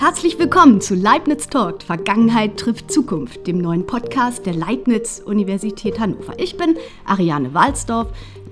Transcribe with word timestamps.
Herzlich 0.00 0.38
willkommen 0.38 0.80
zu 0.80 0.94
Leibniz 0.94 1.46
Talk, 1.48 1.82
Vergangenheit 1.82 2.56
trifft 2.56 2.90
Zukunft, 2.90 3.46
dem 3.46 3.58
neuen 3.58 3.86
Podcast 3.86 4.46
der 4.46 4.54
Leibniz 4.54 5.20
Universität 5.22 6.00
Hannover. 6.00 6.32
Ich 6.38 6.56
bin 6.56 6.78
Ariane 7.04 7.52
Walsdorf, 7.52 8.08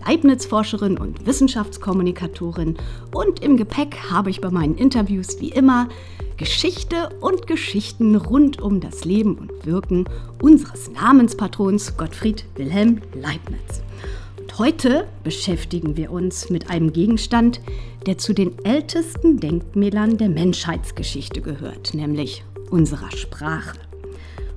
Leibniz-Forscherin 0.07 0.99
und 0.99 1.25
Wissenschaftskommunikatorin 1.25 2.77
und 3.15 3.43
im 3.43 3.57
Gepäck 3.57 3.97
habe 4.11 4.29
ich 4.29 4.43
bei 4.43 4.51
meinen 4.51 4.75
Interviews 4.75 5.41
wie 5.41 5.49
immer 5.49 5.89
Geschichte 6.37 7.17
und 7.23 7.47
Geschichten 7.47 8.15
rund 8.15 8.61
um 8.61 8.81
das 8.81 9.07
Leben 9.07 9.39
und 9.39 9.65
Wirken 9.65 10.05
unseres 10.43 10.91
Namenspatrons 10.91 11.97
Gottfried 11.97 12.45
Wilhelm 12.57 13.01
Leibniz. 13.15 13.83
Heute 14.59 15.07
beschäftigen 15.23 15.97
wir 15.97 16.11
uns 16.11 16.51
mit 16.51 16.69
einem 16.69 16.93
Gegenstand, 16.93 17.61
der 18.07 18.19
zu 18.19 18.33
den 18.33 18.59
ältesten 18.65 19.39
Denkmälern 19.39 20.19
der 20.19 20.29
Menschheitsgeschichte 20.29 21.41
gehört, 21.41 21.95
nämlich 21.95 22.43
unserer 22.69 23.13
Sprache. 23.13 23.79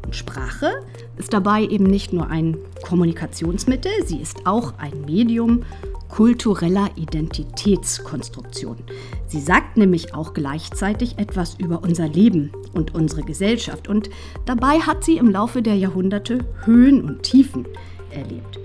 Und 0.04 0.16
Sprache 0.16 0.72
ist 1.18 1.34
dabei 1.34 1.66
eben 1.66 1.84
nicht 1.84 2.14
nur 2.14 2.32
ein 2.32 2.58
Kommunikationsmittel, 2.82 3.91
sie 4.04 4.18
ist 4.18 4.48
auch 4.48 4.74
ein 4.80 5.05
Medium 5.05 5.66
kultureller 6.10 6.90
Identitätskonstruktion. 6.96 8.77
Sie 9.27 9.40
sagt 9.40 9.77
nämlich 9.77 10.16
auch 10.16 10.34
gleichzeitig 10.34 11.20
etwas 11.20 11.60
über 11.60 11.84
unser 11.84 12.08
Leben 12.08 12.52
und 12.74 12.96
unsere 12.96 13.22
Gesellschaft 13.22 13.88
und 13.88 14.10
dabei 14.48 14.80
hat 14.80 15.04
sie 15.04 15.18
im 15.18 15.30
Laufe 15.30 15.62
der 15.62 15.76
Jahrhunderte 15.76 16.40
Höhen 16.66 17.04
und 17.04 17.22
Tiefen 17.22 17.68
erlebt. 18.10 18.60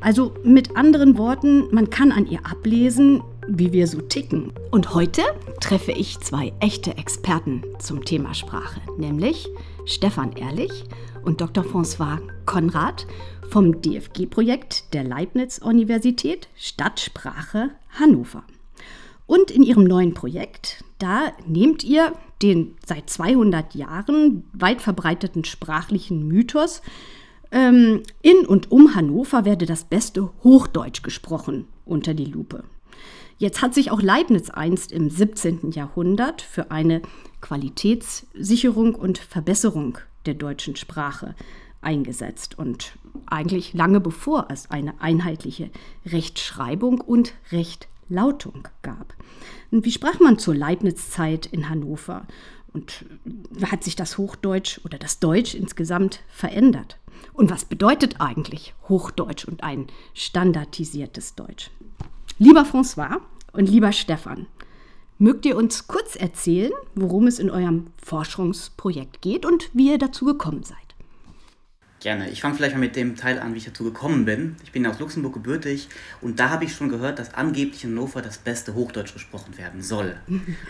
Also 0.00 0.34
mit 0.42 0.76
anderen 0.76 1.18
Worten, 1.18 1.72
man 1.72 1.90
kann 1.90 2.10
an 2.10 2.26
ihr 2.26 2.46
ablesen, 2.46 3.22
wie 3.46 3.72
wir 3.72 3.86
so 3.86 4.00
ticken. 4.00 4.52
Und 4.70 4.94
heute 4.94 5.22
treffe 5.60 5.92
ich 5.92 6.18
zwei 6.20 6.52
echte 6.60 6.96
Experten 6.96 7.62
zum 7.78 8.04
Thema 8.04 8.32
Sprache, 8.32 8.80
nämlich 8.96 9.48
Stefan 9.84 10.32
Ehrlich 10.32 10.84
und 11.22 11.40
Dr. 11.40 11.64
François 11.64 12.18
Konrad 12.46 13.06
vom 13.50 13.82
DFG-Projekt 13.82 14.94
der 14.94 15.04
Leibniz-Universität 15.04 16.48
Stadtsprache 16.56 17.70
Hannover. 17.98 18.44
Und 19.26 19.50
in 19.50 19.62
ihrem 19.62 19.84
neuen 19.84 20.14
Projekt, 20.14 20.82
da 20.98 21.32
nehmt 21.46 21.84
ihr 21.84 22.12
den 22.42 22.74
seit 22.86 23.10
200 23.10 23.74
Jahren 23.74 24.44
weit 24.54 24.80
verbreiteten 24.80 25.44
sprachlichen 25.44 26.26
Mythos, 26.26 26.80
ähm, 27.52 28.02
in 28.22 28.46
und 28.46 28.70
um 28.70 28.94
Hannover 28.94 29.44
werde 29.44 29.66
das 29.66 29.84
beste 29.84 30.30
Hochdeutsch 30.42 31.02
gesprochen 31.02 31.66
unter 31.84 32.14
die 32.14 32.24
Lupe. 32.24 32.64
Jetzt 33.38 33.62
hat 33.62 33.74
sich 33.74 33.90
auch 33.90 34.02
Leibniz 34.02 34.50
einst 34.50 34.92
im 34.92 35.08
17. 35.08 35.70
Jahrhundert 35.72 36.42
für 36.42 36.70
eine 36.70 37.00
Qualitätssicherung 37.40 38.94
und 38.94 39.18
Verbesserung 39.18 39.98
der 40.26 40.34
deutschen 40.34 40.76
Sprache 40.76 41.34
eingesetzt 41.80 42.58
und 42.58 42.92
eigentlich 43.26 43.72
lange 43.72 44.00
bevor 44.00 44.48
es 44.50 44.70
eine 44.70 45.00
einheitliche 45.00 45.70
Rechtschreibung 46.04 47.00
und 47.00 47.32
Rechtlautung 47.50 48.68
gab. 48.82 49.14
Und 49.70 49.84
wie 49.84 49.92
sprach 49.92 50.20
man 50.20 50.38
zur 50.38 50.54
Leibniz-Zeit 50.54 51.46
in 51.46 51.70
Hannover? 51.70 52.26
Und 52.72 53.04
hat 53.68 53.82
sich 53.82 53.96
das 53.96 54.18
Hochdeutsch 54.18 54.80
oder 54.84 54.98
das 54.98 55.18
Deutsch 55.18 55.54
insgesamt 55.54 56.20
verändert? 56.28 56.98
Und 57.32 57.50
was 57.50 57.64
bedeutet 57.64 58.20
eigentlich 58.20 58.74
Hochdeutsch 58.88 59.44
und 59.44 59.62
ein 59.62 59.86
standardisiertes 60.14 61.34
Deutsch? 61.34 61.70
Lieber 62.38 62.62
François 62.62 63.20
und 63.52 63.68
lieber 63.68 63.92
Stefan, 63.92 64.46
mögt 65.18 65.44
ihr 65.46 65.56
uns 65.56 65.86
kurz 65.86 66.16
erzählen, 66.16 66.72
worum 66.94 67.26
es 67.26 67.38
in 67.38 67.50
eurem 67.50 67.88
Forschungsprojekt 68.02 69.20
geht 69.20 69.44
und 69.44 69.70
wie 69.72 69.90
ihr 69.90 69.98
dazu 69.98 70.24
gekommen 70.24 70.62
seid? 70.62 70.78
Gerne. 72.00 72.30
Ich 72.30 72.40
fange 72.40 72.54
vielleicht 72.54 72.74
mal 72.74 72.80
mit 72.80 72.96
dem 72.96 73.14
Teil 73.14 73.38
an, 73.38 73.52
wie 73.52 73.58
ich 73.58 73.66
dazu 73.66 73.84
gekommen 73.84 74.24
bin. 74.24 74.56
Ich 74.64 74.72
bin 74.72 74.86
aus 74.86 74.98
Luxemburg 74.98 75.34
gebürtig 75.34 75.90
und 76.22 76.40
da 76.40 76.48
habe 76.48 76.64
ich 76.64 76.74
schon 76.74 76.88
gehört, 76.88 77.18
dass 77.18 77.34
angeblich 77.34 77.84
in 77.84 77.90
Hannover 77.90 78.22
das 78.22 78.38
beste 78.38 78.74
Hochdeutsch 78.74 79.12
gesprochen 79.12 79.58
werden 79.58 79.82
soll. 79.82 80.16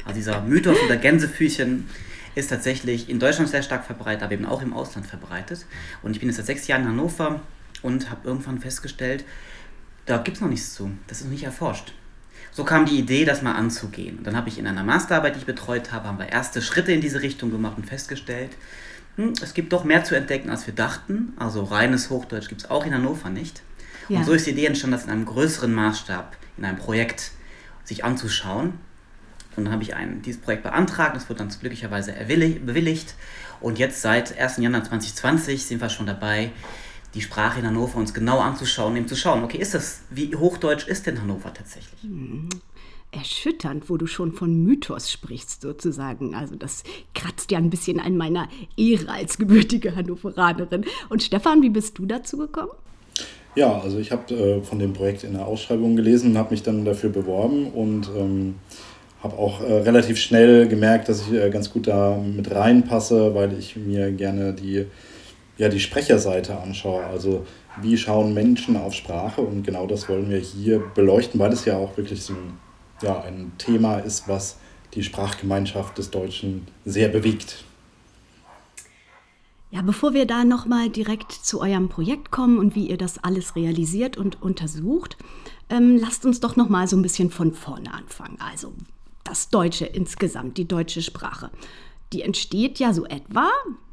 Also 0.04 0.16
dieser 0.16 0.42
Mythos 0.42 0.76
oder 0.84 0.96
Gänsefüßchen 0.96 1.88
ist 2.34 2.48
tatsächlich 2.48 3.08
in 3.08 3.18
Deutschland 3.18 3.48
sehr 3.48 3.62
stark 3.62 3.84
verbreitet, 3.84 4.22
aber 4.22 4.32
eben 4.32 4.46
auch 4.46 4.62
im 4.62 4.72
Ausland 4.72 5.06
verbreitet. 5.06 5.66
Und 6.02 6.12
ich 6.12 6.20
bin 6.20 6.28
jetzt 6.28 6.36
seit 6.36 6.46
sechs 6.46 6.66
Jahren 6.66 6.82
in 6.82 6.88
Hannover 6.88 7.40
und 7.82 8.10
habe 8.10 8.28
irgendwann 8.28 8.60
festgestellt, 8.60 9.24
da 10.06 10.18
gibt 10.18 10.36
es 10.36 10.40
noch 10.40 10.48
nichts 10.48 10.74
zu. 10.74 10.90
Das 11.06 11.18
ist 11.18 11.24
noch 11.24 11.32
nicht 11.32 11.44
erforscht. 11.44 11.92
So 12.52 12.64
kam 12.64 12.84
die 12.84 12.98
Idee, 12.98 13.24
das 13.24 13.42
mal 13.42 13.54
anzugehen. 13.54 14.18
Und 14.18 14.26
dann 14.26 14.36
habe 14.36 14.48
ich 14.48 14.58
in 14.58 14.66
einer 14.66 14.82
Masterarbeit, 14.82 15.34
die 15.34 15.40
ich 15.40 15.46
betreut 15.46 15.92
habe, 15.92 16.08
haben 16.08 16.18
wir 16.18 16.28
erste 16.28 16.62
Schritte 16.62 16.92
in 16.92 17.00
diese 17.00 17.22
Richtung 17.22 17.50
gemacht 17.50 17.76
und 17.76 17.86
festgestellt, 17.86 18.50
hm, 19.16 19.34
es 19.42 19.54
gibt 19.54 19.72
doch 19.72 19.84
mehr 19.84 20.04
zu 20.04 20.16
entdecken, 20.16 20.50
als 20.50 20.66
wir 20.66 20.74
dachten. 20.74 21.32
Also 21.36 21.62
reines 21.62 22.10
Hochdeutsch 22.10 22.48
gibt 22.48 22.62
es 22.62 22.70
auch 22.70 22.84
in 22.86 22.94
Hannover 22.94 23.30
nicht. 23.30 23.62
Ja. 24.08 24.18
Und 24.18 24.24
so 24.24 24.32
ist 24.32 24.46
die 24.46 24.50
Idee 24.50 24.66
entstanden, 24.66 24.96
das 24.96 25.04
in 25.04 25.10
einem 25.10 25.26
größeren 25.26 25.72
Maßstab, 25.72 26.36
in 26.56 26.64
einem 26.64 26.78
Projekt 26.78 27.30
sich 27.84 28.04
anzuschauen. 28.04 28.74
Und 29.56 29.64
dann 29.64 29.72
habe 29.72 29.82
ich 29.82 29.94
ein, 29.94 30.22
dieses 30.22 30.40
Projekt 30.40 30.62
beantragt, 30.62 31.16
das 31.16 31.28
wurde 31.28 31.38
dann 31.38 31.48
glücklicherweise 31.48 32.12
bewilligt. 32.12 33.14
Und 33.60 33.78
jetzt 33.78 34.00
seit 34.00 34.38
1. 34.38 34.58
Januar 34.58 34.84
2020 34.84 35.64
sind 35.64 35.80
wir 35.80 35.88
schon 35.88 36.06
dabei, 36.06 36.50
die 37.14 37.20
Sprache 37.20 37.60
in 37.60 37.66
Hannover 37.66 37.98
uns 37.98 38.14
genau 38.14 38.38
anzuschauen, 38.38 38.96
eben 38.96 39.08
zu 39.08 39.16
schauen, 39.16 39.42
okay, 39.42 39.58
ist 39.58 39.74
das, 39.74 40.02
wie 40.10 40.34
hochdeutsch 40.34 40.86
ist 40.86 41.06
denn 41.06 41.20
Hannover 41.20 41.52
tatsächlich? 41.52 42.02
Mhm. 42.04 42.48
Erschütternd, 43.12 43.90
wo 43.90 43.96
du 43.96 44.06
schon 44.06 44.32
von 44.32 44.62
Mythos 44.62 45.10
sprichst, 45.10 45.62
sozusagen. 45.62 46.36
Also, 46.36 46.54
das 46.54 46.84
kratzt 47.12 47.50
ja 47.50 47.58
ein 47.58 47.68
bisschen 47.68 47.98
an 47.98 48.16
meiner 48.16 48.48
Ehre 48.76 49.10
als 49.10 49.36
gebürtige 49.36 49.96
Hannoveranerin. 49.96 50.84
Und 51.08 51.24
Stefan, 51.24 51.60
wie 51.62 51.70
bist 51.70 51.98
du 51.98 52.06
dazu 52.06 52.36
gekommen? 52.36 52.70
Ja, 53.56 53.80
also 53.80 53.98
ich 53.98 54.12
habe 54.12 54.32
äh, 54.32 54.62
von 54.62 54.78
dem 54.78 54.92
Projekt 54.92 55.24
in 55.24 55.32
der 55.32 55.44
Ausschreibung 55.44 55.96
gelesen 55.96 56.30
und 56.30 56.38
habe 56.38 56.52
mich 56.52 56.62
dann 56.62 56.84
dafür 56.84 57.10
beworben 57.10 57.66
und 57.72 58.08
ähm, 58.16 58.54
habe 59.22 59.36
auch 59.38 59.60
äh, 59.60 59.72
relativ 59.72 60.18
schnell 60.18 60.68
gemerkt, 60.68 61.08
dass 61.08 61.22
ich 61.22 61.32
äh, 61.32 61.50
ganz 61.50 61.72
gut 61.72 61.86
da 61.86 62.16
mit 62.16 62.50
reinpasse, 62.54 63.34
weil 63.34 63.58
ich 63.58 63.76
mir 63.76 64.12
gerne 64.12 64.52
die 64.52 64.86
ja, 65.60 65.68
die 65.68 65.78
Sprecherseite 65.78 66.58
anschaue. 66.58 67.04
Also 67.04 67.46
wie 67.80 67.98
schauen 67.98 68.32
Menschen 68.32 68.76
auf 68.78 68.94
Sprache 68.94 69.42
und 69.42 69.62
genau 69.62 69.86
das 69.86 70.08
wollen 70.08 70.30
wir 70.30 70.38
hier 70.38 70.82
beleuchten, 70.94 71.38
weil 71.38 71.52
es 71.52 71.66
ja 71.66 71.76
auch 71.76 71.96
wirklich 71.98 72.22
so 72.22 72.32
ein, 72.32 72.58
ja, 73.02 73.20
ein 73.20 73.52
Thema 73.58 73.98
ist, 73.98 74.26
was 74.26 74.56
die 74.94 75.02
Sprachgemeinschaft 75.02 75.98
des 75.98 76.10
Deutschen 76.10 76.66
sehr 76.86 77.08
bewegt. 77.08 77.64
Ja, 79.70 79.82
bevor 79.82 80.14
wir 80.14 80.26
da 80.26 80.44
nochmal 80.44 80.88
direkt 80.88 81.30
zu 81.30 81.60
eurem 81.60 81.90
Projekt 81.90 82.30
kommen 82.32 82.58
und 82.58 82.74
wie 82.74 82.88
ihr 82.88 82.96
das 82.96 83.22
alles 83.22 83.54
realisiert 83.54 84.16
und 84.16 84.42
untersucht, 84.42 85.18
ähm, 85.68 85.96
lasst 85.96 86.24
uns 86.24 86.40
doch 86.40 86.56
nochmal 86.56 86.88
so 86.88 86.96
ein 86.96 87.02
bisschen 87.02 87.30
von 87.30 87.52
vorne 87.52 87.92
anfangen. 87.92 88.38
Also 88.40 88.72
das 89.24 89.50
Deutsche 89.50 89.86
insgesamt, 89.86 90.56
die 90.56 90.68
deutsche 90.68 91.02
Sprache. 91.02 91.50
Die 92.12 92.22
entsteht 92.22 92.78
ja 92.78 92.92
so 92.92 93.04
etwa, 93.04 93.48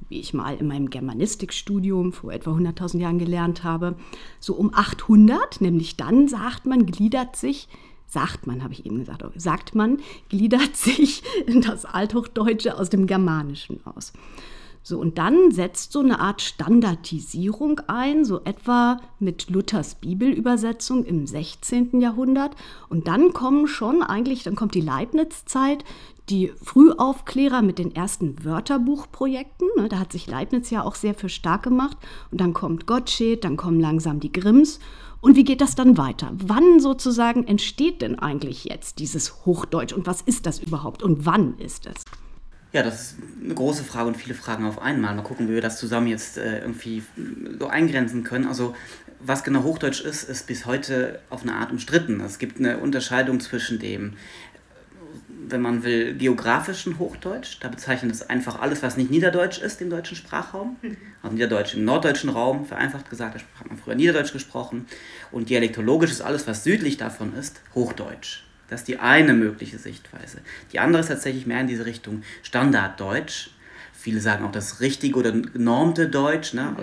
wie 0.09 0.19
ich 0.19 0.33
mal 0.33 0.55
in 0.55 0.67
meinem 0.67 0.89
Germanistikstudium 0.89 2.13
vor 2.13 2.31
etwa 2.31 2.51
100.000 2.51 2.99
Jahren 2.99 3.19
gelernt 3.19 3.63
habe, 3.63 3.95
so 4.39 4.53
um 4.53 4.73
800, 4.73 5.61
nämlich 5.61 5.97
dann 5.97 6.27
sagt 6.27 6.65
man, 6.65 6.85
gliedert 6.85 7.35
sich, 7.35 7.67
sagt 8.07 8.47
man, 8.47 8.63
habe 8.63 8.73
ich 8.73 8.85
eben 8.85 8.99
gesagt, 8.99 9.23
sagt 9.35 9.75
man, 9.75 9.99
gliedert 10.29 10.75
sich 10.77 11.23
das 11.47 11.85
Althochdeutsche 11.85 12.77
aus 12.77 12.89
dem 12.89 13.05
Germanischen 13.05 13.85
aus. 13.85 14.13
So, 14.83 14.99
und 14.99 15.17
dann 15.17 15.51
setzt 15.51 15.91
so 15.91 15.99
eine 15.99 16.19
Art 16.19 16.41
Standardisierung 16.41 17.81
ein, 17.87 18.25
so 18.25 18.41
etwa 18.43 19.01
mit 19.19 19.49
Luthers 19.49 19.95
Bibelübersetzung 19.95 21.03
im 21.03 21.27
16. 21.27 21.99
Jahrhundert. 21.99 22.55
Und 22.89 23.07
dann 23.07 23.33
kommen 23.33 23.67
schon 23.67 24.01
eigentlich, 24.01 24.43
dann 24.43 24.55
kommt 24.55 24.75
die 24.75 24.81
Leibniz-Zeit, 24.81 25.83
die 26.29 26.51
Frühaufklärer 26.61 27.61
mit 27.61 27.79
den 27.79 27.95
ersten 27.95 28.43
Wörterbuchprojekten. 28.43 29.67
Ne, 29.77 29.89
da 29.89 29.99
hat 29.99 30.11
sich 30.11 30.27
Leibniz 30.27 30.69
ja 30.69 30.83
auch 30.83 30.95
sehr 30.95 31.13
für 31.13 31.29
stark 31.29 31.63
gemacht. 31.63 31.97
Und 32.31 32.41
dann 32.41 32.53
kommt 32.53 32.87
Gottsched, 32.87 33.43
dann 33.43 33.57
kommen 33.57 33.79
langsam 33.79 34.19
die 34.19 34.31
Grimms. 34.31 34.79
Und 35.19 35.35
wie 35.35 35.43
geht 35.43 35.61
das 35.61 35.75
dann 35.75 35.97
weiter? 35.97 36.31
Wann 36.33 36.79
sozusagen 36.79 37.45
entsteht 37.45 38.01
denn 38.01 38.19
eigentlich 38.19 38.65
jetzt 38.65 38.99
dieses 38.99 39.45
Hochdeutsch 39.45 39.93
und 39.93 40.05
was 40.05 40.21
ist 40.21 40.45
das 40.45 40.59
überhaupt 40.59 41.01
und 41.01 41.25
wann 41.25 41.57
ist 41.57 41.87
es? 41.87 42.03
Ja, 42.73 42.83
das 42.83 43.01
ist 43.01 43.15
eine 43.43 43.53
große 43.53 43.83
Frage 43.83 44.07
und 44.09 44.17
viele 44.17 44.35
Fragen 44.35 44.65
auf 44.65 44.81
einmal. 44.81 45.15
Mal 45.15 45.21
gucken, 45.23 45.47
wie 45.47 45.53
wir 45.53 45.61
das 45.61 45.79
zusammen 45.79 46.07
jetzt 46.07 46.37
äh, 46.37 46.59
irgendwie 46.59 47.03
so 47.59 47.67
eingrenzen 47.67 48.23
können. 48.23 48.45
Also 48.45 48.75
was 49.19 49.43
genau 49.43 49.63
Hochdeutsch 49.63 50.01
ist, 50.01 50.23
ist 50.23 50.47
bis 50.47 50.65
heute 50.65 51.19
auf 51.29 51.43
eine 51.43 51.53
Art 51.53 51.71
umstritten. 51.71 52.19
Es 52.21 52.39
gibt 52.39 52.59
eine 52.59 52.77
Unterscheidung 52.77 53.39
zwischen 53.39 53.79
dem 53.79 54.13
wenn 55.49 55.61
man 55.61 55.83
will, 55.83 56.15
geografischen 56.15 56.99
Hochdeutsch. 56.99 57.57
Da 57.61 57.69
bezeichnet 57.69 58.11
es 58.11 58.29
einfach 58.29 58.59
alles, 58.59 58.83
was 58.83 58.97
nicht 58.97 59.11
Niederdeutsch 59.11 59.59
ist 59.59 59.81
im 59.81 59.89
deutschen 59.89 60.17
Sprachraum. 60.17 60.77
Also 61.23 61.33
Niederdeutsch 61.33 61.73
im 61.73 61.83
norddeutschen 61.83 62.29
Raum, 62.29 62.65
vereinfacht 62.65 63.09
gesagt, 63.09 63.35
da 63.35 63.59
hat 63.59 63.67
man 63.67 63.77
früher 63.77 63.95
Niederdeutsch 63.95 64.31
gesprochen. 64.31 64.85
Und 65.31 65.49
dialektologisch 65.49 66.11
ist 66.11 66.21
alles, 66.21 66.47
was 66.47 66.63
südlich 66.63 66.97
davon 66.97 67.33
ist, 67.33 67.59
Hochdeutsch. 67.73 68.43
Das 68.69 68.81
ist 68.81 68.87
die 68.87 68.99
eine 68.99 69.33
mögliche 69.33 69.77
Sichtweise. 69.77 70.39
Die 70.73 70.79
andere 70.79 71.01
ist 71.01 71.07
tatsächlich 71.07 71.45
mehr 71.45 71.61
in 71.61 71.67
diese 71.67 71.85
Richtung 71.85 72.23
Standarddeutsch. 72.43 73.49
Viele 73.93 74.19
sagen 74.19 74.45
auch 74.45 74.51
das 74.51 74.79
richtige 74.79 75.17
oder 75.17 75.33
normte 75.53 76.07
Deutsch. 76.07 76.53
Ne? 76.53 76.75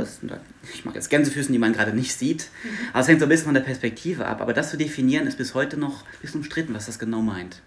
ich 0.75 0.85
mag 0.85 0.95
jetzt 0.95 1.11
Gänsefüßen, 1.11 1.53
die 1.53 1.59
man 1.59 1.73
gerade 1.73 1.93
nicht 1.93 2.13
sieht. 2.15 2.49
Aber 2.93 3.01
es 3.01 3.09
hängt 3.09 3.21
so 3.21 3.27
ein 3.27 3.29
bisschen 3.29 3.47
von 3.47 3.55
der 3.55 3.61
Perspektive 3.61 4.27
ab. 4.27 4.41
Aber 4.41 4.53
das 4.53 4.71
zu 4.71 4.77
definieren 4.77 5.27
ist 5.27 5.39
bis 5.39 5.55
heute 5.55 5.77
noch 5.77 6.03
ein 6.03 6.21
bisschen 6.21 6.41
umstritten, 6.41 6.75
was 6.75 6.87
das 6.87 6.99
genau 6.99 7.23
meint. 7.23 7.63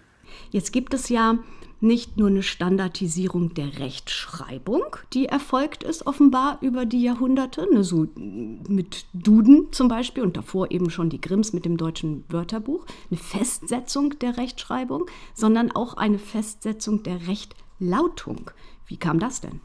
Jetzt 0.50 0.72
gibt 0.72 0.94
es 0.94 1.08
ja 1.08 1.38
nicht 1.80 2.16
nur 2.16 2.28
eine 2.28 2.42
Standardisierung 2.42 3.54
der 3.54 3.78
Rechtschreibung, 3.78 4.82
die 5.12 5.26
erfolgt 5.26 5.82
ist 5.82 6.06
offenbar 6.06 6.58
über 6.60 6.86
die 6.86 7.02
Jahrhunderte, 7.02 7.66
ne, 7.72 7.84
so 7.84 8.08
mit 8.16 9.06
Duden 9.14 9.68
zum 9.70 9.88
Beispiel 9.88 10.22
und 10.22 10.36
davor 10.36 10.70
eben 10.70 10.90
schon 10.90 11.10
die 11.10 11.20
Grimms 11.20 11.52
mit 11.52 11.64
dem 11.64 11.76
deutschen 11.76 12.24
Wörterbuch, 12.28 12.84
eine 13.10 13.18
Festsetzung 13.18 14.18
der 14.18 14.36
Rechtschreibung, 14.36 15.06
sondern 15.34 15.70
auch 15.70 15.94
eine 15.94 16.18
Festsetzung 16.18 17.02
der 17.02 17.28
Rechtlautung. 17.28 18.50
Wie 18.86 18.96
kam 18.96 19.20
das 19.20 19.40
denn? 19.40 19.60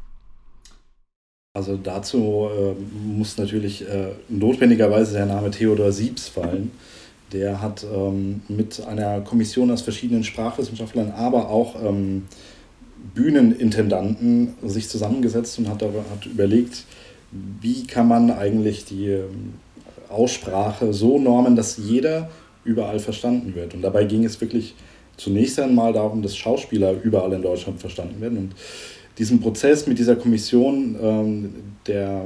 Also 1.56 1.77
dazu 1.77 2.48
äh, 2.51 2.74
muss 3.07 3.38
natürlich 3.38 3.88
äh, 3.88 4.13
notwendigerweise 4.27 5.13
der 5.13 5.27
Name 5.27 5.51
Theodor 5.51 5.92
Siebs 5.92 6.27
fallen. 6.27 6.71
Der 7.33 7.62
hat 7.62 7.85
ähm, 7.91 8.41
mit 8.47 8.85
einer 8.85 9.21
Kommission 9.21 9.71
aus 9.71 9.81
verschiedenen 9.81 10.24
Sprachwissenschaftlern, 10.24 11.12
aber 11.12 11.50
auch 11.50 11.75
ähm, 11.83 12.24
Bühnenintendanten 13.15 14.53
sich 14.63 14.88
zusammengesetzt 14.88 15.57
und 15.59 15.68
hat, 15.68 15.81
hat 15.81 16.25
überlegt, 16.25 16.85
wie 17.62 17.85
kann 17.85 18.07
man 18.07 18.31
eigentlich 18.31 18.85
die 18.85 19.07
ähm, 19.07 19.56
Aussprache 20.09 20.94
so 20.94 21.19
normen, 21.19 21.56
dass 21.56 21.77
jeder 21.77 22.30
überall 22.63 23.00
verstanden 23.00 23.56
wird. 23.56 23.74
Und 23.74 23.81
dabei 23.81 24.06
ging 24.06 24.24
es 24.24 24.39
wirklich 24.39 24.75
zunächst 25.18 25.59
einmal 25.59 25.94
darum, 25.94 26.21
dass 26.21 26.38
Schauspieler 26.38 26.94
überall 27.03 27.33
in 27.33 27.41
Deutschland 27.41 27.79
verstanden 27.79 28.21
werden. 28.21 28.38
Und 28.38 28.56
diesen 29.18 29.41
Prozess 29.41 29.86
mit 29.88 30.00
dieser 30.00 30.15
Kommission, 30.15 30.95
ähm, 31.01 31.56
der 31.88 32.25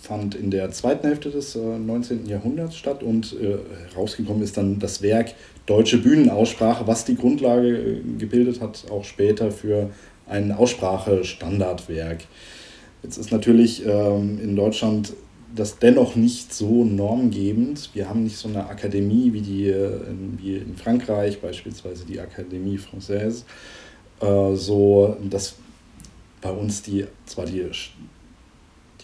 fand 0.00 0.34
in 0.34 0.50
der 0.50 0.70
zweiten 0.70 1.06
Hälfte 1.06 1.30
des 1.30 1.56
äh, 1.56 1.60
19. 1.60 2.26
Jahrhunderts 2.26 2.76
statt 2.76 3.02
und 3.02 3.34
äh, 3.40 3.56
herausgekommen 3.92 4.42
ist 4.42 4.56
dann 4.56 4.78
das 4.78 5.02
Werk 5.02 5.34
Deutsche 5.66 5.98
Bühnenaussprache, 5.98 6.86
was 6.86 7.04
die 7.04 7.16
Grundlage 7.16 7.76
äh, 7.76 8.00
gebildet 8.18 8.60
hat, 8.60 8.86
auch 8.90 9.04
später 9.04 9.50
für 9.50 9.90
ein 10.28 10.52
Aussprache-Standardwerk. 10.52 12.24
Jetzt 13.02 13.18
ist 13.18 13.30
natürlich 13.32 13.84
ähm, 13.86 14.40
in 14.40 14.56
Deutschland 14.56 15.12
das 15.54 15.78
dennoch 15.78 16.16
nicht 16.16 16.52
so 16.52 16.84
normgebend. 16.84 17.90
Wir 17.94 18.08
haben 18.08 18.24
nicht 18.24 18.36
so 18.36 18.48
eine 18.48 18.68
Akademie 18.68 19.32
wie, 19.32 19.40
die, 19.40 19.68
äh, 19.68 20.00
wie 20.38 20.56
in 20.56 20.76
Frankreich, 20.76 21.40
beispielsweise 21.40 22.04
die 22.04 22.20
Akademie 22.20 22.78
Française, 22.78 23.44
äh, 24.20 24.54
so 24.54 25.16
dass 25.28 25.54
bei 26.40 26.50
uns 26.50 26.82
die 26.82 27.06
zwar 27.24 27.46
die 27.46 27.64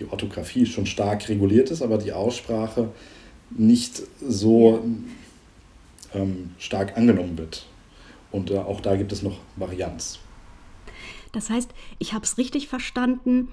die 0.02 0.10
Orthographie 0.10 0.66
schon 0.66 0.86
stark 0.86 1.28
reguliert 1.28 1.70
ist, 1.70 1.82
aber 1.82 1.98
die 1.98 2.12
Aussprache 2.12 2.88
nicht 3.50 4.02
so 4.20 4.84
ähm, 6.14 6.50
stark 6.58 6.96
angenommen 6.96 7.38
wird. 7.38 7.66
Und 8.30 8.50
äh, 8.50 8.58
auch 8.58 8.80
da 8.80 8.96
gibt 8.96 9.12
es 9.12 9.22
noch 9.22 9.38
Varianz. 9.56 10.18
Das 11.32 11.50
heißt, 11.50 11.70
ich 11.98 12.12
habe 12.12 12.24
es 12.24 12.38
richtig 12.38 12.68
verstanden. 12.68 13.48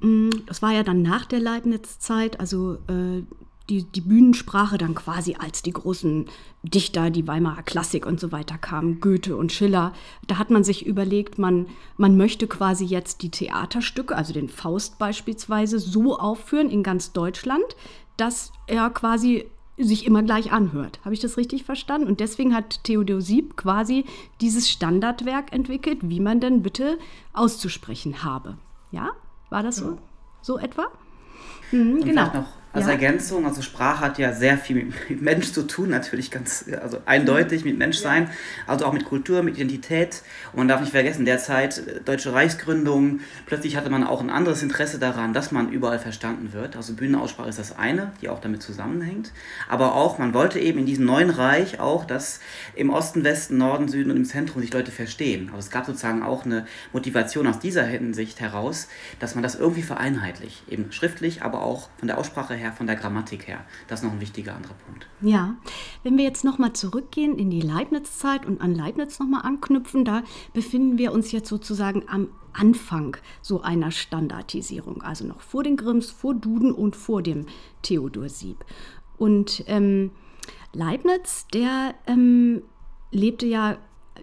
Mm, 0.00 0.30
das 0.46 0.62
war 0.62 0.72
ja 0.72 0.82
dann 0.82 1.02
nach 1.02 1.26
der 1.26 1.40
Leibniz-Zeit, 1.40 2.40
also 2.40 2.74
äh, 2.88 3.22
die, 3.70 3.84
die 3.84 4.00
Bühnensprache 4.00 4.76
dann 4.76 4.94
quasi 4.94 5.36
als 5.38 5.62
die 5.62 5.72
großen 5.72 6.26
Dichter, 6.62 7.10
die 7.10 7.26
Weimarer 7.26 7.62
Klassik 7.62 8.04
und 8.04 8.18
so 8.20 8.32
weiter 8.32 8.58
kamen, 8.58 9.00
Goethe 9.00 9.36
und 9.36 9.52
Schiller. 9.52 9.94
Da 10.26 10.38
hat 10.38 10.50
man 10.50 10.64
sich 10.64 10.84
überlegt, 10.84 11.38
man, 11.38 11.68
man 11.96 12.16
möchte 12.16 12.48
quasi 12.48 12.84
jetzt 12.84 13.22
die 13.22 13.30
Theaterstücke, 13.30 14.16
also 14.16 14.32
den 14.32 14.48
Faust 14.48 14.98
beispielsweise, 14.98 15.78
so 15.78 16.18
aufführen 16.18 16.68
in 16.68 16.82
ganz 16.82 17.12
Deutschland, 17.12 17.64
dass 18.16 18.52
er 18.66 18.90
quasi 18.90 19.46
sich 19.78 20.04
immer 20.04 20.22
gleich 20.22 20.52
anhört. 20.52 21.00
Habe 21.04 21.14
ich 21.14 21.20
das 21.20 21.38
richtig 21.38 21.64
verstanden? 21.64 22.08
Und 22.08 22.20
deswegen 22.20 22.54
hat 22.54 22.84
Theodor 22.84 23.22
Sieb 23.22 23.56
quasi 23.56 24.04
dieses 24.40 24.68
Standardwerk 24.68 25.54
entwickelt, 25.54 26.00
wie 26.02 26.20
man 26.20 26.40
denn 26.40 26.62
bitte 26.62 26.98
auszusprechen 27.32 28.22
habe. 28.22 28.58
Ja? 28.90 29.10
War 29.48 29.62
das 29.62 29.76
so? 29.76 29.96
So 30.42 30.58
etwa? 30.58 30.88
Mhm, 31.72 32.04
genau. 32.04 32.26
Noch 32.34 32.59
als 32.72 32.86
ja. 32.86 32.92
Ergänzung, 32.92 33.46
also 33.46 33.62
Sprache 33.62 34.00
hat 34.00 34.18
ja 34.18 34.32
sehr 34.32 34.56
viel 34.56 34.92
mit 35.08 35.22
Mensch 35.22 35.52
zu 35.52 35.66
tun, 35.66 35.90
natürlich 35.90 36.30
ganz 36.30 36.66
also 36.80 36.98
eindeutig 37.04 37.64
mit 37.64 37.76
Menschsein, 37.76 38.30
also 38.66 38.86
auch 38.86 38.92
mit 38.92 39.04
Kultur, 39.04 39.42
mit 39.42 39.56
Identität. 39.56 40.22
Und 40.52 40.58
man 40.58 40.68
darf 40.68 40.80
nicht 40.80 40.92
vergessen, 40.92 41.24
derzeit 41.24 41.78
äh, 41.78 42.00
deutsche 42.00 42.32
Reichsgründung, 42.32 43.20
plötzlich 43.46 43.76
hatte 43.76 43.90
man 43.90 44.04
auch 44.04 44.20
ein 44.20 44.30
anderes 44.30 44.62
Interesse 44.62 45.00
daran, 45.00 45.34
dass 45.34 45.50
man 45.50 45.70
überall 45.72 45.98
verstanden 45.98 46.52
wird. 46.52 46.76
Also 46.76 46.94
Bühnenaussprache 46.94 47.48
ist 47.48 47.58
das 47.58 47.76
eine, 47.76 48.12
die 48.20 48.28
auch 48.28 48.40
damit 48.40 48.62
zusammenhängt. 48.62 49.32
Aber 49.68 49.96
auch, 49.96 50.18
man 50.18 50.32
wollte 50.32 50.60
eben 50.60 50.78
in 50.78 50.86
diesem 50.86 51.06
neuen 51.06 51.30
Reich 51.30 51.80
auch, 51.80 52.04
dass 52.04 52.38
im 52.76 52.90
Osten, 52.90 53.24
Westen, 53.24 53.58
Norden, 53.58 53.88
Süden 53.88 54.12
und 54.12 54.16
im 54.16 54.24
Zentrum 54.24 54.62
sich 54.62 54.72
Leute 54.72 54.92
verstehen. 54.92 55.48
Also 55.48 55.58
es 55.58 55.70
gab 55.70 55.86
sozusagen 55.86 56.22
auch 56.22 56.44
eine 56.44 56.66
Motivation 56.92 57.48
aus 57.48 57.58
dieser 57.58 57.84
Hinsicht 57.84 58.38
heraus, 58.38 58.86
dass 59.18 59.34
man 59.34 59.42
das 59.42 59.56
irgendwie 59.56 59.82
vereinheitlicht. 59.82 60.68
Eben 60.68 60.92
schriftlich, 60.92 61.42
aber 61.42 61.62
auch 61.62 61.88
von 61.98 62.06
der 62.06 62.18
Aussprache 62.18 62.59
her, 62.60 62.72
von 62.72 62.86
der 62.86 62.96
Grammatik 62.96 63.48
her. 63.48 63.64
Das 63.88 64.00
ist 64.00 64.04
noch 64.04 64.12
ein 64.12 64.20
wichtiger 64.20 64.54
anderer 64.54 64.74
Punkt. 64.86 65.06
Ja, 65.20 65.56
wenn 66.02 66.16
wir 66.16 66.24
jetzt 66.24 66.44
nochmal 66.44 66.72
zurückgehen 66.72 67.38
in 67.38 67.50
die 67.50 67.60
Leibniz-Zeit 67.60 68.46
und 68.46 68.60
an 68.60 68.74
Leibniz 68.74 69.18
nochmal 69.18 69.42
anknüpfen, 69.42 70.04
da 70.04 70.22
befinden 70.52 70.98
wir 70.98 71.12
uns 71.12 71.32
jetzt 71.32 71.48
sozusagen 71.48 72.04
am 72.08 72.28
Anfang 72.52 73.16
so 73.42 73.62
einer 73.62 73.90
Standardisierung, 73.90 75.02
also 75.02 75.26
noch 75.26 75.40
vor 75.40 75.62
den 75.62 75.76
Grimms, 75.76 76.10
vor 76.10 76.34
Duden 76.34 76.72
und 76.72 76.96
vor 76.96 77.22
dem 77.22 77.46
Theodor 77.82 78.28
Sieb. 78.28 78.64
Und 79.18 79.64
ähm, 79.66 80.10
Leibniz, 80.72 81.46
der 81.52 81.94
ähm, 82.06 82.62
lebte 83.10 83.46
ja, 83.46 83.76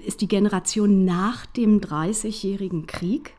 ist 0.05 0.21
die 0.21 0.27
Generation 0.27 1.05
nach 1.05 1.45
dem 1.45 1.81
Dreißigjährigen 1.81 2.87
Krieg 2.87 3.33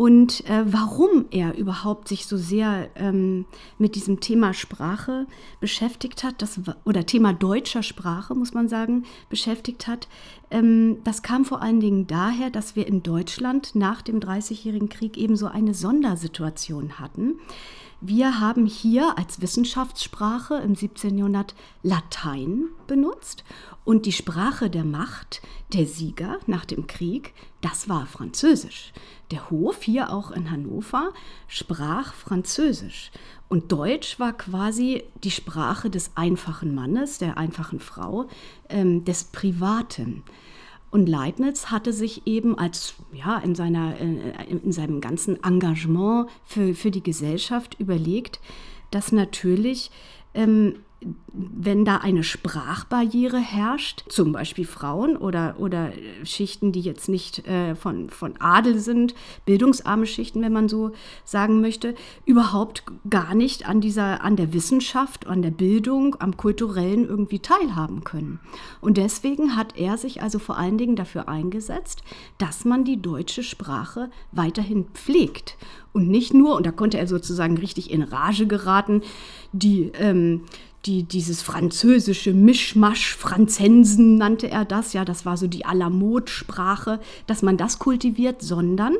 und 0.00 0.48
äh, 0.48 0.62
warum 0.64 1.26
er 1.30 1.58
überhaupt 1.58 2.08
sich 2.08 2.24
so 2.24 2.38
sehr 2.38 2.88
ähm, 2.94 3.44
mit 3.76 3.96
diesem 3.96 4.20
Thema 4.20 4.54
Sprache 4.54 5.26
beschäftigt 5.60 6.24
hat, 6.24 6.40
das, 6.40 6.58
oder 6.86 7.04
Thema 7.04 7.34
deutscher 7.34 7.82
Sprache, 7.82 8.34
muss 8.34 8.54
man 8.54 8.66
sagen, 8.66 9.04
beschäftigt 9.28 9.86
hat, 9.86 10.08
ähm, 10.50 11.00
das 11.04 11.22
kam 11.22 11.44
vor 11.44 11.60
allen 11.60 11.80
Dingen 11.80 12.06
daher, 12.06 12.48
dass 12.48 12.76
wir 12.76 12.86
in 12.86 13.02
Deutschland 13.02 13.74
nach 13.74 14.00
dem 14.00 14.20
Dreißigjährigen 14.20 14.88
Krieg 14.88 15.18
eben 15.18 15.36
so 15.36 15.48
eine 15.48 15.74
Sondersituation 15.74 16.98
hatten. 16.98 17.34
Wir 18.02 18.40
haben 18.40 18.64
hier 18.64 19.18
als 19.18 19.42
Wissenschaftssprache 19.42 20.54
im 20.54 20.74
17. 20.74 21.18
Jahrhundert 21.18 21.54
Latein 21.82 22.64
benutzt 22.86 23.44
und 23.84 24.06
die 24.06 24.12
Sprache 24.12 24.70
der 24.70 24.84
Macht 24.84 25.42
der 25.74 25.84
Sieger 25.84 26.38
nach 26.46 26.64
dem 26.64 26.86
Krieg, 26.86 27.34
das 27.60 27.90
war 27.90 28.06
Französisch. 28.06 28.94
Der 29.30 29.50
Hof 29.50 29.82
hier 29.82 30.14
auch 30.14 30.30
in 30.30 30.50
Hannover 30.50 31.12
sprach 31.46 32.14
Französisch 32.14 33.10
und 33.50 33.70
Deutsch 33.70 34.18
war 34.18 34.32
quasi 34.32 35.02
die 35.22 35.30
Sprache 35.30 35.90
des 35.90 36.12
einfachen 36.14 36.74
Mannes, 36.74 37.18
der 37.18 37.36
einfachen 37.36 37.80
Frau, 37.80 38.28
ähm, 38.70 39.04
des 39.04 39.24
Privaten. 39.24 40.22
Und 40.90 41.08
Leibniz 41.08 41.66
hatte 41.66 41.92
sich 41.92 42.26
eben 42.26 42.58
als, 42.58 42.94
ja, 43.12 43.38
in, 43.38 43.54
seiner, 43.54 44.00
äh, 44.00 44.50
in 44.50 44.72
seinem 44.72 45.00
ganzen 45.00 45.42
Engagement 45.42 46.28
für, 46.44 46.74
für 46.74 46.90
die 46.90 47.02
Gesellschaft 47.02 47.78
überlegt, 47.78 48.40
dass 48.90 49.12
natürlich 49.12 49.90
ähm, 50.34 50.80
wenn 51.32 51.84
da 51.84 51.98
eine 51.98 52.22
Sprachbarriere 52.22 53.38
herrscht, 53.38 54.04
zum 54.08 54.32
Beispiel 54.32 54.66
Frauen 54.66 55.16
oder, 55.16 55.54
oder 55.58 55.92
Schichten, 56.24 56.72
die 56.72 56.80
jetzt 56.80 57.08
nicht 57.08 57.46
äh, 57.46 57.74
von, 57.74 58.10
von 58.10 58.34
Adel 58.38 58.78
sind, 58.78 59.14
bildungsarme 59.46 60.06
Schichten, 60.06 60.42
wenn 60.42 60.52
man 60.52 60.68
so 60.68 60.92
sagen 61.24 61.60
möchte, 61.60 61.94
überhaupt 62.26 62.84
gar 63.08 63.34
nicht 63.34 63.66
an 63.66 63.80
dieser, 63.80 64.22
an 64.22 64.36
der 64.36 64.52
Wissenschaft, 64.52 65.26
an 65.26 65.40
der 65.40 65.52
Bildung, 65.52 66.16
am 66.18 66.36
Kulturellen 66.36 67.06
irgendwie 67.06 67.38
teilhaben 67.38 68.04
können. 68.04 68.40
Und 68.80 68.96
deswegen 68.96 69.56
hat 69.56 69.78
er 69.78 69.96
sich 69.96 70.22
also 70.22 70.38
vor 70.38 70.58
allen 70.58 70.78
Dingen 70.78 70.96
dafür 70.96 71.28
eingesetzt, 71.28 72.02
dass 72.38 72.64
man 72.64 72.84
die 72.84 73.00
deutsche 73.00 73.42
Sprache 73.42 74.10
weiterhin 74.32 74.86
pflegt. 74.92 75.56
Und 75.92 76.08
nicht 76.08 76.34
nur, 76.34 76.56
und 76.56 76.66
da 76.66 76.70
konnte 76.70 76.98
er 76.98 77.08
sozusagen 77.08 77.56
richtig 77.56 77.90
in 77.90 78.02
Rage 78.02 78.46
geraten, 78.46 79.02
die 79.52 79.90
ähm, 79.98 80.42
die, 80.86 81.02
dieses 81.02 81.42
französische 81.42 82.32
Mischmasch, 82.32 83.14
Franzensen 83.14 84.16
nannte 84.16 84.50
er 84.50 84.64
das, 84.64 84.92
ja, 84.94 85.04
das 85.04 85.26
war 85.26 85.36
so 85.36 85.46
die 85.46 85.66
Alamod-Sprache, 85.66 87.00
dass 87.26 87.42
man 87.42 87.56
das 87.56 87.78
kultiviert, 87.78 88.40
sondern 88.40 88.96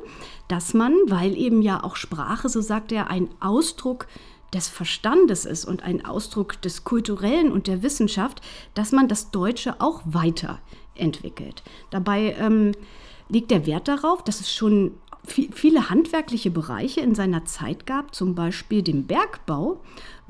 dass 0.48 0.74
man, 0.74 0.94
weil 1.06 1.36
eben 1.36 1.62
ja 1.62 1.82
auch 1.82 1.96
Sprache, 1.96 2.48
so 2.48 2.60
sagt 2.60 2.92
er, 2.92 3.08
ein 3.08 3.28
Ausdruck 3.40 4.08
des 4.52 4.68
Verstandes 4.68 5.46
ist 5.46 5.64
und 5.64 5.82
ein 5.82 6.04
Ausdruck 6.04 6.60
des 6.60 6.84
Kulturellen 6.84 7.52
und 7.52 7.66
der 7.66 7.82
Wissenschaft, 7.82 8.42
dass 8.74 8.92
man 8.92 9.08
das 9.08 9.30
Deutsche 9.30 9.80
auch 9.80 10.02
weiterentwickelt. 10.04 11.62
Dabei 11.90 12.34
ähm, 12.38 12.72
liegt 13.28 13.50
der 13.50 13.66
Wert 13.66 13.88
darauf, 13.88 14.22
dass 14.22 14.40
es 14.40 14.52
schon 14.52 14.92
viele 15.24 15.90
handwerkliche 15.90 16.50
Bereiche 16.50 17.00
in 17.00 17.14
seiner 17.14 17.44
Zeit 17.44 17.86
gab, 17.86 18.14
zum 18.14 18.34
Beispiel 18.34 18.82
den 18.82 19.06
Bergbau, 19.06 19.80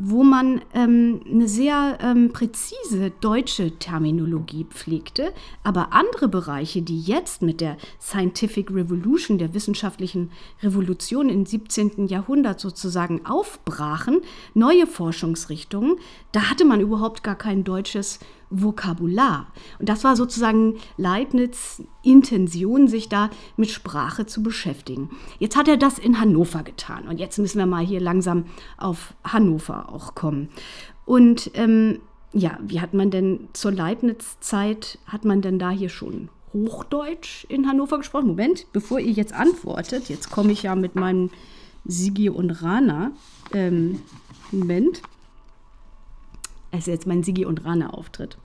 wo 0.03 0.25
man 0.25 0.63
ähm, 0.73 1.21
eine 1.31 1.47
sehr 1.47 1.99
ähm, 2.01 2.33
präzise 2.33 3.13
deutsche 3.21 3.79
Terminologie 3.79 4.65
pflegte, 4.65 5.33
aber 5.63 5.93
andere 5.93 6.27
Bereiche, 6.29 6.81
die 6.81 7.03
jetzt 7.03 7.43
mit 7.43 7.61
der 7.61 7.77
Scientific 8.01 8.71
Revolution, 8.71 9.37
der 9.37 9.53
wissenschaftlichen 9.53 10.31
Revolution 10.63 11.29
im 11.29 11.45
17. 11.45 12.07
Jahrhundert 12.07 12.61
sozusagen 12.61 13.27
aufbrachen, 13.27 14.23
neue 14.55 14.87
Forschungsrichtungen, 14.87 15.97
da 16.33 16.49
hatte 16.49 16.65
man 16.65 16.81
überhaupt 16.81 17.23
gar 17.23 17.37
kein 17.37 17.63
deutsches 17.63 18.21
Vokabular. 18.51 19.47
Und 19.79 19.89
das 19.89 20.05
war 20.05 20.17
sozusagen 20.17 20.75
Leibniz 20.97 21.83
Intention, 22.03 22.89
sich 22.89 23.09
da 23.09 23.31
mit 23.57 23.71
Sprache 23.71 24.27
zu 24.27 24.43
beschäftigen. 24.43 25.11
Jetzt 25.39 25.57
hat 25.57 25.69
er 25.69 25.77
das 25.77 25.99
in 25.99 26.21
Hannover 26.21 26.63
getan. 26.63 27.07
Und 27.09 27.19
jetzt 27.19 27.39
müssen 27.39 27.59
wir 27.59 27.67
mal 27.67 27.85
hier 27.85 28.01
langsam 28.01 28.47
auf 28.77 29.15
Hannover 29.25 29.93
auch 29.93 30.15
kommen. 30.15 30.49
Und 31.05 31.51
ähm, 31.55 32.01
ja, 32.33 32.59
wie 32.63 32.81
hat 32.81 32.95
man 32.95 33.11
denn 33.11 33.49
zur 33.53 33.73
Leibniz-Zeit, 33.73 34.99
hat 35.07 35.25
man 35.25 35.43
denn 35.43 35.59
da 35.59 35.71
hier 35.71 35.89
schon 35.89 36.29
Hochdeutsch 36.53 37.45
in 37.49 37.69
Hannover 37.69 37.99
gesprochen? 37.99 38.29
Moment, 38.29 38.67
bevor 38.73 38.99
ihr 38.99 39.13
jetzt 39.13 39.33
antwortet, 39.33 40.09
jetzt 40.09 40.31
komme 40.31 40.53
ich 40.53 40.65
ja 40.65 40.75
mit 40.75 40.95
meinem 40.95 41.31
Sigi 41.85 42.29
und 42.29 42.51
Rana. 42.51 43.13
Ähm, 43.53 44.01
Moment. 44.53 45.03
Es 46.71 46.81
ist 46.81 46.87
jetzt 46.87 47.07
mein 47.07 47.23
Sigi 47.23 47.45
und 47.45 47.65
Rana-Auftritt. 47.65 48.39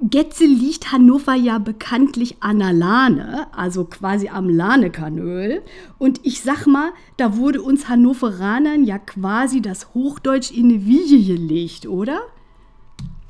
Getze 0.00 0.44
liegt 0.44 0.90
Hannover 0.90 1.34
ja 1.34 1.58
bekanntlich 1.58 2.36
an 2.40 2.58
der 2.58 2.72
Lahne, 2.72 3.46
also 3.54 3.84
quasi 3.84 4.28
am 4.28 4.48
Lahnekanal. 4.48 5.62
Und 5.98 6.20
ich 6.24 6.40
sag 6.40 6.66
mal, 6.66 6.90
da 7.18 7.36
wurde 7.36 7.62
uns 7.62 7.88
Hannoveranern 7.88 8.82
ja 8.82 8.98
quasi 8.98 9.62
das 9.62 9.94
Hochdeutsch 9.94 10.50
in 10.50 10.70
die 10.70 10.86
Wiege 10.86 11.24
gelegt, 11.24 11.86
oder? 11.86 12.22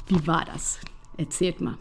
Wie 0.07 0.27
war 0.27 0.47
das? 0.47 0.79
Erzählt 1.19 1.61
mal. 1.61 1.77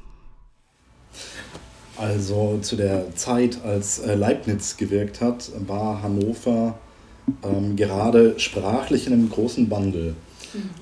Also 1.97 2.59
zu 2.61 2.75
der 2.75 3.15
Zeit, 3.15 3.63
als 3.63 3.99
äh, 3.99 4.15
Leibniz 4.15 4.75
gewirkt 4.75 5.21
hat, 5.21 5.51
war 5.67 6.01
Hannover 6.03 6.79
ähm, 7.43 7.77
gerade 7.77 8.37
sprachlich 8.39 9.07
in 9.07 9.13
einem 9.13 9.29
großen 9.29 9.69
Wandel. 9.71 10.15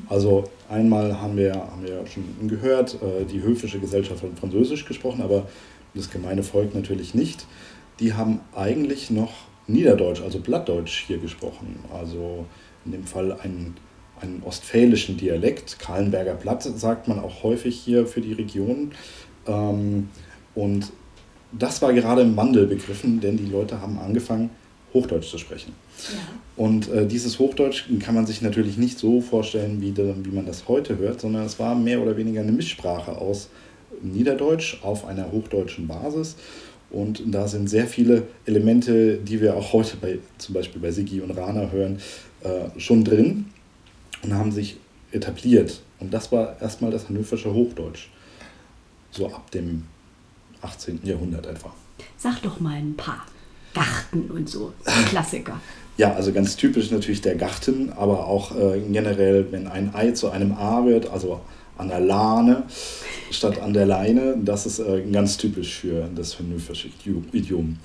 Also 0.08 0.46
einmal 0.70 1.20
haben 1.22 1.38
wir, 1.38 1.54
haben 1.54 1.84
wir 1.84 2.06
schon 2.08 2.48
gehört, 2.48 2.96
äh, 3.02 3.26
die 3.26 3.42
höfische 3.42 3.80
Gesellschaft 3.80 4.24
hat 4.24 4.38
Französisch 4.40 4.86
gesprochen, 4.86 5.22
aber 5.22 5.48
das 5.94 6.10
gemeine 6.10 6.44
Volk 6.44 6.76
natürlich 6.76 7.14
nicht. 7.14 7.46
Die 8.00 8.14
haben 8.14 8.40
eigentlich 8.56 9.10
noch 9.10 9.34
Niederdeutsch, 9.68 10.22
also 10.22 10.40
Blattdeutsch 10.40 11.06
hier 11.06 11.18
gesprochen. 11.18 11.80
Also 11.94 12.46
in 12.86 12.92
dem 12.92 13.04
Fall 13.06 13.34
einen, 13.34 13.76
einen 14.22 14.42
ostfälischen 14.44 15.18
Dialekt. 15.18 15.80
Kahlenberger 15.80 16.36
Blatt 16.36 16.64
sagt 16.64 17.08
man 17.08 17.20
auch 17.20 17.44
häufig 17.44 17.78
hier 17.80 18.08
für 18.08 18.22
die 18.22 18.34
Region. 18.34 18.92
Ähm, 19.48 20.10
und 20.56 20.92
das 21.52 21.82
war 21.82 21.94
gerade 21.94 22.22
im 22.22 22.36
Wandel 22.38 22.68
begriffen, 22.68 23.20
denn 23.22 23.38
die 23.38 23.46
Leute 23.46 23.82
haben 23.82 23.98
angefangen, 24.00 24.50
Hochdeutsch 24.94 25.30
zu 25.30 25.38
sprechen. 25.38 25.74
Und 26.56 26.90
äh, 26.90 27.08
dieses 27.08 27.40
Hochdeutsch 27.40 27.86
kann 28.00 28.16
man 28.16 28.26
sich 28.26 28.42
natürlich 28.42 28.78
nicht 28.78 29.00
so 29.00 29.22
vorstellen, 29.22 29.82
wie, 29.82 29.92
de, 29.92 30.14
wie 30.24 30.32
man 30.32 30.46
das 30.46 30.68
heute 30.68 30.98
hört, 30.98 31.22
sondern 31.22 31.46
es 31.46 31.60
war 31.60 31.76
mehr 31.76 32.02
oder 32.02 32.18
weniger 32.18 32.42
eine 32.42 32.52
Mischsprache 32.52 33.18
aus 33.18 33.50
Niederdeutsch 34.02 34.80
auf 34.84 35.06
einer 35.06 35.32
hochdeutschen 35.32 35.88
Basis. 35.88 36.36
Und 36.90 37.22
da 37.28 37.48
sind 37.48 37.70
sehr 37.70 37.88
viele 37.88 38.24
Elemente, 38.46 39.18
die 39.18 39.42
wir 39.42 39.56
auch 39.56 39.74
heute 39.74 39.98
bei, 39.98 40.20
zum 40.38 40.56
Beispiel 40.56 40.82
bei 40.82 40.92
Sigi 40.92 41.22
und 41.22 41.32
Rana 41.32 41.70
hören, 41.70 42.00
äh, 42.42 42.80
schon 42.80 43.04
drin 43.04 43.46
und 44.24 44.34
haben 44.34 44.52
sich 44.52 44.78
etabliert. 45.12 45.82
Und 46.00 46.14
das 46.14 46.32
war 46.32 46.60
erstmal 46.62 46.92
das 46.92 47.10
hannoversche 47.10 47.54
Hochdeutsch. 47.54 48.10
So 49.12 49.28
ab 49.28 49.52
dem 49.52 49.84
18. 50.62 51.02
Jahrhundert 51.04 51.46
etwa. 51.46 51.74
Sag 52.18 52.42
doch 52.42 52.60
mal 52.60 52.76
ein 52.76 52.96
paar. 52.96 53.26
Garten 53.74 54.32
und 54.32 54.50
so. 54.50 54.74
Klassiker. 55.08 55.62
Ja, 56.00 56.14
also 56.14 56.32
ganz 56.32 56.56
typisch 56.56 56.92
natürlich 56.92 57.20
der 57.20 57.36
Garten, 57.36 57.92
aber 57.92 58.26
auch 58.26 58.56
äh, 58.56 58.80
generell, 58.90 59.52
wenn 59.52 59.68
ein 59.68 59.94
Ei 59.94 60.12
zu 60.12 60.30
einem 60.30 60.54
A 60.54 60.86
wird, 60.86 61.12
also 61.12 61.42
an 61.78 61.90
der 61.90 62.00
Lahne 62.00 62.64
statt 63.32 63.62
an 63.62 63.74
der 63.74 63.86
Leine, 63.86 64.38
das 64.42 64.66
ist 64.66 64.80
äh, 64.80 65.02
ganz 65.12 65.36
typisch 65.36 65.80
für 65.82 66.10
das 66.16 66.40
hannoversche 66.40 66.88
Idiom. 67.34 67.80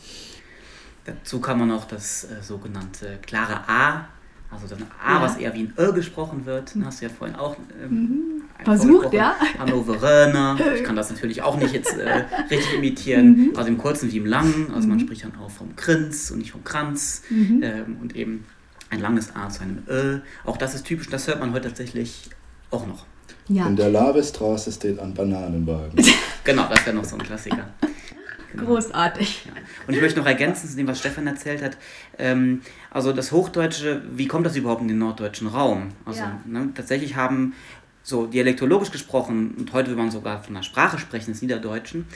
Dazu 1.04 1.40
kann 1.40 1.58
man 1.58 1.72
auch 1.72 1.86
das 1.86 2.22
äh, 2.22 2.40
sogenannte 2.40 3.18
klare 3.20 3.68
A 3.68 4.06
also 4.54 4.66
das 4.68 4.78
A, 5.04 5.14
ja. 5.14 5.22
was 5.22 5.36
eher 5.36 5.52
wie 5.54 5.60
ein 5.60 5.74
Ö 5.76 5.92
gesprochen 5.92 6.46
wird, 6.46 6.74
hast 6.84 7.00
du 7.00 7.06
ja 7.06 7.10
vorhin 7.10 7.36
auch 7.36 7.56
ähm, 7.82 7.90
mhm. 7.90 8.33
Versucht, 8.62 9.12
ja. 9.12 9.34
Hannoveraner. 9.58 10.58
Ich 10.74 10.84
kann 10.84 10.96
das 10.96 11.10
natürlich 11.10 11.42
auch 11.42 11.56
nicht 11.56 11.74
jetzt 11.74 11.96
äh, 11.98 12.24
richtig 12.50 12.74
imitieren. 12.74 13.26
Mhm. 13.26 13.52
Also 13.56 13.68
im 13.68 13.78
Kurzen 13.78 14.12
wie 14.12 14.18
im 14.18 14.26
Langen. 14.26 14.72
Also 14.74 14.88
man 14.88 14.98
mhm. 14.98 15.02
spricht 15.02 15.24
dann 15.24 15.34
auch 15.36 15.50
vom 15.50 15.74
Krinz 15.76 16.30
und 16.30 16.38
nicht 16.38 16.52
vom 16.52 16.64
Kranz. 16.64 17.22
Mhm. 17.30 17.60
Ähm, 17.62 17.96
und 18.00 18.16
eben 18.16 18.44
ein 18.90 19.00
langes 19.00 19.34
A 19.34 19.48
zu 19.48 19.62
einem 19.62 19.82
Ö. 19.88 20.18
Auch 20.44 20.56
das 20.56 20.74
ist 20.74 20.86
typisch, 20.86 21.08
das 21.08 21.26
hört 21.26 21.40
man 21.40 21.52
heute 21.52 21.68
tatsächlich 21.68 22.30
auch 22.70 22.86
noch. 22.86 23.06
Ja. 23.48 23.66
In 23.66 23.76
der 23.76 23.90
Labestraße 23.90 24.72
steht 24.72 24.98
ein 24.98 25.14
Bananenwagen. 25.14 26.02
genau, 26.44 26.66
das 26.68 26.86
wäre 26.86 26.96
noch 26.96 27.04
so 27.04 27.16
ein 27.16 27.22
Klassiker. 27.22 27.68
Genau. 28.52 28.66
Großartig. 28.66 29.46
Ja. 29.46 29.52
Und 29.86 29.94
ich 29.94 30.00
möchte 30.00 30.18
noch 30.18 30.26
ergänzen 30.26 30.68
zu 30.68 30.76
dem, 30.76 30.86
was 30.86 30.98
Stefan 30.98 31.26
erzählt 31.26 31.62
hat. 31.62 31.76
Ähm, 32.18 32.62
also 32.90 33.12
das 33.12 33.32
Hochdeutsche, 33.32 34.02
wie 34.12 34.28
kommt 34.28 34.46
das 34.46 34.56
überhaupt 34.56 34.80
in 34.80 34.88
den 34.88 34.98
norddeutschen 34.98 35.48
Raum? 35.48 35.88
Also 36.04 36.20
ja. 36.20 36.40
ne, 36.46 36.68
tatsächlich 36.74 37.16
haben 37.16 37.54
so 38.04 38.26
dialektologisch 38.26 38.92
gesprochen, 38.92 39.54
und 39.58 39.72
heute 39.72 39.90
will 39.90 39.96
man 39.96 40.12
sogar 40.12 40.42
von 40.42 40.54
einer 40.54 40.62
Sprache 40.62 40.98
sprechen, 40.98 41.32
des 41.32 41.42
Niederdeutschen, 41.42 42.06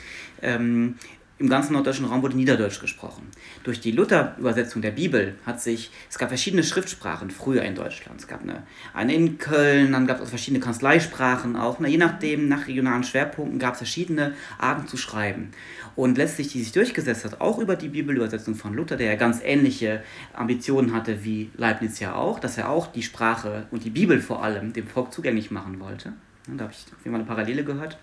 ähm, 0.42 0.94
im 1.38 1.48
ganzen 1.48 1.74
norddeutschen 1.74 2.04
Raum 2.04 2.22
wurde 2.22 2.36
Niederdeutsch 2.36 2.80
gesprochen. 2.80 3.28
Durch 3.62 3.78
die 3.80 3.92
Luther-Übersetzung 3.92 4.82
der 4.82 4.90
Bibel 4.90 5.36
hat 5.46 5.62
sich, 5.62 5.92
es 6.10 6.18
gab 6.18 6.30
verschiedene 6.30 6.64
Schriftsprachen 6.64 7.30
früher 7.30 7.62
in 7.62 7.76
Deutschland. 7.76 8.20
Es 8.20 8.26
gab 8.26 8.42
eine, 8.42 8.64
eine 8.92 9.14
in 9.14 9.38
Köln, 9.38 9.92
dann 9.92 10.08
gab 10.08 10.20
es 10.20 10.30
verschiedene 10.30 10.58
Kanzleisprachen 10.58 11.54
auch. 11.54 11.78
Na, 11.78 11.86
je 11.86 11.96
nachdem, 11.96 12.48
nach 12.48 12.66
regionalen 12.66 13.04
Schwerpunkten 13.04 13.60
gab 13.60 13.74
es 13.74 13.78
verschiedene 13.78 14.34
Arten 14.58 14.88
zu 14.88 14.96
schreiben. 14.96 15.52
Und 15.98 16.16
letztlich, 16.16 16.46
die 16.46 16.62
sich 16.62 16.70
durchgesetzt 16.70 17.24
hat, 17.24 17.40
auch 17.40 17.58
über 17.58 17.74
die 17.74 17.88
Bibelübersetzung 17.88 18.54
von 18.54 18.72
Luther, 18.72 18.96
der 18.96 19.08
ja 19.08 19.16
ganz 19.16 19.40
ähnliche 19.42 20.00
Ambitionen 20.32 20.94
hatte 20.94 21.24
wie 21.24 21.50
Leibniz 21.56 21.98
ja 21.98 22.14
auch, 22.14 22.38
dass 22.38 22.56
er 22.56 22.68
auch 22.68 22.86
die 22.86 23.02
Sprache 23.02 23.66
und 23.72 23.82
die 23.82 23.90
Bibel 23.90 24.20
vor 24.20 24.44
allem 24.44 24.72
dem 24.72 24.86
Volk 24.86 25.12
zugänglich 25.12 25.50
machen 25.50 25.80
wollte. 25.80 26.12
Da 26.46 26.62
habe 26.62 26.72
ich 26.72 26.86
auf 26.92 27.04
jeden 27.04 27.10
Fall 27.10 27.14
eine 27.14 27.24
Parallele 27.24 27.64
gehört. 27.64 27.98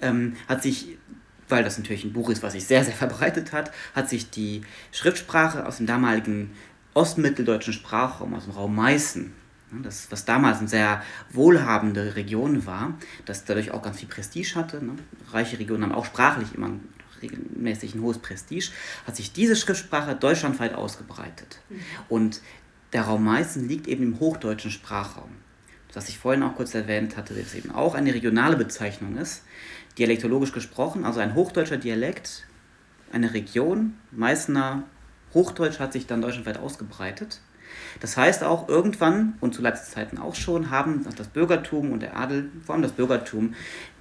Ähm, 0.00 0.34
hat 0.46 0.62
sich 0.62 0.96
weil 1.48 1.64
das 1.64 1.78
natürlich 1.78 2.04
ein 2.04 2.12
Buch 2.12 2.30
ist, 2.30 2.44
was 2.44 2.52
sich 2.52 2.66
sehr, 2.66 2.84
sehr 2.84 2.94
verbreitet 2.94 3.52
hat, 3.52 3.72
hat 3.96 4.08
sich 4.08 4.30
die 4.30 4.60
Schriftsprache 4.92 5.66
aus 5.66 5.78
dem 5.78 5.86
damaligen 5.86 6.52
ostmitteldeutschen 6.94 7.72
Sprachraum, 7.72 8.34
aus 8.34 8.44
dem 8.44 8.52
Raum 8.52 8.76
Meißen, 8.76 9.32
das, 9.70 10.10
was 10.10 10.24
damals 10.24 10.58
eine 10.58 10.68
sehr 10.68 11.02
wohlhabende 11.30 12.16
Region 12.16 12.66
war, 12.66 12.94
das 13.24 13.44
dadurch 13.44 13.70
auch 13.70 13.82
ganz 13.82 13.98
viel 13.98 14.08
Prestige 14.08 14.54
hatte. 14.54 14.84
Ne? 14.84 14.92
Reiche 15.32 15.58
Regionen 15.58 15.84
haben 15.84 15.92
auch 15.92 16.06
sprachlich 16.06 16.54
immer 16.54 16.70
regelmäßig 17.20 17.94
ein 17.94 18.02
hohes 18.02 18.18
Prestige, 18.18 18.70
hat 19.06 19.16
sich 19.16 19.32
diese 19.32 19.56
Schriftsprache 19.56 20.14
deutschlandweit 20.14 20.74
ausgebreitet. 20.74 21.60
Mhm. 21.68 21.80
Und 22.08 22.40
der 22.92 23.02
Raum 23.02 23.24
Meißen 23.24 23.68
liegt 23.68 23.86
eben 23.86 24.04
im 24.04 24.20
hochdeutschen 24.20 24.70
Sprachraum. 24.70 25.30
Das 25.92 26.08
ich 26.08 26.18
vorhin 26.18 26.42
auch 26.42 26.54
kurz 26.54 26.74
erwähnt 26.74 27.16
hatte, 27.16 27.34
das 27.34 27.54
eben 27.54 27.70
auch 27.70 27.94
eine 27.94 28.14
regionale 28.14 28.56
Bezeichnung 28.56 29.16
ist, 29.16 29.42
dialektologisch 29.98 30.52
gesprochen, 30.52 31.04
also 31.04 31.20
ein 31.20 31.34
hochdeutscher 31.34 31.78
Dialekt, 31.78 32.46
eine 33.10 33.34
Region, 33.34 33.94
Meißner 34.12 34.84
Hochdeutsch 35.34 35.78
hat 35.78 35.92
sich 35.92 36.06
dann 36.06 36.22
deutschlandweit 36.22 36.58
ausgebreitet. 36.58 37.40
Das 38.00 38.16
heißt 38.16 38.44
auch 38.44 38.68
irgendwann, 38.68 39.34
und 39.40 39.54
zu 39.54 39.62
Leipzig-Zeiten 39.62 40.18
auch 40.18 40.34
schon, 40.34 40.70
haben 40.70 41.06
das 41.16 41.28
Bürgertum 41.28 41.92
und 41.92 42.00
der 42.00 42.16
Adel, 42.16 42.50
vor 42.64 42.74
allem 42.74 42.82
das 42.82 42.92
Bürgertum, 42.92 43.54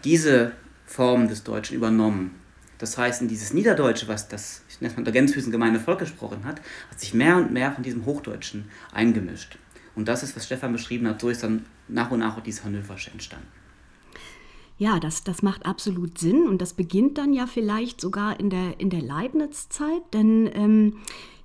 diese 0.04 0.52
Form 0.86 1.28
des 1.28 1.44
Deutschen 1.44 1.76
übernommen. 1.76 2.36
Das 2.78 2.98
heißt, 2.98 3.22
in 3.22 3.28
dieses 3.28 3.54
Niederdeutsche, 3.54 4.08
was 4.08 4.28
das, 4.28 4.62
ich 4.70 4.80
nenne 4.82 4.92
es 4.92 4.98
mal 4.98 5.04
der 5.04 5.14
Gänsefüßen 5.14 5.52
gemeine 5.52 5.80
Volk 5.80 6.00
gesprochen 6.00 6.46
hat, 6.46 6.62
hat 6.92 7.00
sich 7.00 7.14
mehr 7.14 7.38
und 7.38 7.52
mehr 7.52 7.72
von 7.72 7.84
diesem 7.84 8.06
Hochdeutschen 8.06 8.70
eingemischt. 8.94 9.58
Und 9.96 10.08
das 10.08 10.22
ist, 10.22 10.36
was 10.36 10.46
Stefan 10.46 10.74
beschrieben 10.74 11.08
hat, 11.08 11.20
so 11.20 11.30
ist 11.30 11.44
dann 11.44 11.66
nach 11.88 12.12
und 12.12 12.20
nach 12.20 12.38
auch 12.38 12.44
dieses 12.44 12.64
Hannoversche 12.64 13.10
entstanden. 13.12 13.57
Ja, 14.80 15.00
das, 15.00 15.24
das 15.24 15.42
macht 15.42 15.66
absolut 15.66 16.20
Sinn 16.20 16.48
und 16.48 16.62
das 16.62 16.74
beginnt 16.74 17.18
dann 17.18 17.34
ja 17.34 17.48
vielleicht 17.48 18.00
sogar 18.00 18.40
in 18.40 18.52
der, 18.52 18.80
in 18.80 18.92
der 18.92 19.02
Leibniz-Zeit, 19.02 20.04
denn 20.14 20.48
ähm, 20.54 20.94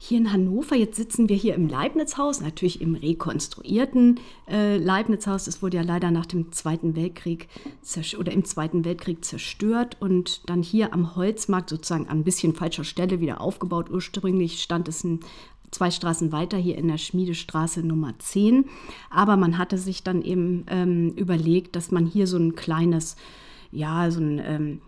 hier 0.05 0.19
in 0.19 0.33
Hannover, 0.33 0.75
jetzt 0.75 0.97
sitzen 0.97 1.29
wir 1.29 1.37
hier 1.37 1.55
im 1.55 1.69
Leibniz-Haus, 1.69 2.41
natürlich 2.41 2.81
im 2.81 2.97
rekonstruierten 2.97 4.19
äh, 4.51 4.77
Leibniz-Haus. 4.77 5.45
Das 5.45 5.62
wurde 5.62 5.77
ja 5.77 5.85
leider 5.85 6.11
nach 6.11 6.27
dem 6.27 6.51
Zweiten 6.51 6.97
Weltkrieg 6.97 7.47
oder 8.19 8.33
im 8.33 8.45
Zweiten 8.45 8.85
Weltkrieg 8.85 9.25
zerstört 9.25 9.97
und 10.01 10.43
dann 10.51 10.65
hier 10.65 10.93
am 10.93 11.15
Holzmarkt 11.15 11.71
sozusagen 11.71 12.09
an 12.09 12.19
ein 12.19 12.25
bisschen 12.25 12.53
falscher 12.53 12.83
Stelle 12.83 13.21
wieder 13.21 13.41
aufgebaut. 13.41 13.91
Ursprünglich 13.91 14.61
stand 14.61 14.89
es 14.89 15.05
ein, 15.05 15.21
zwei 15.73 15.91
Straßen 15.91 16.31
weiter 16.31 16.57
hier 16.57 16.79
in 16.79 16.87
der 16.87 16.99
Schmiedestraße 16.99 17.83
Nummer 17.83 18.14
10. 18.19 18.67
Aber 19.11 19.37
man 19.37 19.59
hatte 19.59 19.79
sich 19.79 20.05
dann 20.05 20.23
eben 20.23 20.64
ähm, 20.69 21.12
überlegt, 21.17 21.75
dass 21.75 21.91
man 21.91 22.07
hier 22.07 22.29
so 22.29 22.37
ein 22.37 22.55
kleines, 22.55 23.17
ja, 23.73 24.11
so 24.11 24.21
ein 24.21 24.41
ähm, 24.45 24.81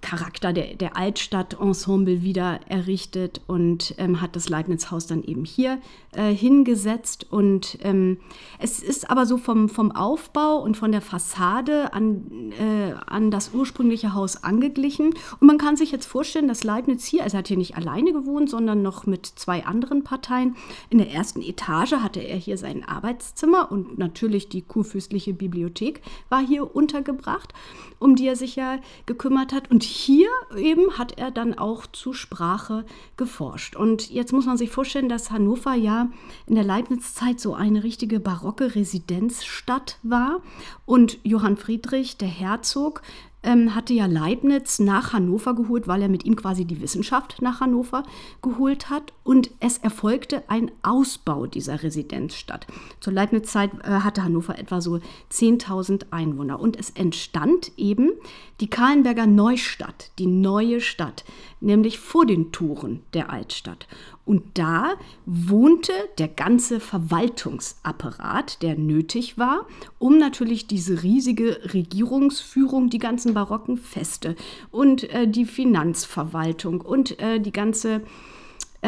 Charakter 0.00 0.52
der, 0.52 0.74
der 0.74 0.96
Altstadt-Ensemble 0.96 2.22
wieder 2.22 2.60
errichtet 2.68 3.40
und 3.46 3.94
ähm, 3.98 4.20
hat 4.20 4.36
das 4.36 4.48
Leibniz-Haus 4.48 5.06
dann 5.06 5.22
eben 5.22 5.44
hier 5.44 5.78
äh, 6.12 6.32
hingesetzt. 6.32 7.26
Und 7.30 7.78
ähm, 7.82 8.18
es 8.58 8.80
ist 8.80 9.10
aber 9.10 9.26
so 9.26 9.38
vom, 9.38 9.68
vom 9.68 9.92
Aufbau 9.92 10.58
und 10.58 10.76
von 10.76 10.92
der 10.92 11.00
Fassade 11.00 11.92
an, 11.92 12.52
äh, 12.52 12.94
an 13.06 13.30
das 13.30 13.52
ursprüngliche 13.54 14.14
Haus 14.14 14.44
angeglichen. 14.44 15.14
Und 15.40 15.46
man 15.46 15.58
kann 15.58 15.76
sich 15.76 15.90
jetzt 15.90 16.06
vorstellen, 16.06 16.48
dass 16.48 16.64
Leibniz 16.64 17.04
hier, 17.04 17.22
also 17.22 17.36
er 17.36 17.38
hat 17.38 17.48
hier 17.48 17.56
nicht 17.56 17.76
alleine 17.76 18.12
gewohnt, 18.12 18.50
sondern 18.50 18.82
noch 18.82 19.06
mit 19.06 19.26
zwei 19.26 19.64
anderen 19.64 20.04
Parteien. 20.04 20.56
In 20.90 20.98
der 20.98 21.10
ersten 21.10 21.42
Etage 21.42 21.92
hatte 21.92 22.20
er 22.20 22.36
hier 22.36 22.58
sein 22.58 22.86
Arbeitszimmer 22.86 23.72
und 23.72 23.98
natürlich 23.98 24.48
die 24.48 24.62
kurfürstliche 24.62 25.32
Bibliothek 25.32 26.02
war 26.28 26.44
hier 26.44 26.74
untergebracht, 26.74 27.52
um 27.98 28.16
die 28.16 28.26
er 28.26 28.36
sich 28.36 28.56
ja 28.56 28.78
gekümmert 29.06 29.52
hat. 29.52 29.70
Und 29.70 29.73
hier 29.82 30.28
eben 30.56 30.98
hat 30.98 31.18
er 31.18 31.30
dann 31.30 31.56
auch 31.58 31.86
zu 31.86 32.12
Sprache 32.12 32.84
geforscht. 33.16 33.76
Und 33.76 34.10
jetzt 34.10 34.32
muss 34.32 34.46
man 34.46 34.56
sich 34.56 34.70
vorstellen, 34.70 35.08
dass 35.08 35.30
Hannover 35.30 35.74
ja 35.74 36.08
in 36.46 36.54
der 36.54 36.64
Leibniz-Zeit 36.64 37.40
so 37.40 37.54
eine 37.54 37.82
richtige 37.82 38.20
barocke 38.20 38.74
Residenzstadt 38.74 39.98
war. 40.02 40.40
Und 40.86 41.18
Johann 41.22 41.56
Friedrich, 41.56 42.18
der 42.18 42.28
Herzog, 42.28 43.02
ähm, 43.44 43.74
hatte 43.74 43.92
ja 43.92 44.06
Leibniz 44.06 44.78
nach 44.78 45.12
Hannover 45.12 45.54
geholt, 45.54 45.86
weil 45.86 46.02
er 46.02 46.08
mit 46.08 46.24
ihm 46.24 46.34
quasi 46.34 46.64
die 46.64 46.80
Wissenschaft 46.80 47.40
nach 47.42 47.60
Hannover 47.60 48.02
geholt 48.42 48.90
hat. 48.90 49.12
Und 49.22 49.50
es 49.60 49.78
erfolgte 49.78 50.42
ein 50.48 50.70
Ausbau 50.82 51.46
dieser 51.46 51.82
Residenzstadt. 51.82 52.66
Zur 53.00 53.12
Leibniz-Zeit 53.12 53.70
äh, 53.84 54.00
hatte 54.00 54.24
Hannover 54.24 54.58
etwa 54.58 54.80
so 54.80 54.98
10.000 55.30 56.06
Einwohner. 56.10 56.58
Und 56.58 56.78
es 56.78 56.90
entstand 56.90 57.72
eben 57.76 58.12
die 58.60 58.68
Kahlenberger 58.68 59.26
Neustadt, 59.26 60.10
die 60.18 60.26
neue 60.26 60.80
Stadt, 60.80 61.24
nämlich 61.60 61.98
vor 61.98 62.26
den 62.26 62.52
Toren 62.52 63.02
der 63.12 63.30
Altstadt. 63.30 63.86
Und 64.24 64.42
da 64.54 64.94
wohnte 65.26 65.92
der 66.18 66.28
ganze 66.28 66.80
Verwaltungsapparat, 66.80 68.62
der 68.62 68.76
nötig 68.76 69.36
war, 69.36 69.66
um 69.98 70.18
natürlich 70.18 70.66
diese 70.66 71.02
riesige 71.02 71.60
Regierungsführung, 71.74 72.88
die 72.88 72.98
ganzen 72.98 73.34
barocken 73.34 73.76
Feste 73.76 74.36
und 74.70 75.04
äh, 75.12 75.28
die 75.28 75.44
Finanzverwaltung 75.44 76.80
und 76.80 77.18
äh, 77.20 77.40
die 77.40 77.52
ganze 77.52 78.02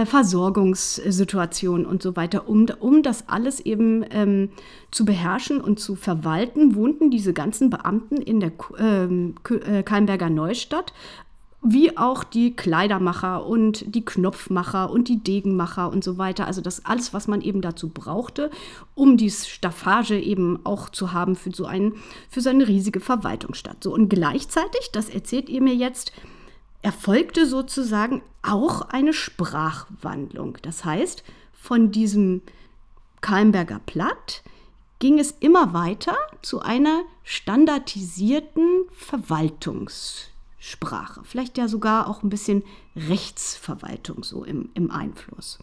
Versorgungssituation 0.04 1.86
und 1.86 2.02
so 2.02 2.16
weiter, 2.16 2.48
um, 2.48 2.66
um 2.80 3.02
das 3.02 3.28
alles 3.28 3.60
eben 3.60 4.04
ähm, 4.10 4.50
zu 4.90 5.04
beherrschen 5.04 5.60
und 5.60 5.80
zu 5.80 5.94
verwalten, 5.94 6.74
wohnten 6.74 7.10
diese 7.10 7.32
ganzen 7.32 7.70
Beamten 7.70 8.16
in 8.16 8.40
der 8.40 8.52
ähm, 8.78 9.36
äh, 9.48 9.82
Keimberger 9.82 10.28
Neustadt 10.28 10.92
wie 11.68 11.96
auch 11.96 12.22
die 12.22 12.54
Kleidermacher 12.54 13.44
und 13.44 13.94
die 13.94 14.04
Knopfmacher 14.04 14.90
und 14.90 15.08
die 15.08 15.22
Degenmacher 15.22 15.90
und 15.90 16.04
so 16.04 16.16
weiter. 16.16 16.46
Also 16.46 16.60
das 16.60 16.84
alles, 16.84 17.12
was 17.12 17.26
man 17.26 17.40
eben 17.40 17.60
dazu 17.60 17.88
brauchte, 17.88 18.50
um 18.94 19.16
die 19.16 19.30
Staffage 19.30 20.12
eben 20.12 20.60
auch 20.64 20.90
zu 20.90 21.12
haben 21.12 21.34
für 21.34 21.50
so, 21.50 21.66
einen, 21.66 21.94
für 22.30 22.40
so 22.40 22.50
eine 22.50 22.68
riesige 22.68 23.00
Verwaltungsstadt. 23.00 23.82
So, 23.82 23.92
und 23.92 24.08
gleichzeitig, 24.08 24.90
das 24.92 25.08
erzählt 25.08 25.48
ihr 25.48 25.60
mir 25.60 25.74
jetzt, 25.74 26.12
erfolgte 26.86 27.46
sozusagen 27.46 28.22
auch 28.42 28.80
eine 28.82 29.12
Sprachwandlung. 29.12 30.56
Das 30.62 30.84
heißt, 30.84 31.24
von 31.52 31.90
diesem 31.90 32.42
Kalmberger 33.20 33.80
Platt 33.84 34.44
ging 35.00 35.18
es 35.18 35.32
immer 35.40 35.74
weiter 35.74 36.16
zu 36.42 36.60
einer 36.60 37.02
standardisierten 37.24 38.84
Verwaltungs- 38.96 40.28
Sprache. 40.58 41.20
Vielleicht 41.22 41.58
ja 41.58 41.68
sogar 41.68 42.08
auch 42.08 42.24
ein 42.24 42.28
bisschen 42.28 42.64
Rechtsverwaltung 42.96 44.24
so 44.24 44.42
im, 44.42 44.70
im 44.74 44.90
Einfluss. 44.90 45.58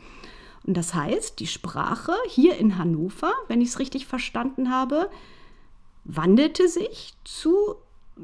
Und 0.65 0.75
das 0.75 0.93
heißt, 0.93 1.39
die 1.39 1.47
Sprache 1.47 2.13
hier 2.29 2.57
in 2.57 2.77
Hannover, 2.77 3.33
wenn 3.49 3.59
ich 3.59 3.69
es 3.69 3.79
richtig 3.79 4.07
verstanden 4.07 4.71
habe, 4.71 5.09
wandelte 6.05 6.69
sich 6.69 7.15
zu, 7.25 7.75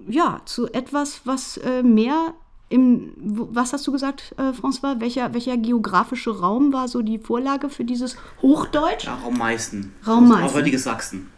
ja, 0.07 0.41
zu 0.45 0.71
etwas, 0.71 1.21
was 1.25 1.57
äh, 1.57 1.83
mehr 1.83 2.33
im, 2.69 3.13
was 3.17 3.73
hast 3.73 3.85
du 3.87 3.91
gesagt, 3.91 4.35
äh, 4.37 4.51
François? 4.51 4.99
Welcher, 4.99 5.33
welcher 5.33 5.57
geografische 5.57 6.39
Raum 6.39 6.71
war 6.71 6.87
so 6.87 7.01
die 7.01 7.17
Vorlage 7.17 7.69
für 7.69 7.83
dieses 7.83 8.15
Hochdeutsch? 8.41 9.05
Ja, 9.05 9.15
Raum 9.15 9.37
Meißen. 9.37 9.93
Raum 10.05 10.29
Meißen. 10.29 10.45
Auch 10.45 10.53
heutiges 10.53 10.83
Sachsen. 10.83 11.31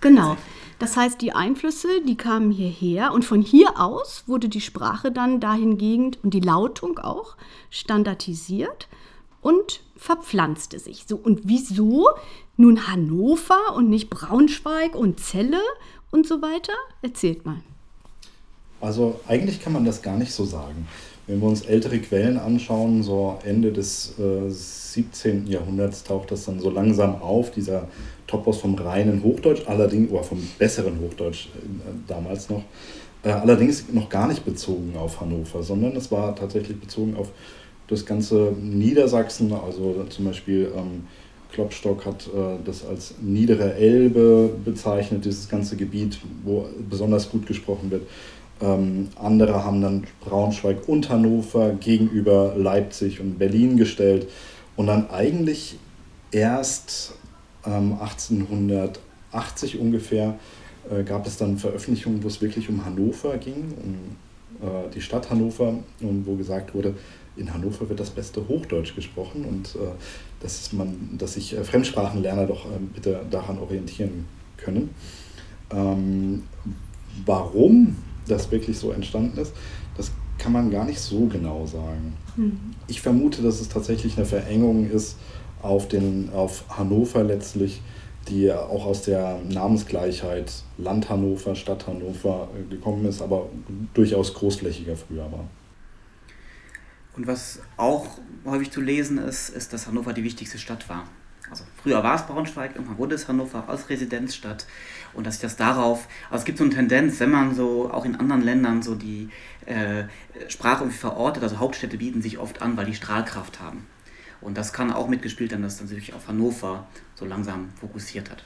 Genau. 0.00 0.36
Das 0.78 0.96
heißt, 0.96 1.22
die 1.22 1.32
Einflüsse, 1.32 2.02
die 2.06 2.16
kamen 2.16 2.50
hierher 2.50 3.12
und 3.12 3.24
von 3.24 3.40
hier 3.40 3.80
aus 3.80 4.24
wurde 4.26 4.50
die 4.50 4.60
Sprache 4.60 5.10
dann 5.10 5.40
dahingehend 5.40 6.18
und 6.22 6.34
die 6.34 6.40
Lautung 6.40 6.98
auch 6.98 7.36
standardisiert 7.70 8.88
und 9.40 9.80
verpflanzte 9.96 10.78
sich. 10.78 11.04
So, 11.08 11.16
und 11.16 11.42
wieso 11.44 12.08
nun 12.56 12.86
Hannover 12.88 13.74
und 13.74 13.88
nicht 13.88 14.10
Braunschweig 14.10 14.94
und 14.94 15.20
Celle 15.20 15.62
und 16.10 16.26
so 16.26 16.42
weiter? 16.42 16.74
Erzählt 17.00 17.46
mal. 17.46 17.62
Also 18.80 19.20
eigentlich 19.26 19.62
kann 19.62 19.72
man 19.72 19.84
das 19.84 20.02
gar 20.02 20.16
nicht 20.16 20.32
so 20.32 20.44
sagen. 20.44 20.86
Wenn 21.26 21.40
wir 21.40 21.48
uns 21.48 21.62
ältere 21.62 21.98
Quellen 22.00 22.36
anschauen, 22.38 23.02
so 23.02 23.38
Ende 23.44 23.72
des 23.72 24.14
äh, 24.18 24.50
17. 24.50 25.46
Jahrhunderts 25.46 26.04
taucht 26.04 26.30
das 26.30 26.44
dann 26.44 26.60
so 26.60 26.68
langsam 26.68 27.22
auf, 27.22 27.50
dieser 27.50 27.88
Topos 28.26 28.58
vom 28.58 28.74
reinen 28.74 29.22
Hochdeutsch, 29.22 29.62
allerdings, 29.66 30.10
oder 30.10 30.22
vom 30.22 30.46
besseren 30.58 31.00
Hochdeutsch 31.00 31.46
äh, 31.46 31.58
damals 32.06 32.50
noch, 32.50 32.62
äh, 33.22 33.30
allerdings 33.30 33.90
noch 33.92 34.10
gar 34.10 34.28
nicht 34.28 34.44
bezogen 34.44 34.94
auf 34.98 35.20
Hannover, 35.20 35.62
sondern 35.62 35.96
es 35.96 36.12
war 36.12 36.36
tatsächlich 36.36 36.78
bezogen 36.78 37.16
auf 37.16 37.30
das 37.88 38.04
ganze 38.04 38.52
Niedersachsen, 38.60 39.52
also 39.52 40.04
zum 40.08 40.26
Beispiel 40.26 40.72
ähm, 40.76 41.06
Klopstock 41.52 42.04
hat 42.04 42.26
äh, 42.26 42.56
das 42.64 42.84
als 42.84 43.14
niedere 43.22 43.74
Elbe 43.74 44.50
bezeichnet, 44.64 45.24
dieses 45.24 45.48
ganze 45.48 45.76
Gebiet, 45.76 46.18
wo 46.42 46.66
besonders 46.90 47.30
gut 47.30 47.46
gesprochen 47.46 47.90
wird. 47.90 48.02
Ähm, 48.60 49.08
andere 49.16 49.64
haben 49.64 49.80
dann 49.80 50.04
Braunschweig 50.20 50.88
und 50.88 51.08
Hannover 51.08 51.72
gegenüber 51.72 52.54
Leipzig 52.56 53.20
und 53.20 53.38
Berlin 53.38 53.76
gestellt 53.76 54.28
und 54.76 54.86
dann 54.86 55.10
eigentlich 55.10 55.76
erst 56.30 57.14
ähm, 57.66 57.98
1880 58.00 59.78
ungefähr 59.78 60.38
äh, 60.90 61.02
gab 61.02 61.26
es 61.26 61.36
dann 61.36 61.58
Veröffentlichungen, 61.58 62.22
wo 62.22 62.28
es 62.28 62.40
wirklich 62.40 62.68
um 62.68 62.84
Hannover 62.84 63.36
ging, 63.38 63.74
um 63.82 64.66
äh, 64.66 64.90
die 64.94 65.00
Stadt 65.00 65.30
Hannover 65.30 65.74
und 66.00 66.26
wo 66.26 66.36
gesagt 66.36 66.74
wurde, 66.74 66.94
in 67.36 67.52
Hannover 67.52 67.88
wird 67.88 67.98
das 67.98 68.10
beste 68.10 68.46
Hochdeutsch 68.46 68.94
gesprochen 68.94 69.44
und 69.44 69.74
äh, 69.74 69.92
dass, 70.40 70.72
man, 70.72 71.16
dass 71.18 71.34
sich 71.34 71.56
äh, 71.56 71.64
Fremdsprachenlerner 71.64 72.46
doch 72.46 72.66
ähm, 72.66 72.90
bitte 72.94 73.20
daran 73.30 73.58
orientieren 73.58 74.26
können. 74.56 74.90
Ähm, 75.72 76.44
warum 77.24 77.96
das 78.28 78.50
wirklich 78.50 78.78
so 78.78 78.90
entstanden 78.92 79.38
ist, 79.38 79.52
das 79.96 80.12
kann 80.38 80.52
man 80.52 80.70
gar 80.70 80.84
nicht 80.84 81.00
so 81.00 81.26
genau 81.26 81.66
sagen. 81.66 82.14
Mhm. 82.36 82.74
Ich 82.86 83.00
vermute, 83.00 83.42
dass 83.42 83.60
es 83.60 83.68
tatsächlich 83.68 84.16
eine 84.16 84.26
Verengung 84.26 84.90
ist 84.90 85.16
auf, 85.62 85.88
den, 85.88 86.30
auf 86.32 86.64
Hannover 86.68 87.22
letztlich, 87.22 87.80
die 88.28 88.52
auch 88.52 88.86
aus 88.86 89.02
der 89.02 89.38
Namensgleichheit 89.48 90.52
Land 90.78 91.08
Hannover, 91.08 91.54
Stadt 91.54 91.86
Hannover 91.86 92.48
gekommen 92.70 93.04
ist, 93.06 93.22
aber 93.22 93.48
durchaus 93.92 94.34
großflächiger 94.34 94.96
früher 94.96 95.30
war. 95.30 95.48
Und 97.16 97.26
was 97.26 97.60
auch 97.76 98.06
häufig 98.44 98.70
zu 98.70 98.80
lesen 98.80 99.18
ist, 99.18 99.50
ist, 99.50 99.72
dass 99.72 99.86
Hannover 99.86 100.12
die 100.12 100.24
wichtigste 100.24 100.58
Stadt 100.58 100.88
war. 100.88 101.04
Also 101.50 101.64
früher 101.82 102.02
war 102.02 102.14
es 102.14 102.26
Braunschweig, 102.26 102.74
irgendwann 102.74 102.98
wurde 102.98 103.14
es 103.14 103.28
Hannover 103.28 103.68
als 103.68 103.90
Residenzstadt 103.90 104.66
und 105.12 105.26
dass 105.26 105.34
sich 105.34 105.42
das 105.42 105.56
darauf, 105.56 106.08
also 106.30 106.40
es 106.40 106.44
gibt 106.44 106.58
so 106.58 106.64
eine 106.64 106.72
Tendenz, 106.72 107.20
wenn 107.20 107.30
man 107.30 107.54
so 107.54 107.90
auch 107.90 108.04
in 108.04 108.16
anderen 108.16 108.42
Ländern 108.42 108.82
so 108.82 108.94
die 108.94 109.28
äh, 109.66 110.04
Sprache 110.48 110.88
verortet, 110.90 111.42
also 111.42 111.58
Hauptstädte 111.58 111.98
bieten 111.98 112.22
sich 112.22 112.38
oft 112.38 112.62
an, 112.62 112.76
weil 112.76 112.86
die 112.86 112.94
Strahlkraft 112.94 113.60
haben. 113.60 113.86
Und 114.40 114.56
das 114.56 114.72
kann 114.72 114.92
auch 114.92 115.08
mitgespielt 115.08 115.52
haben, 115.52 115.62
dass 115.62 115.78
dann 115.78 115.88
sich 115.88 116.12
auf 116.14 116.28
Hannover 116.28 116.86
so 117.14 117.24
langsam 117.24 117.70
fokussiert 117.80 118.30
hat. 118.30 118.44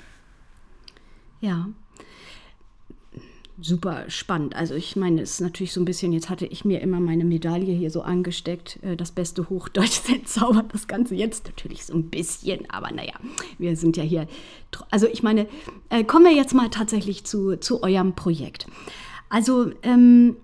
Ja. 1.41 1.69
Super 3.61 4.09
spannend. 4.09 4.55
Also 4.55 4.75
ich 4.75 4.95
meine, 4.97 5.23
es 5.23 5.33
ist 5.33 5.41
natürlich 5.41 5.73
so 5.73 5.81
ein 5.81 5.85
bisschen, 5.85 6.13
jetzt 6.13 6.31
hatte 6.31 6.47
ich 6.47 6.65
mir 6.65 6.81
immer 6.81 7.01
meine 7.01 7.25
Medaille 7.25 7.73
hier 7.73 7.91
so 7.91 8.03
angesteckt, 8.03 8.79
äh, 8.83 8.97
das 8.97 9.11
beste 9.11 9.49
Hochdeutsch 9.49 10.09
entzaubert 10.09 10.73
das 10.73 10.87
Ganze 10.87 11.15
jetzt 11.15 11.47
natürlich 11.47 11.85
so 11.85 11.95
ein 11.95 12.09
bisschen, 12.09 12.71
aber 12.71 12.93
naja, 12.93 13.15
wir 13.59 13.77
sind 13.77 13.97
ja 13.97 14.03
hier. 14.03 14.29
Also 14.91 15.07
ich 15.07 15.23
meine, 15.23 15.49
äh, 15.91 16.05
kommen 16.05 16.27
wir 16.27 16.35
jetzt 16.35 16.55
mal 16.55 16.71
tatsächlich 16.71 17.25
zu, 17.25 17.57
zu 17.57 17.83
eurem 17.83 18.15
Projekt. 18.15 18.67
Also 19.29 19.73
ähm, 19.83 20.37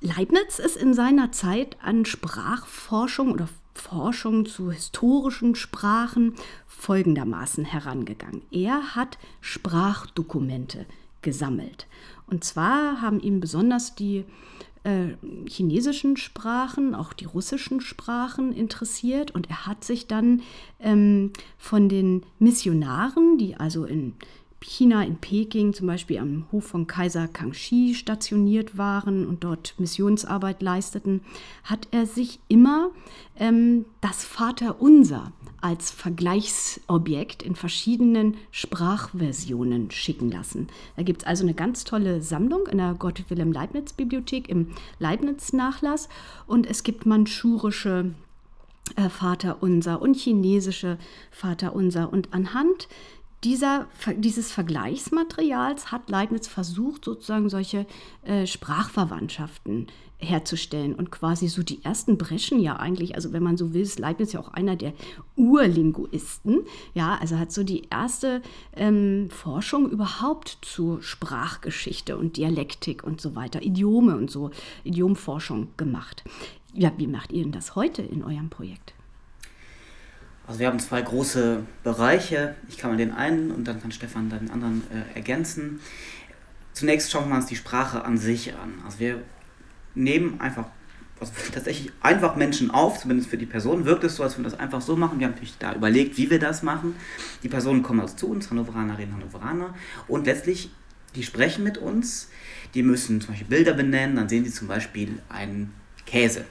Leibniz 0.00 0.58
ist 0.58 0.76
in 0.76 0.94
seiner 0.94 1.30
Zeit 1.30 1.76
an 1.82 2.04
Sprachforschung 2.04 3.32
oder 3.32 3.48
Forschung 3.74 4.44
zu 4.44 4.72
historischen 4.72 5.54
Sprachen 5.54 6.34
folgendermaßen 6.66 7.64
herangegangen. 7.64 8.42
Er 8.50 8.94
hat 8.96 9.18
Sprachdokumente 9.40 10.86
gesammelt. 11.22 11.86
Und 12.26 12.44
zwar 12.44 13.00
haben 13.00 13.20
ihm 13.20 13.40
besonders 13.40 13.94
die 13.94 14.24
äh, 14.84 15.08
chinesischen 15.46 16.16
Sprachen, 16.16 16.94
auch 16.94 17.12
die 17.12 17.26
russischen 17.26 17.80
Sprachen 17.80 18.52
interessiert 18.52 19.30
und 19.30 19.50
er 19.50 19.66
hat 19.66 19.84
sich 19.84 20.06
dann 20.06 20.40
ähm, 20.78 21.32
von 21.58 21.88
den 21.88 22.24
Missionaren, 22.38 23.36
die 23.36 23.56
also 23.56 23.84
in 23.84 24.14
China, 24.62 25.02
in 25.02 25.16
Peking 25.16 25.72
zum 25.72 25.86
Beispiel 25.86 26.18
am 26.18 26.46
Hof 26.52 26.64
von 26.64 26.86
Kaiser 26.86 27.28
Kangxi 27.28 27.94
stationiert 27.94 28.76
waren 28.76 29.26
und 29.26 29.42
dort 29.42 29.74
Missionsarbeit 29.78 30.62
leisteten, 30.62 31.22
hat 31.64 31.88
er 31.90 32.06
sich 32.06 32.40
immer 32.48 32.90
ähm, 33.38 33.86
das 34.00 34.24
Vaterunser 34.24 35.32
als 35.60 35.90
Vergleichsobjekt 35.90 37.42
in 37.42 37.54
verschiedenen 37.54 38.36
Sprachversionen 38.50 39.90
schicken 39.90 40.30
lassen. 40.30 40.68
Da 40.96 41.02
gibt 41.02 41.22
es 41.22 41.26
also 41.26 41.44
eine 41.44 41.54
ganz 41.54 41.84
tolle 41.84 42.22
Sammlung 42.22 42.66
in 42.66 42.78
der 42.78 42.94
Gottfried 42.94 43.30
Wilhelm 43.30 43.52
Leibniz 43.52 43.92
Bibliothek 43.92 44.48
im 44.48 44.68
Leibniz-Nachlass 44.98 46.08
und 46.46 46.66
es 46.66 46.82
gibt 46.82 47.06
manchurische 47.06 48.14
äh, 48.96 49.08
Vaterunser 49.08 50.00
und 50.00 50.16
chinesische 50.16 50.98
Vaterunser 51.30 52.12
und 52.12 52.32
anhand 52.32 52.88
dieser, 53.44 53.86
dieses 54.16 54.52
Vergleichsmaterials 54.52 55.90
hat 55.90 56.10
Leibniz 56.10 56.46
versucht, 56.46 57.06
sozusagen 57.06 57.48
solche 57.48 57.86
äh, 58.22 58.46
Sprachverwandtschaften 58.46 59.86
herzustellen 60.20 60.94
und 60.94 61.10
quasi 61.10 61.48
so 61.48 61.62
die 61.62 61.84
ersten 61.84 62.18
Breschen 62.18 62.60
ja 62.60 62.76
eigentlich, 62.76 63.14
also 63.14 63.32
wenn 63.32 63.42
man 63.42 63.56
so 63.56 63.72
will, 63.74 63.82
ist 63.82 63.98
Leibniz 63.98 64.32
ja 64.32 64.40
auch 64.40 64.48
einer 64.48 64.76
der 64.76 64.92
Urlinguisten, 65.36 66.60
ja, 66.94 67.18
also 67.20 67.38
hat 67.38 67.52
so 67.52 67.64
die 67.64 67.82
erste 67.90 68.42
ähm, 68.76 69.28
Forschung 69.30 69.90
überhaupt 69.90 70.58
zur 70.62 71.02
Sprachgeschichte 71.02 72.16
und 72.16 72.36
Dialektik 72.36 73.02
und 73.02 73.20
so 73.20 73.34
weiter, 73.34 73.62
Idiome 73.62 74.16
und 74.16 74.30
so, 74.30 74.50
Idiomforschung 74.84 75.68
gemacht. 75.76 76.24
Ja, 76.72 76.92
wie 76.98 77.06
macht 77.06 77.32
ihr 77.32 77.42
denn 77.42 77.52
das 77.52 77.74
heute 77.74 78.02
in 78.02 78.22
eurem 78.22 78.50
Projekt? 78.50 78.94
Also 80.46 80.60
wir 80.60 80.66
haben 80.66 80.80
zwei 80.80 81.00
große 81.00 81.62
Bereiche. 81.84 82.56
Ich 82.68 82.76
kann 82.76 82.90
mal 82.90 82.96
den 82.96 83.12
einen 83.12 83.52
und 83.52 83.68
dann 83.68 83.80
kann 83.80 83.92
Stefan 83.92 84.30
den 84.30 84.50
anderen 84.50 84.82
äh, 84.90 85.14
ergänzen. 85.14 85.80
Zunächst 86.72 87.10
schauen 87.10 87.28
wir 87.28 87.36
uns 87.36 87.46
die 87.46 87.56
Sprache 87.56 88.04
an 88.04 88.18
sich 88.18 88.54
an. 88.54 88.74
Also 88.84 88.98
wir 88.98 89.22
nehmen 89.94 90.40
einfach 90.40 90.66
also 91.20 91.32
tatsächlich 91.52 91.92
einfach 92.00 92.36
Menschen 92.36 92.70
auf, 92.70 92.98
zumindest 92.98 93.30
für 93.30 93.36
die 93.36 93.46
Personen 93.46 93.84
wirkt 93.84 94.04
es 94.04 94.16
so, 94.16 94.22
als 94.22 94.36
wenn 94.36 94.44
wir 94.44 94.50
das 94.50 94.58
einfach 94.58 94.80
so 94.80 94.96
machen. 94.96 95.20
Wir 95.20 95.26
haben 95.26 95.34
natürlich 95.34 95.58
da 95.58 95.74
überlegt, 95.74 96.16
wie 96.16 96.30
wir 96.30 96.38
das 96.38 96.62
machen. 96.62 96.96
Die 97.42 97.48
Personen 97.48 97.82
kommen 97.82 98.00
also 98.00 98.16
zu 98.16 98.30
uns, 98.30 98.50
Hannoveranerinnen, 98.50 99.14
Hannoveraner, 99.14 99.74
und 100.08 100.26
letztlich, 100.26 100.70
die 101.14 101.22
sprechen 101.22 101.62
mit 101.62 101.78
uns, 101.78 102.30
die 102.74 102.82
müssen 102.82 103.20
zum 103.20 103.30
Beispiel 103.30 103.48
Bilder 103.48 103.74
benennen, 103.74 104.16
dann 104.16 104.28
sehen 104.28 104.44
sie 104.44 104.52
zum 104.52 104.68
Beispiel 104.68 105.20
einen 105.28 105.74
Käse. 106.06 106.44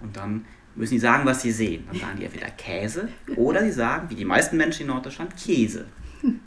Und 0.00 0.16
dann 0.16 0.44
müssen 0.74 0.94
die 0.94 1.00
sagen, 1.00 1.24
was 1.24 1.42
sie 1.42 1.52
sehen. 1.52 1.84
Dann 1.90 2.00
sagen 2.00 2.18
die 2.18 2.24
entweder 2.24 2.50
Käse 2.50 3.08
oder 3.36 3.62
sie 3.62 3.72
sagen, 3.72 4.10
wie 4.10 4.14
die 4.14 4.24
meisten 4.24 4.56
Menschen 4.56 4.82
in 4.82 4.88
Norddeutschland, 4.88 5.36
Käse. 5.36 5.86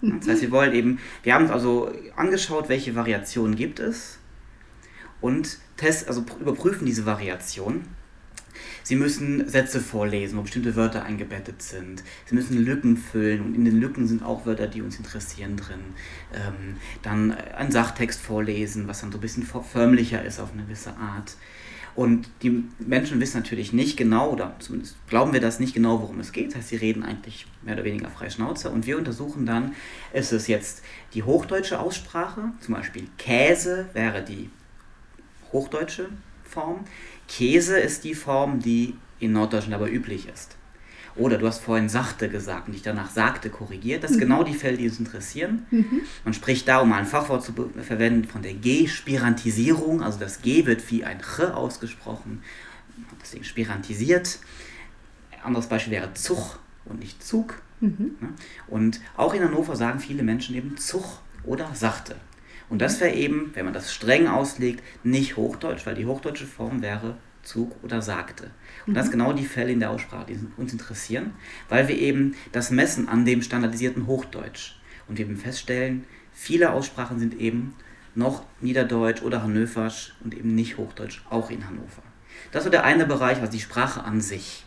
Das 0.02 0.28
heißt, 0.28 0.42
wir 0.42 0.52
wollen 0.52 0.74
eben, 0.74 1.00
wir 1.24 1.34
haben 1.34 1.44
uns 1.44 1.52
also 1.52 1.92
angeschaut, 2.18 2.68
welche 2.68 2.96
Variationen 2.96 3.56
gibt 3.56 3.80
es 3.80 4.20
und 5.22 5.58
test, 5.78 6.08
also 6.08 6.26
überprüfen 6.40 6.86
diese 6.86 7.06
Variation. 7.06 7.86
Sie 8.84 8.96
müssen 8.96 9.48
Sätze 9.48 9.80
vorlesen, 9.80 10.38
wo 10.38 10.42
bestimmte 10.42 10.76
Wörter 10.76 11.04
eingebettet 11.04 11.62
sind. 11.62 12.04
Sie 12.26 12.36
müssen 12.36 12.58
Lücken 12.58 12.98
füllen 12.98 13.42
und 13.42 13.56
in 13.56 13.64
den 13.64 13.80
Lücken 13.80 14.08
sind 14.08 14.24
auch 14.24 14.46
Wörter, 14.46 14.68
die 14.68 14.82
uns 14.82 14.98
interessieren 14.98 15.56
drin. 15.56 15.80
Ähm, 16.34 16.78
dann 17.02 17.32
einen 17.32 17.72
Sachtext 17.72 18.20
vorlesen, 18.20 18.88
was 18.88 19.02
dann 19.02 19.12
so 19.12 19.18
ein 19.18 19.22
bisschen 19.22 19.44
förmlicher 19.44 20.24
ist 20.24 20.40
auf 20.40 20.52
eine 20.52 20.64
gewisse 20.64 20.98
Art. 20.98 21.36
Und 21.94 22.30
die 22.42 22.64
Menschen 22.80 23.20
wissen 23.20 23.38
natürlich 23.38 23.74
nicht 23.74 23.98
genau, 23.98 24.32
oder 24.32 24.56
zumindest 24.60 24.96
glauben 25.08 25.34
wir 25.34 25.42
das 25.42 25.60
nicht 25.60 25.74
genau, 25.74 26.02
worum 26.02 26.20
es 26.22 26.32
geht. 26.32 26.50
Das 26.50 26.56
heißt, 26.56 26.70
sie 26.70 26.78
reden 26.78 27.04
eigentlich 27.04 27.48
mehr 27.64 27.76
oder 27.76 27.84
weniger 27.84 28.10
frei 28.10 28.30
Schnauze. 28.30 28.70
Und 28.70 28.88
wir 28.88 28.98
untersuchen 28.98 29.46
dann, 29.46 29.76
ist 30.14 30.32
es 30.32 30.48
jetzt 30.48 30.84
die 31.14 31.24
hochdeutsche 31.24 31.80
Aussprache, 31.80 32.54
zum 32.62 32.76
Beispiel 32.76 33.08
Käse 33.18 33.90
wäre 33.94 34.24
die 34.24 34.50
hochdeutsche 35.52 36.10
Form, 36.44 36.86
Käse 37.28 37.80
ist 37.80 38.04
die 38.04 38.16
Form, 38.16 38.60
die 38.60 38.96
in 39.20 39.34
Norddeutschland 39.34 39.76
aber 39.76 39.92
üblich 39.92 40.28
ist. 40.28 40.58
Oder 41.16 41.38
du 41.38 41.48
hast 41.48 41.60
vorhin 41.60 41.90
sachte 41.90 42.30
gesagt 42.30 42.68
und 42.68 42.74
dich 42.74 42.84
danach 42.84 43.10
sagte 43.10 43.50
korrigiert. 43.50 44.04
Das 44.04 44.12
sind 44.12 44.20
mhm. 44.20 44.24
genau 44.24 44.44
die 44.44 44.54
Fälle, 44.54 44.78
die 44.78 44.88
uns 44.88 45.00
interessieren. 45.00 45.66
Mhm. 45.70 46.02
Man 46.24 46.34
spricht 46.34 46.68
da, 46.68 46.80
um 46.80 46.90
mal 46.90 47.00
ein 47.00 47.06
Fachwort 47.06 47.44
zu 47.44 47.54
verwenden, 47.84 48.28
von 48.28 48.42
der 48.42 48.54
G-Spirantisierung. 48.54 50.02
Also 50.02 50.20
das 50.20 50.42
G 50.42 50.66
wird 50.66 50.90
wie 50.90 51.04
ein 51.04 51.20
Ch 51.22 51.40
ausgesprochen, 51.40 52.44
deswegen 53.22 53.44
spirantisiert. 53.44 54.40
Ein 55.32 55.42
anderes 55.42 55.68
Beispiel 55.68 55.94
wäre 55.94 56.14
Zug 56.14 56.60
und 56.86 57.00
nicht 57.00 57.24
Zug. 57.24 57.62
Mhm. 57.82 58.16
Und 58.68 59.02
auch 59.18 59.34
in 59.34 59.44
Hannover 59.44 59.76
sagen 59.76 60.00
viele 60.00 60.24
Menschen 60.24 60.56
eben 60.56 60.78
Zug 60.78 61.04
oder 61.44 61.72
sachte. 61.74 62.16
Und 62.72 62.82
das 62.82 63.02
wäre 63.02 63.14
eben, 63.14 63.52
wenn 63.54 63.66
man 63.66 63.74
das 63.74 63.94
streng 63.94 64.28
auslegt, 64.28 64.82
nicht 65.04 65.36
Hochdeutsch, 65.36 65.86
weil 65.86 65.94
die 65.94 66.06
hochdeutsche 66.06 66.46
Form 66.46 66.82
wäre 66.82 67.18
Zug 67.44 67.76
oder 67.84 68.02
sagte. 68.02 68.52
Und 68.88 68.94
das 68.94 69.08
sind 69.08 69.16
mhm. 69.16 69.20
genau 69.20 69.34
die 69.34 69.46
Fälle 69.46 69.74
in 69.74 69.82
der 69.82 69.90
Aussprache, 69.90 70.28
die 70.28 70.40
uns 70.56 70.72
interessieren, 70.72 71.34
weil 71.68 71.90
wir 71.90 71.98
eben 71.98 72.34
das 72.54 72.72
messen 72.72 73.10
an 73.10 73.26
dem 73.26 73.42
standardisierten 73.42 74.08
Hochdeutsch. 74.08 74.76
Und 75.10 75.18
wir 75.18 75.26
eben 75.26 75.36
feststellen, 75.36 76.06
viele 76.32 76.72
Aussprachen 76.72 77.20
sind 77.20 77.38
eben 77.42 77.76
noch 78.16 78.46
Niederdeutsch 78.62 79.22
oder 79.22 79.44
Hannöversch 79.44 80.14
und 80.24 80.34
eben 80.34 80.56
nicht 80.56 80.78
Hochdeutsch, 80.78 81.24
auch 81.30 81.52
in 81.52 81.68
Hannover. 81.68 82.04
Das 82.54 82.64
ist 82.64 82.72
der 82.72 82.86
eine 82.86 83.06
Bereich, 83.06 83.42
also 83.42 83.52
die 83.52 83.60
Sprache 83.60 84.02
an 84.06 84.22
sich. 84.22 84.64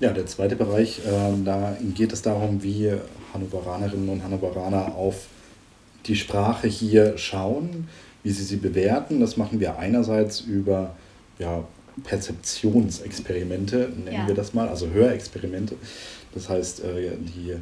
Ja, 0.00 0.10
der 0.10 0.26
zweite 0.26 0.56
Bereich, 0.56 1.06
äh, 1.06 1.44
da 1.44 1.76
geht 1.94 2.12
es 2.12 2.22
darum, 2.22 2.64
wie 2.64 2.92
Hannoveranerinnen 3.32 4.08
und 4.08 4.24
Hannoveraner 4.24 4.96
auf 4.96 5.28
die 6.06 6.16
Sprache 6.16 6.68
hier 6.68 7.18
schauen, 7.18 7.88
wie 8.22 8.30
sie 8.30 8.44
sie 8.44 8.56
bewerten. 8.56 9.20
Das 9.20 9.36
machen 9.36 9.60
wir 9.60 9.78
einerseits 9.78 10.40
über 10.40 10.94
ja, 11.38 11.64
Perzeptionsexperimente, 12.04 13.92
nennen 14.04 14.12
ja. 14.12 14.26
wir 14.26 14.34
das 14.34 14.54
mal, 14.54 14.68
also 14.68 14.88
Hörexperimente. 14.90 15.76
Das 16.34 16.48
heißt, 16.48 16.84
äh, 16.84 17.16
die 17.18 17.54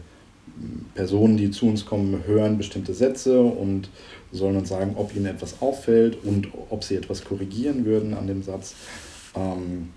Personen, 0.95 1.37
die 1.37 1.51
zu 1.51 1.67
uns 1.67 1.85
kommen, 1.85 2.23
hören 2.27 2.57
bestimmte 2.57 2.95
Sätze 2.95 3.41
und 3.41 3.91
sollen 4.33 4.57
uns 4.57 4.69
sagen, 4.69 4.95
ob 4.97 5.15
ihnen 5.15 5.27
etwas 5.27 5.61
auffällt 5.61 6.25
und 6.25 6.49
ob 6.71 6.85
sie 6.85 6.97
etwas 6.97 7.25
korrigieren 7.25 7.85
würden 7.85 8.15
an 8.15 8.27
dem 8.27 8.43
Satz. 8.43 8.75
Ähm, 9.35 9.91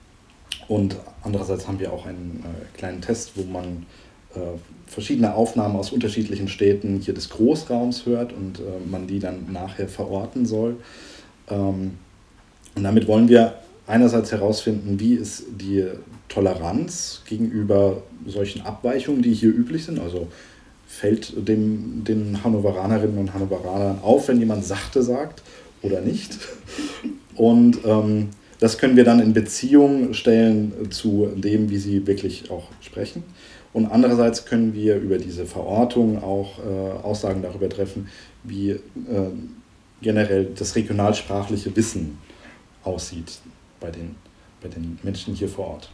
und 0.67 0.95
andererseits 1.23 1.67
haben 1.67 1.79
wir 1.79 1.93
auch 1.93 2.05
einen 2.05 2.43
äh, 2.43 2.77
kleinen 2.77 3.01
Test, 3.01 3.33
wo 3.35 3.43
man 3.43 3.85
verschiedene 4.85 5.33
Aufnahmen 5.33 5.75
aus 5.75 5.91
unterschiedlichen 5.91 6.47
Städten 6.47 6.99
hier 6.99 7.13
des 7.13 7.29
Großraums 7.29 8.05
hört 8.05 8.31
und 8.31 8.61
man 8.89 9.07
die 9.07 9.19
dann 9.19 9.51
nachher 9.51 9.87
verorten 9.87 10.45
soll. 10.45 10.77
Ähm, 11.49 11.91
und 12.75 12.83
damit 12.83 13.07
wollen 13.07 13.29
wir 13.29 13.55
einerseits 13.87 14.31
herausfinden, 14.31 14.99
wie 14.99 15.15
ist 15.15 15.43
die 15.59 15.85
Toleranz 16.27 17.23
gegenüber 17.27 18.03
solchen 18.27 18.61
Abweichungen, 18.61 19.21
die 19.21 19.33
hier 19.33 19.49
üblich 19.49 19.85
sind. 19.85 19.99
Also 19.99 20.27
fällt 20.87 21.47
dem, 21.47 22.03
den 22.03 22.43
Hannoveranerinnen 22.43 23.17
und 23.17 23.33
Hannoveranern 23.33 23.99
auf, 24.01 24.27
wenn 24.27 24.39
jemand 24.39 24.63
sachte 24.63 25.03
sagt 25.03 25.43
oder 25.81 26.01
nicht. 26.01 26.37
Und 27.35 27.79
ähm, 27.85 28.29
das 28.59 28.77
können 28.77 28.97
wir 28.97 29.05
dann 29.05 29.21
in 29.21 29.31
Beziehung 29.31 30.13
stellen 30.13 30.91
zu 30.91 31.29
dem, 31.35 31.69
wie 31.69 31.77
sie 31.77 32.05
wirklich 32.05 32.51
auch 32.51 32.67
sprechen. 32.81 33.23
Und 33.71 33.85
andererseits 33.87 34.45
können 34.45 34.73
wir 34.73 34.97
über 34.97 35.17
diese 35.17 35.45
Verortung 35.45 36.23
auch 36.23 36.59
äh, 36.59 37.03
Aussagen 37.03 37.41
darüber 37.41 37.69
treffen, 37.69 38.07
wie 38.43 38.71
äh, 38.71 38.79
generell 40.01 40.45
das 40.45 40.75
regionalsprachliche 40.75 41.75
Wissen 41.75 42.17
aussieht 42.83 43.39
bei 43.79 43.91
den, 43.91 44.15
bei 44.61 44.69
den 44.69 44.97
Menschen 45.03 45.35
hier 45.35 45.49
vor 45.49 45.67
Ort. 45.67 45.91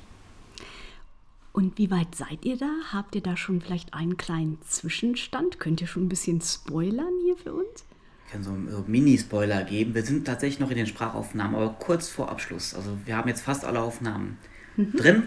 Und 1.52 1.78
wie 1.78 1.90
weit 1.90 2.14
seid 2.16 2.44
ihr 2.44 2.58
da? 2.58 2.70
Habt 2.92 3.16
ihr 3.16 3.22
da 3.22 3.38
schon 3.38 3.62
vielleicht 3.62 3.94
einen 3.94 4.18
kleinen 4.18 4.58
Zwischenstand? 4.68 5.60
Könnt 5.60 5.80
ihr 5.80 5.88
schon 5.88 6.06
ein 6.06 6.10
bisschen 6.10 6.42
spoilern 6.42 7.14
hier 7.24 7.38
für 7.38 7.54
uns? 7.54 7.86
Ich 8.26 8.32
kann 8.34 8.44
so 8.44 8.50
einen 8.52 8.84
Mini-Spoiler 8.88 9.64
geben. 9.64 9.94
Wir 9.94 10.04
sind 10.04 10.26
tatsächlich 10.26 10.60
noch 10.60 10.70
in 10.70 10.76
den 10.76 10.88
Sprachaufnahmen, 10.88 11.56
aber 11.56 11.76
kurz 11.80 12.10
vor 12.10 12.30
Abschluss. 12.30 12.74
Also 12.74 12.90
wir 13.06 13.16
haben 13.16 13.30
jetzt 13.30 13.42
fast 13.42 13.64
alle 13.64 13.82
Aufnahmen 13.82 14.38
mhm. 14.76 14.98
drin. 14.98 15.24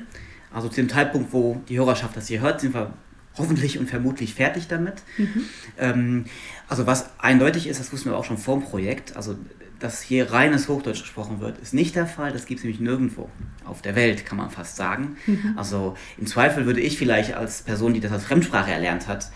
Also 0.52 0.68
zu 0.68 0.76
dem 0.76 0.88
Zeitpunkt, 0.88 1.32
wo 1.32 1.60
die 1.68 1.78
Hörerschaft 1.78 2.16
das 2.16 2.28
hier 2.28 2.40
hört, 2.40 2.60
sind 2.60 2.74
wir 2.74 2.92
hoffentlich 3.36 3.78
und 3.78 3.88
vermutlich 3.88 4.34
fertig 4.34 4.68
damit. 4.68 5.02
Mhm. 5.16 5.44
Ähm, 5.78 6.24
also 6.68 6.86
was 6.86 7.10
eindeutig 7.18 7.66
ist, 7.66 7.80
das 7.80 7.92
wussten 7.92 8.10
wir 8.10 8.16
auch 8.16 8.24
schon 8.24 8.38
vor 8.38 8.58
dem 8.58 8.64
Projekt, 8.64 9.16
also 9.16 9.36
dass 9.78 10.02
hier 10.02 10.32
reines 10.32 10.68
Hochdeutsch 10.68 11.02
gesprochen 11.02 11.40
wird, 11.40 11.58
ist 11.58 11.72
nicht 11.72 11.94
der 11.94 12.06
Fall. 12.06 12.32
Das 12.32 12.46
gibt 12.46 12.58
es 12.58 12.64
nämlich 12.64 12.80
nirgendwo 12.80 13.28
auf 13.64 13.80
der 13.80 13.94
Welt, 13.94 14.26
kann 14.26 14.36
man 14.36 14.50
fast 14.50 14.76
sagen. 14.76 15.16
Mhm. 15.26 15.54
Also 15.56 15.96
im 16.16 16.26
Zweifel 16.26 16.66
würde 16.66 16.80
ich 16.80 16.98
vielleicht 16.98 17.34
als 17.34 17.62
Person, 17.62 17.94
die 17.94 18.00
das 18.00 18.10
als 18.10 18.24
Fremdsprache 18.24 18.72
erlernt 18.72 19.06
hat, 19.06 19.30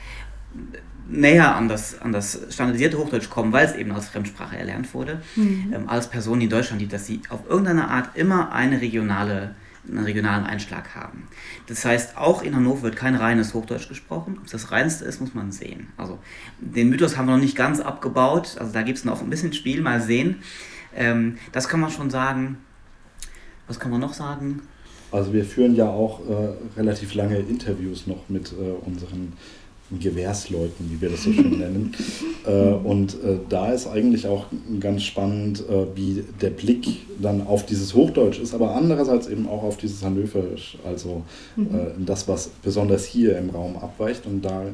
näher 1.09 1.55
an 1.55 1.68
das, 1.68 2.01
an 2.01 2.12
das 2.12 2.40
standardisierte 2.51 2.98
Hochdeutsch 2.98 3.31
kommen, 3.31 3.53
weil 3.53 3.66
es 3.66 3.75
eben 3.75 3.92
als 3.92 4.09
Fremdsprache 4.09 4.57
erlernt 4.57 4.92
wurde, 4.94 5.22
mhm. 5.37 5.72
ähm, 5.75 5.88
als 5.88 6.09
Person, 6.09 6.40
in 6.40 6.51
Deutschland 6.51 6.81
die, 6.81 6.88
dass 6.88 7.07
sie 7.07 7.20
auf 7.29 7.48
irgendeine 7.48 7.88
Art 7.88 8.16
immer 8.16 8.53
eine 8.53 8.81
regionale 8.81 9.55
einen 9.88 10.04
regionalen 10.04 10.44
Einschlag 10.44 10.94
haben. 10.94 11.28
Das 11.66 11.84
heißt, 11.84 12.16
auch 12.16 12.42
in 12.42 12.54
Hannover 12.54 12.82
wird 12.82 12.96
kein 12.96 13.14
reines 13.14 13.52
Hochdeutsch 13.54 13.88
gesprochen. 13.88 14.36
Ob 14.38 14.46
es 14.46 14.52
das 14.52 14.70
reinste 14.70 15.04
ist, 15.04 15.20
muss 15.20 15.34
man 15.34 15.50
sehen. 15.50 15.88
Also 15.96 16.18
den 16.60 16.88
Mythos 16.88 17.16
haben 17.16 17.26
wir 17.26 17.34
noch 17.34 17.42
nicht 17.42 17.56
ganz 17.56 17.80
abgebaut. 17.80 18.56
Also 18.58 18.72
da 18.72 18.82
gibt 18.82 18.98
es 18.98 19.04
noch 19.04 19.20
ein 19.20 19.30
bisschen 19.30 19.52
Spiel, 19.52 19.82
mal 19.82 20.00
sehen. 20.00 20.36
Ähm, 20.94 21.38
das 21.52 21.68
kann 21.68 21.80
man 21.80 21.90
schon 21.90 22.10
sagen. 22.10 22.58
Was 23.66 23.80
kann 23.80 23.90
man 23.90 24.00
noch 24.00 24.12
sagen? 24.12 24.62
Also 25.10 25.32
wir 25.32 25.44
führen 25.44 25.74
ja 25.74 25.88
auch 25.88 26.20
äh, 26.20 26.78
relativ 26.78 27.14
lange 27.14 27.38
Interviews 27.38 28.06
noch 28.06 28.28
mit 28.28 28.52
äh, 28.52 28.86
unseren 28.86 29.34
Gewährsleuten, 30.00 30.90
wie 30.90 31.00
wir 31.00 31.11
das 31.11 31.22
so 31.24 31.33
schön 31.33 31.59
nennen. 31.59 31.94
Äh, 32.44 32.72
und 32.72 33.14
äh, 33.22 33.38
da 33.48 33.70
ist 33.72 33.87
eigentlich 33.87 34.26
auch 34.26 34.46
ganz 34.81 35.05
spannend, 35.05 35.61
äh, 35.61 35.87
wie 35.94 36.24
der 36.40 36.50
Blick 36.50 36.88
dann 37.20 37.46
auf 37.46 37.64
dieses 37.66 37.94
Hochdeutsch 37.94 38.40
ist, 38.40 38.52
aber 38.52 38.74
andererseits 38.74 39.28
eben 39.28 39.46
auch 39.46 39.62
auf 39.62 39.76
dieses 39.76 40.02
Hannöverisch, 40.02 40.76
also 40.85 41.22
mhm. 41.55 42.05
das, 42.05 42.26
was 42.26 42.48
besonders 42.64 43.05
hier 43.05 43.38
im 43.38 43.50
Raum 43.50 43.76
abweicht. 43.76 44.26
Und 44.26 44.44
da 44.44 44.64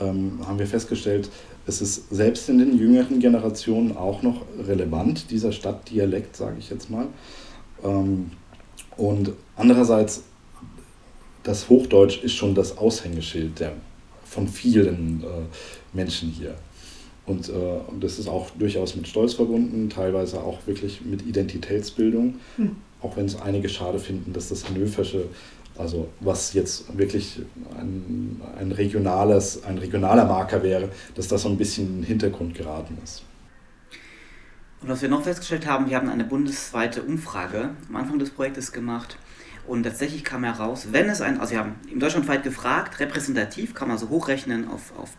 ähm, 0.00 0.40
haben 0.44 0.58
wir 0.58 0.66
festgestellt, 0.66 1.30
es 1.66 1.80
ist 1.80 2.12
selbst 2.12 2.48
in 2.48 2.58
den 2.58 2.78
jüngeren 2.78 3.20
Generationen 3.20 3.96
auch 3.96 4.22
noch 4.22 4.42
relevant, 4.66 5.30
dieser 5.30 5.52
Stadtdialekt, 5.52 6.36
sage 6.36 6.56
ich 6.58 6.70
jetzt 6.70 6.90
mal. 6.90 7.06
Ähm, 7.82 8.30
und 8.96 9.32
andererseits, 9.56 10.24
das 11.42 11.68
Hochdeutsch 11.68 12.22
ist 12.22 12.34
schon 12.34 12.54
das 12.54 12.78
Aushängeschild 12.78 13.60
der 13.60 13.72
von 14.34 14.48
vielen 14.48 15.22
äh, 15.22 15.26
Menschen 15.96 16.28
hier. 16.28 16.56
Und, 17.24 17.48
äh, 17.48 17.52
und 17.52 18.02
das 18.02 18.18
ist 18.18 18.28
auch 18.28 18.50
durchaus 18.50 18.96
mit 18.96 19.08
Stolz 19.08 19.34
verbunden, 19.34 19.88
teilweise 19.88 20.42
auch 20.42 20.58
wirklich 20.66 21.02
mit 21.04 21.22
Identitätsbildung. 21.26 22.34
Hm. 22.56 22.76
Auch 23.00 23.16
wenn 23.16 23.26
es 23.26 23.40
einige 23.40 23.68
schade 23.68 23.98
finden, 23.98 24.32
dass 24.32 24.48
das 24.48 24.68
Hannoversche, 24.68 25.26
also 25.78 26.08
was 26.20 26.52
jetzt 26.52 26.96
wirklich 26.98 27.40
ein, 27.78 28.40
ein, 28.58 28.72
regionales, 28.72 29.62
ein 29.64 29.78
regionaler 29.78 30.24
Marker 30.24 30.62
wäre, 30.62 30.88
dass 31.14 31.28
das 31.28 31.42
so 31.42 31.48
ein 31.48 31.56
bisschen 31.56 31.86
in 31.86 31.94
den 31.98 32.04
Hintergrund 32.04 32.54
geraten 32.54 32.98
ist. 33.02 33.22
Und 34.82 34.88
was 34.88 35.00
wir 35.00 35.08
noch 35.08 35.22
festgestellt 35.22 35.66
haben, 35.66 35.88
wir 35.88 35.96
haben 35.96 36.10
eine 36.10 36.24
bundesweite 36.24 37.02
Umfrage 37.02 37.70
am 37.88 37.96
Anfang 37.96 38.18
des 38.18 38.30
Projektes 38.30 38.72
gemacht 38.72 39.16
und 39.66 39.82
tatsächlich 39.82 40.24
kam 40.24 40.44
heraus, 40.44 40.88
wenn 40.92 41.08
es 41.08 41.20
ein, 41.20 41.40
also 41.40 41.52
wir 41.52 41.58
haben 41.60 41.76
im 41.90 42.00
Deutschlandweit 42.00 42.42
gefragt, 42.42 43.00
repräsentativ 43.00 43.74
kann 43.74 43.88
man 43.88 43.98
so 43.98 44.08
hochrechnen 44.08 44.68
auf, 44.68 44.96
auf 44.96 45.10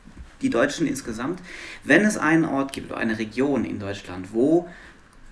die 0.41 0.49
Deutschen 0.49 0.87
insgesamt, 0.87 1.41
wenn 1.83 2.05
es 2.05 2.17
einen 2.17 2.45
Ort 2.45 2.73
gibt 2.73 2.91
oder 2.91 2.99
eine 2.99 3.17
Region 3.17 3.65
in 3.65 3.79
Deutschland, 3.79 4.33
wo 4.33 4.67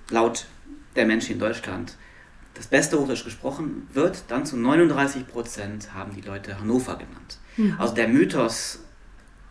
laut 0.09 0.45
der 0.95 1.05
Menschen 1.05 1.33
in 1.33 1.39
Deutschland 1.39 1.95
das 2.53 2.67
beste 2.67 2.99
Hochdeutsch 2.99 3.23
gesprochen 3.23 3.87
wird, 3.93 4.23
dann 4.27 4.45
zu 4.45 4.57
39 4.57 5.27
Prozent 5.27 5.93
haben 5.93 6.13
die 6.15 6.21
Leute 6.21 6.59
Hannover 6.59 6.93
genannt. 6.93 7.39
Mhm. 7.57 7.75
Also 7.79 7.95
der 7.95 8.07
Mythos 8.07 8.79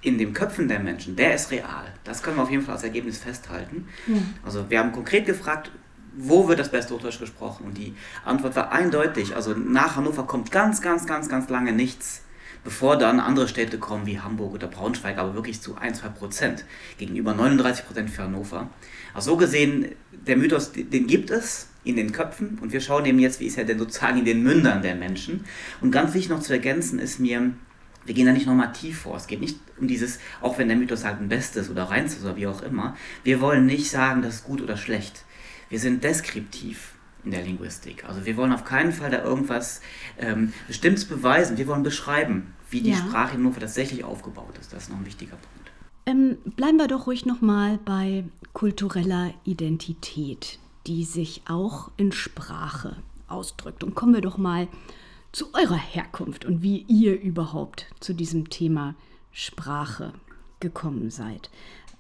in 0.01 0.19
den 0.19 0.33
Köpfen 0.33 0.69
der 0.69 0.81
Menschen, 0.81 1.17
der 1.17 1.35
ist 1.35 1.51
real. 1.51 1.85
Das 2.05 2.23
können 2.23 2.37
wir 2.37 2.43
auf 2.43 2.51
jeden 2.51 2.65
Fall 2.65 2.75
als 2.75 2.85
Ergebnis 2.85 3.19
festhalten. 3.19 3.89
Mhm. 4.07 4.35
Also 4.45 4.69
wir 4.69 4.79
haben 4.79 4.93
konkret 4.93 5.27
gefragt, 5.27 5.71
wo 6.17 6.49
wird 6.49 6.59
das 6.59 6.71
beste 6.71 6.95
Hochdeutsch 6.95 7.19
gesprochen? 7.19 7.65
Und 7.67 7.79
die 7.79 7.95
Antwort 8.25 8.57
war 8.57 8.73
eindeutig. 8.73 9.35
Also 9.35 9.55
nach 9.55 9.97
Hannover 9.97 10.25
kommt 10.25 10.51
ganz, 10.51 10.81
ganz, 10.81 11.07
ganz, 11.07 11.29
ganz 11.29 11.49
lange 11.49 11.73
nichts, 11.73 12.23
bevor 12.65 12.97
dann 12.97 13.21
andere 13.21 13.49
Städte 13.49 13.79
kommen 13.79 14.07
wie 14.07 14.21
Hamburg 14.21 14.55
oder 14.55 14.67
Braunschweig, 14.67 15.19
aber 15.19 15.35
wirklich 15.35 15.61
zu 15.61 15.77
1, 15.77 16.01
2 16.01 16.09
Prozent 16.11 16.65
gegenüber 16.99 17.35
39 17.35 17.87
Prozent 17.87 18.11
für 18.11 18.23
Hannover. 18.23 18.69
Also 19.15 19.33
so 19.33 19.37
gesehen, 19.37 19.89
der 20.13 20.37
Mythos, 20.37 20.73
den 20.73 21.07
gibt 21.07 21.31
es 21.31 21.69
in 21.85 21.97
den 21.97 22.13
Köpfen 22.13 22.59
und 22.61 22.73
wir 22.73 22.81
schauen 22.81 23.05
eben 23.07 23.19
jetzt, 23.19 23.41
wie 23.41 23.47
ist 23.47 23.59
er 23.59 23.65
denn 23.65 23.79
sozusagen 23.79 24.19
in 24.19 24.25
den 24.25 24.43
Mündern 24.43 24.83
der 24.83 24.95
Menschen. 24.95 25.45
Und 25.81 25.91
ganz 25.91 26.15
wichtig 26.15 26.31
noch 26.31 26.41
zu 26.41 26.53
ergänzen 26.53 26.99
ist 26.99 27.19
mir, 27.19 27.53
wir 28.05 28.15
gehen 28.15 28.27
da 28.27 28.33
nicht 28.33 28.47
normativ 28.47 29.01
vor. 29.01 29.17
Es 29.17 29.27
geht 29.27 29.41
nicht 29.41 29.59
um 29.79 29.89
dieses, 29.89 30.19
auch 30.41 30.59
wenn 30.59 30.69
der 30.69 30.77
Mythos 30.77 31.01
sagt 31.01 31.21
ein 31.21 31.29
Bestes 31.29 31.71
oder 31.71 31.85
Reinstes 31.85 32.25
oder 32.25 32.37
wie 32.37 32.47
auch 32.47 32.63
immer. 32.63 32.97
Wir 33.25 33.41
wollen 33.41 33.67
nicht 33.67 33.91
sagen, 33.91 34.23
das 34.23 34.37
ist 34.37 34.45
gut 34.45 34.61
oder 34.61 34.77
schlecht 34.77 35.25
wir 35.73 35.81
sind 35.81 36.05
deskriptiv 36.05 36.97
in 37.25 37.31
der 37.31 37.43
Linguistik. 37.43 38.05
Also 38.05 38.27
wir 38.27 38.37
wollen 38.37 38.53
auf 38.53 38.67
keinen 38.67 38.93
Fall 38.93 39.11
da 39.11 39.25
irgendwas 39.25 39.81
ähm, 40.19 40.53
Bestimmtes 40.69 41.07
beweisen. 41.07 41.57
Wir 41.57 41.67
wollen 41.67 41.83
beschreiben, 41.83 42.53
wie 42.69 42.83
die 42.83 42.91
ja. 42.91 42.97
Sprache 42.97 43.37
in 43.37 43.41
Hannover 43.41 43.61
tatsächlich 43.61 44.05
aufgebaut 44.05 44.59
ist. 44.61 44.75
Das 44.75 44.83
ist 44.83 44.89
noch 44.91 44.99
ein 44.99 45.07
wichtiger 45.07 45.37
Punkt. 45.37 45.73
Ähm, 46.05 46.37
bleiben 46.57 46.77
wir 46.77 46.89
doch 46.89 47.07
ruhig 47.07 47.25
nochmal 47.25 47.79
bei 47.87 48.25
kultureller 48.53 49.33
Identität, 49.45 50.59
die 50.87 51.05
sich 51.05 51.41
auch 51.49 51.91
in 51.97 52.13
Sprache 52.13 52.97
ausdrückt. 53.27 53.83
Und 53.83 53.95
kommen 53.95 54.13
wir 54.13 54.21
doch 54.21 54.37
mal 54.37 54.69
zu 55.33 55.55
eurer 55.55 55.79
Herkunft 55.79 56.45
und 56.45 56.63
wie 56.63 56.85
ihr 56.87 57.19
überhaupt 57.19 57.87
zu 58.01 58.13
diesem 58.13 58.51
Thema 58.51 58.95
Sprache 59.31 60.13
gekommen 60.61 61.11
seid. 61.11 61.49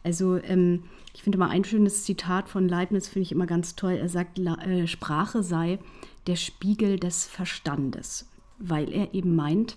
Also 0.02 0.36
ähm, 0.36 0.84
ich 1.14 1.22
finde 1.22 1.38
mal 1.38 1.50
ein 1.50 1.64
schönes 1.64 2.04
Zitat 2.04 2.48
von 2.48 2.68
Leibniz, 2.68 3.08
finde 3.08 3.24
ich 3.24 3.32
immer 3.32 3.46
ganz 3.46 3.76
toll. 3.76 3.92
Er 3.92 4.08
sagt, 4.08 4.38
äh, 4.38 4.86
Sprache 4.86 5.42
sei 5.42 5.78
der 6.26 6.36
Spiegel 6.36 6.98
des 6.98 7.26
Verstandes, 7.26 8.28
weil 8.58 8.92
er 8.92 9.14
eben 9.14 9.34
meint, 9.34 9.76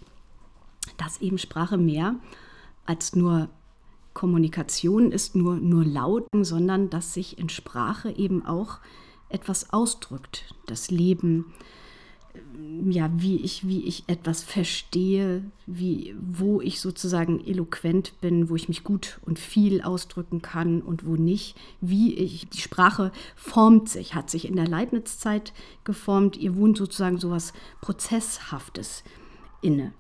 dass 0.98 1.22
eben 1.22 1.38
Sprache 1.38 1.78
mehr 1.78 2.16
als 2.86 3.16
nur 3.16 3.50
Kommunikation 4.14 5.12
ist, 5.12 5.36
nur, 5.36 5.56
nur 5.56 5.84
Lauten, 5.84 6.44
sondern 6.44 6.90
dass 6.90 7.14
sich 7.14 7.38
in 7.38 7.50
Sprache 7.50 8.12
eben 8.12 8.46
auch 8.46 8.80
etwas 9.30 9.74
ausdrückt. 9.74 10.54
Das 10.68 10.90
Leben, 10.90 11.54
ja, 12.90 13.10
wie 13.16 13.38
ich, 13.38 13.68
wie 13.68 13.86
ich 13.86 14.04
etwas 14.08 14.44
verstehe, 14.44 15.44
wie, 15.66 16.16
wo 16.20 16.62
ich 16.62 16.82
sozusagen 16.82 17.46
eloquent 17.46 18.20
bin, 18.22 18.50
wo 18.50 18.56
ich 18.56 18.68
mich 18.68 18.84
gut 18.84 19.20
und 19.26 19.40
viel 19.40 19.82
ausdrücken 19.82 20.42
kann 20.42 20.82
und 20.82 21.06
wo 21.06 21.16
nicht, 21.16 21.56
wie 21.82 22.14
ich, 22.14 22.48
die 22.50 22.62
Sprache 22.62 23.12
formt 23.36 23.90
sich, 23.90 24.14
hat 24.14 24.30
sich 24.30 24.48
in 24.48 24.56
der 24.56 24.68
Leibniz-Zeit 24.68 25.54
geformt. 25.84 26.38
Ihr 26.38 26.56
wohnt 26.56 26.78
sozusagen 26.78 27.18
so 27.18 27.32
was 27.32 27.54
Prozesshaftes 27.82 29.04
inne. 29.62 29.94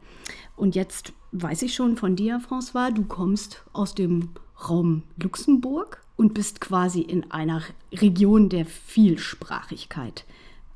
Und 0.55 0.75
jetzt 0.75 1.13
weiß 1.31 1.61
ich 1.63 1.73
schon 1.73 1.97
von 1.97 2.15
dir, 2.15 2.39
François, 2.39 2.91
du 2.91 3.03
kommst 3.03 3.63
aus 3.73 3.95
dem 3.95 4.29
Raum 4.69 5.03
Luxemburg 5.21 6.01
und 6.15 6.33
bist 6.33 6.61
quasi 6.61 7.01
in 7.01 7.31
einer 7.31 7.61
Region 7.91 8.49
der 8.49 8.65
Vielsprachigkeit 8.65 10.25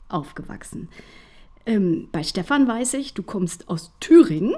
aufgewachsen. 0.10 0.90
Ähm, 1.66 2.08
bei 2.12 2.24
Stefan 2.24 2.68
weiß 2.68 2.96
ich, 2.96 3.14
du 3.14 3.24
kommst 3.24 3.70
aus 3.70 3.92
Thüringen. 4.00 4.56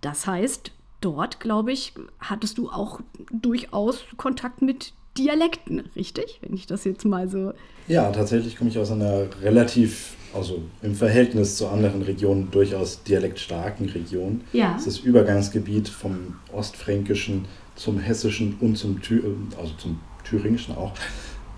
Das 0.00 0.26
heißt, 0.26 0.72
dort, 1.00 1.40
glaube 1.40 1.72
ich, 1.72 1.92
hattest 2.18 2.58
du 2.58 2.70
auch 2.70 3.00
durchaus 3.30 4.04
Kontakt 4.16 4.62
mit 4.62 4.92
Dialekten, 5.18 5.80
richtig? 5.94 6.38
Wenn 6.40 6.54
ich 6.54 6.66
das 6.66 6.84
jetzt 6.84 7.04
mal 7.04 7.28
so. 7.28 7.52
Ja, 7.86 8.10
tatsächlich 8.10 8.56
komme 8.56 8.70
ich 8.70 8.78
aus 8.78 8.90
einer 8.90 9.26
relativ, 9.42 10.14
also 10.34 10.62
im 10.82 10.94
Verhältnis 10.94 11.56
zu 11.56 11.68
anderen 11.68 12.02
Regionen, 12.02 12.50
durchaus 12.50 13.02
dialektstarken 13.02 13.90
Region. 13.90 14.42
Ja. 14.52 14.74
Es 14.76 14.86
ist 14.86 14.98
das 14.98 15.04
Übergangsgebiet 15.04 15.88
vom 15.88 16.36
Ostfränkischen 16.52 17.44
zum 17.74 17.98
Hessischen 17.98 18.56
und 18.60 18.76
zum, 18.76 19.02
Thü 19.02 19.22
also 19.58 19.74
zum 19.74 20.00
Thüringischen 20.24 20.76
auch. 20.76 20.92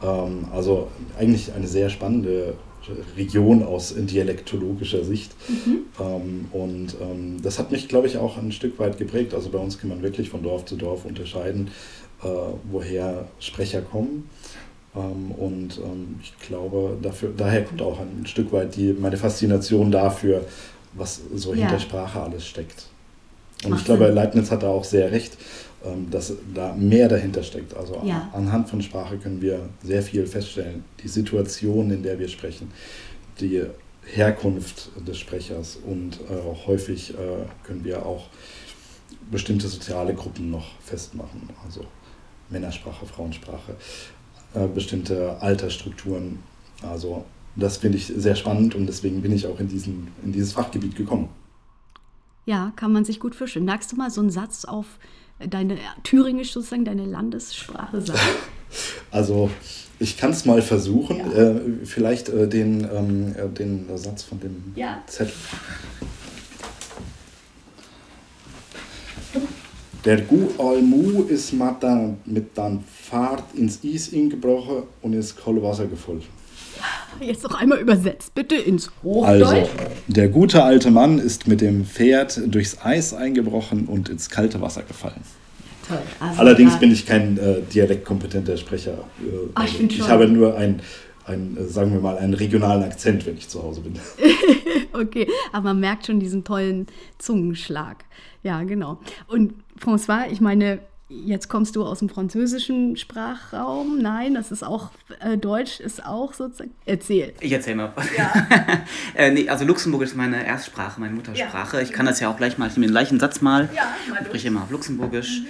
Ähm, 0.02 0.46
also 0.52 0.88
eigentlich 1.18 1.52
eine 1.52 1.66
sehr 1.66 1.90
spannende 1.90 2.54
Region 3.16 3.62
aus 3.62 3.94
dialektologischer 3.96 5.04
Sicht. 5.04 5.32
Mhm. 5.48 5.80
Ähm, 6.00 6.46
und 6.52 6.96
ähm, 7.00 7.42
das 7.42 7.58
hat 7.58 7.70
mich, 7.70 7.88
glaube 7.88 8.06
ich, 8.06 8.18
auch 8.18 8.36
ein 8.36 8.52
Stück 8.52 8.78
weit 8.78 8.98
geprägt. 8.98 9.34
Also 9.34 9.50
bei 9.50 9.58
uns 9.58 9.78
kann 9.78 9.90
man 9.90 10.02
wirklich 10.02 10.30
von 10.30 10.42
Dorf 10.42 10.64
zu 10.64 10.76
Dorf 10.76 11.04
unterscheiden, 11.04 11.68
äh, 12.22 12.26
woher 12.70 13.28
Sprecher 13.40 13.82
kommen. 13.82 14.28
Ähm, 14.94 15.32
und 15.32 15.78
ähm, 15.78 16.20
ich 16.22 16.34
glaube, 16.46 16.96
dafür, 17.02 17.32
daher 17.36 17.64
kommt 17.64 17.82
auch 17.82 18.00
ein 18.00 18.26
Stück 18.26 18.52
weit 18.52 18.76
die, 18.76 18.92
meine 18.92 19.16
Faszination 19.16 19.90
dafür, 19.90 20.44
was 20.94 21.20
so 21.34 21.54
ja. 21.54 21.66
hinter 21.66 21.80
Sprache 21.80 22.20
alles 22.20 22.46
steckt. 22.46 22.86
Und 23.64 23.70
Macht 23.70 23.80
ich 23.80 23.86
glaube. 23.86 24.08
Leibniz 24.08 24.50
hat 24.50 24.62
da 24.62 24.68
auch 24.68 24.84
sehr 24.84 25.10
recht, 25.10 25.36
dass 26.10 26.32
da 26.54 26.72
mehr 26.74 27.08
dahinter 27.08 27.42
steckt. 27.42 27.76
Also 27.76 28.02
ja. 28.04 28.30
anhand 28.32 28.68
von 28.68 28.80
Sprache 28.82 29.18
können 29.18 29.42
wir 29.42 29.68
sehr 29.82 30.02
viel 30.02 30.26
feststellen. 30.26 30.84
Die 31.02 31.08
Situation, 31.08 31.90
in 31.90 32.02
der 32.02 32.18
wir 32.18 32.28
sprechen, 32.28 32.70
die 33.40 33.62
Herkunft 34.06 34.90
des 35.06 35.18
Sprechers 35.18 35.76
und 35.76 36.20
äh, 36.20 36.66
häufig 36.66 37.14
äh, 37.14 37.16
können 37.64 37.84
wir 37.84 38.04
auch 38.04 38.26
bestimmte 39.30 39.68
soziale 39.68 40.14
Gruppen 40.14 40.50
noch 40.50 40.78
festmachen. 40.80 41.48
Also 41.64 41.84
Männersprache, 42.50 43.06
Frauensprache, 43.06 43.76
äh, 44.54 44.66
bestimmte 44.66 45.40
Altersstrukturen. 45.40 46.40
Also 46.82 47.24
das 47.56 47.78
finde 47.78 47.98
ich 47.98 48.06
sehr 48.06 48.34
spannend 48.34 48.74
und 48.74 48.86
deswegen 48.86 49.22
bin 49.22 49.32
ich 49.32 49.46
auch 49.46 49.58
in, 49.60 49.68
diesen, 49.68 50.08
in 50.22 50.32
dieses 50.32 50.52
Fachgebiet 50.52 50.96
gekommen. 50.96 51.28
Ja, 52.46 52.72
kann 52.76 52.92
man 52.92 53.04
sich 53.04 53.20
gut 53.20 53.34
vorstellen. 53.34 53.64
Magst 53.64 53.90
du 53.92 53.96
mal 53.96 54.10
so 54.10 54.20
einen 54.20 54.30
Satz 54.30 54.64
auf 54.64 54.98
deine 55.38 55.78
Thüringisch 56.02 56.52
sozusagen, 56.52 56.84
deine 56.84 57.04
Landessprache 57.04 58.00
sagen? 58.00 58.20
Also 59.12 59.50
ich 60.00 60.16
kann 60.16 60.32
es 60.32 60.44
mal 60.44 60.60
versuchen. 60.60 61.18
Ja. 61.18 61.32
Äh, 61.32 61.60
vielleicht 61.84 62.28
äh, 62.28 62.48
den, 62.48 62.84
ähm, 62.92 63.34
äh, 63.36 63.48
den 63.48 63.86
Satz 63.96 64.24
von 64.24 64.40
dem 64.40 64.72
ja. 64.74 65.00
Zettel. 65.06 65.32
Der 70.04 70.20
Gu 70.20 70.48
Almu 70.58 71.22
ist 71.22 71.54
mit 72.24 72.58
dann 72.58 72.84
Fahrt 72.84 73.54
ins 73.54 73.80
Eis 73.84 74.08
ingebrochen 74.08 74.82
und 75.00 75.12
ist 75.14 75.40
Kohlwasser 75.40 75.86
gefolgt. 75.86 76.26
Jetzt 77.24 77.42
noch 77.42 77.54
einmal 77.54 77.78
übersetzt, 77.78 78.34
bitte 78.34 78.54
ins 78.54 78.90
Hochdeutsch. 79.02 79.44
Also, 79.46 79.68
der 80.08 80.28
gute 80.28 80.62
alte 80.62 80.90
Mann 80.90 81.18
ist 81.18 81.48
mit 81.48 81.60
dem 81.60 81.84
Pferd 81.84 82.40
durchs 82.46 82.78
Eis 82.82 83.14
eingebrochen 83.14 83.86
und 83.86 84.08
ins 84.08 84.28
kalte 84.30 84.60
Wasser 84.60 84.82
gefallen. 84.82 85.22
Toll. 85.88 85.98
Also 86.20 86.40
Allerdings 86.40 86.78
bin 86.78 86.92
ich 86.92 87.06
kein 87.06 87.38
äh, 87.38 87.60
dialektkompetenter 87.62 88.56
Sprecher. 88.56 88.92
Äh, 88.92 89.48
Ach, 89.54 89.64
ich, 89.64 89.74
also, 89.74 89.86
ich 89.86 90.08
habe 90.08 90.28
nur 90.28 90.56
ein, 90.56 90.80
ein, 91.26 91.56
äh, 91.56 91.64
sagen 91.64 91.92
wir 91.92 92.00
mal, 92.00 92.18
einen 92.18 92.34
regionalen 92.34 92.82
Akzent, 92.82 93.26
wenn 93.26 93.36
ich 93.36 93.48
zu 93.48 93.62
Hause 93.62 93.82
bin. 93.82 93.98
okay, 94.92 95.26
aber 95.52 95.68
man 95.68 95.80
merkt 95.80 96.06
schon 96.06 96.20
diesen 96.20 96.44
tollen 96.44 96.86
Zungenschlag. 97.18 98.04
Ja, 98.42 98.62
genau. 98.62 98.98
Und 99.26 99.54
François, 99.78 100.30
ich 100.30 100.40
meine, 100.40 100.80
jetzt 101.24 101.48
kommst 101.48 101.76
du 101.76 101.84
aus 101.84 102.00
dem 102.00 102.08
französischen 102.08 102.96
Sprachraum. 102.96 103.98
Nein, 103.98 104.34
das 104.34 104.50
ist 104.50 104.62
auch, 104.62 104.90
äh, 105.20 105.36
Deutsch 105.36 105.80
ist 105.80 106.04
auch 106.04 106.34
sozusagen. 106.34 106.72
Erzähl. 106.84 107.32
Ich 107.40 107.52
erzähl 107.52 107.74
mal. 107.74 107.92
Ja. 108.16 108.32
äh, 109.14 109.30
nee, 109.30 109.48
also 109.48 109.64
Luxemburg 109.64 110.02
ist 110.02 110.16
meine 110.16 110.44
Erstsprache, 110.44 111.00
meine 111.00 111.14
Muttersprache. 111.14 111.78
Ja. 111.78 111.82
Ich 111.82 111.92
kann 111.92 112.06
das 112.06 112.20
ja 112.20 112.28
auch 112.28 112.36
gleich 112.36 112.58
mal, 112.58 112.68
ich 112.68 112.74
nehme 112.74 112.86
den 112.86 112.92
gleichen 112.92 113.20
Satz 113.20 113.40
mal. 113.40 113.68
Ja, 113.74 113.82
mal 114.10 114.20
Ich 114.20 114.26
spreche 114.26 114.48
immer 114.48 114.62
auf 114.62 114.70
Luxemburgisch. 114.70 115.40
Mhm. 115.40 115.46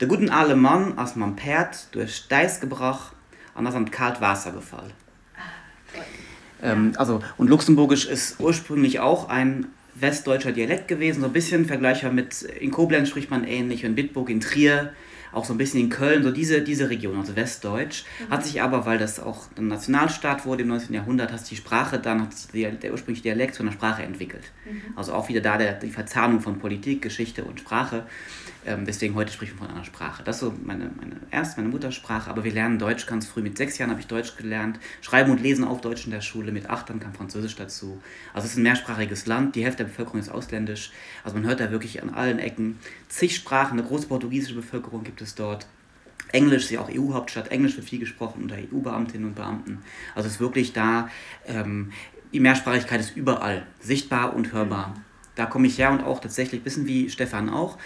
Der 0.00 0.08
guten 0.08 0.30
alte 0.30 0.54
Mann 0.54 0.96
aus 0.96 1.16
meinem 1.16 1.36
Pferd 1.36 1.88
durch 1.92 2.14
Steiß 2.14 2.60
gebracht 2.60 3.12
und 3.54 3.66
aus 3.66 3.74
dem 3.74 3.90
kalt 3.90 4.20
Wasser 4.20 4.52
gefallen. 4.52 4.92
Ah, 5.36 6.00
ähm, 6.62 6.92
also, 6.96 7.20
und 7.36 7.48
Luxemburgisch 7.48 8.06
ist 8.06 8.38
ursprünglich 8.38 9.00
auch 9.00 9.28
ein 9.28 9.66
westdeutscher 10.00 10.52
Dialekt 10.52 10.88
gewesen, 10.88 11.20
so 11.20 11.26
ein 11.26 11.32
bisschen 11.32 11.64
vergleichbar 11.64 12.12
mit, 12.12 12.42
in 12.42 12.70
Koblenz 12.70 13.08
spricht 13.08 13.30
man 13.30 13.44
ähnlich, 13.44 13.84
in 13.84 13.94
Bitburg, 13.94 14.30
in 14.30 14.40
Trier, 14.40 14.92
auch 15.32 15.44
so 15.44 15.54
ein 15.54 15.58
bisschen 15.58 15.80
in 15.80 15.90
Köln, 15.90 16.22
so 16.22 16.30
diese, 16.30 16.62
diese 16.62 16.90
Region, 16.90 17.18
also 17.18 17.36
Westdeutsch, 17.36 18.04
mhm. 18.04 18.30
hat 18.30 18.44
sich 18.44 18.62
aber, 18.62 18.86
weil 18.86 18.98
das 18.98 19.20
auch 19.20 19.46
ein 19.56 19.68
Nationalstaat 19.68 20.46
wurde 20.46 20.62
im 20.62 20.68
19. 20.68 20.94
Jahrhundert, 20.94 21.32
hat 21.32 21.40
sich 21.40 21.50
die 21.50 21.56
Sprache 21.56 21.98
dann, 21.98 22.22
hat 22.22 22.34
sich 22.34 22.50
der, 22.50 22.72
der 22.72 22.92
ursprüngliche 22.92 23.22
Dialekt 23.24 23.54
zu 23.54 23.62
einer 23.62 23.72
Sprache 23.72 24.02
entwickelt. 24.02 24.44
Mhm. 24.64 24.96
Also 24.96 25.12
auch 25.12 25.28
wieder 25.28 25.40
da 25.40 25.58
der, 25.58 25.74
die 25.74 25.90
Verzahnung 25.90 26.40
von 26.40 26.58
Politik, 26.58 27.02
Geschichte 27.02 27.44
und 27.44 27.60
Sprache. 27.60 28.04
Ähm, 28.66 28.84
deswegen 28.84 29.14
heute 29.14 29.32
sprechen 29.32 29.58
wir 29.58 29.66
von 29.66 29.74
einer 29.74 29.84
Sprache. 29.84 30.22
Das 30.22 30.36
ist 30.36 30.40
so 30.40 30.54
meine, 30.64 30.90
meine 30.98 31.16
erst 31.30 31.56
meine 31.56 31.68
Muttersprache, 31.68 32.28
aber 32.28 32.44
wir 32.44 32.52
lernen 32.52 32.78
Deutsch 32.78 33.06
ganz 33.06 33.26
früh. 33.26 33.42
Mit 33.42 33.56
sechs 33.56 33.78
Jahren 33.78 33.90
habe 33.90 34.00
ich 34.00 34.06
Deutsch 34.06 34.36
gelernt. 34.36 34.78
Schreiben 35.00 35.30
und 35.30 35.40
Lesen 35.40 35.64
auf 35.64 35.80
Deutsch 35.80 36.04
in 36.06 36.10
der 36.10 36.20
Schule. 36.20 36.52
Mit 36.52 36.68
acht 36.68 36.90
dann 36.90 37.00
kam 37.00 37.14
Französisch 37.14 37.56
dazu. 37.56 38.00
Also 38.34 38.46
es 38.46 38.52
ist 38.52 38.58
ein 38.58 38.62
mehrsprachiges 38.62 39.26
Land. 39.26 39.54
Die 39.54 39.64
Hälfte 39.64 39.84
der 39.84 39.90
Bevölkerung 39.90 40.20
ist 40.20 40.28
ausländisch. 40.28 40.90
Also 41.24 41.36
man 41.36 41.46
hört 41.46 41.60
da 41.60 41.70
wirklich 41.70 42.02
an 42.02 42.10
allen 42.10 42.38
Ecken 42.38 42.78
zig 43.08 43.34
Sprachen. 43.36 43.78
Eine 43.78 43.86
große 43.86 44.08
portugiesische 44.08 44.56
Bevölkerung 44.56 45.04
gibt 45.04 45.22
es 45.22 45.34
dort. 45.34 45.66
Englisch 46.32 46.64
ist 46.64 46.70
ja 46.70 46.80
auch 46.80 46.90
EU-Hauptstadt. 46.90 47.50
Englisch 47.50 47.76
wird 47.76 47.88
viel 47.88 48.00
gesprochen 48.00 48.42
unter 48.42 48.56
EU-Beamtinnen 48.56 49.28
und 49.28 49.34
Beamten. 49.34 49.78
Also 50.14 50.26
es 50.26 50.34
ist 50.34 50.40
wirklich 50.40 50.72
da, 50.72 51.08
ähm, 51.46 51.92
die 52.32 52.40
Mehrsprachigkeit 52.40 53.00
ist 53.00 53.16
überall 53.16 53.66
sichtbar 53.80 54.34
und 54.34 54.52
hörbar. 54.52 54.94
Da 55.34 55.46
komme 55.46 55.66
ich 55.66 55.78
her 55.78 55.92
und 55.92 56.02
auch 56.02 56.20
tatsächlich, 56.20 56.64
wissen 56.64 56.86
wie 56.86 57.08
Stefan 57.08 57.48
auch, 57.48 57.78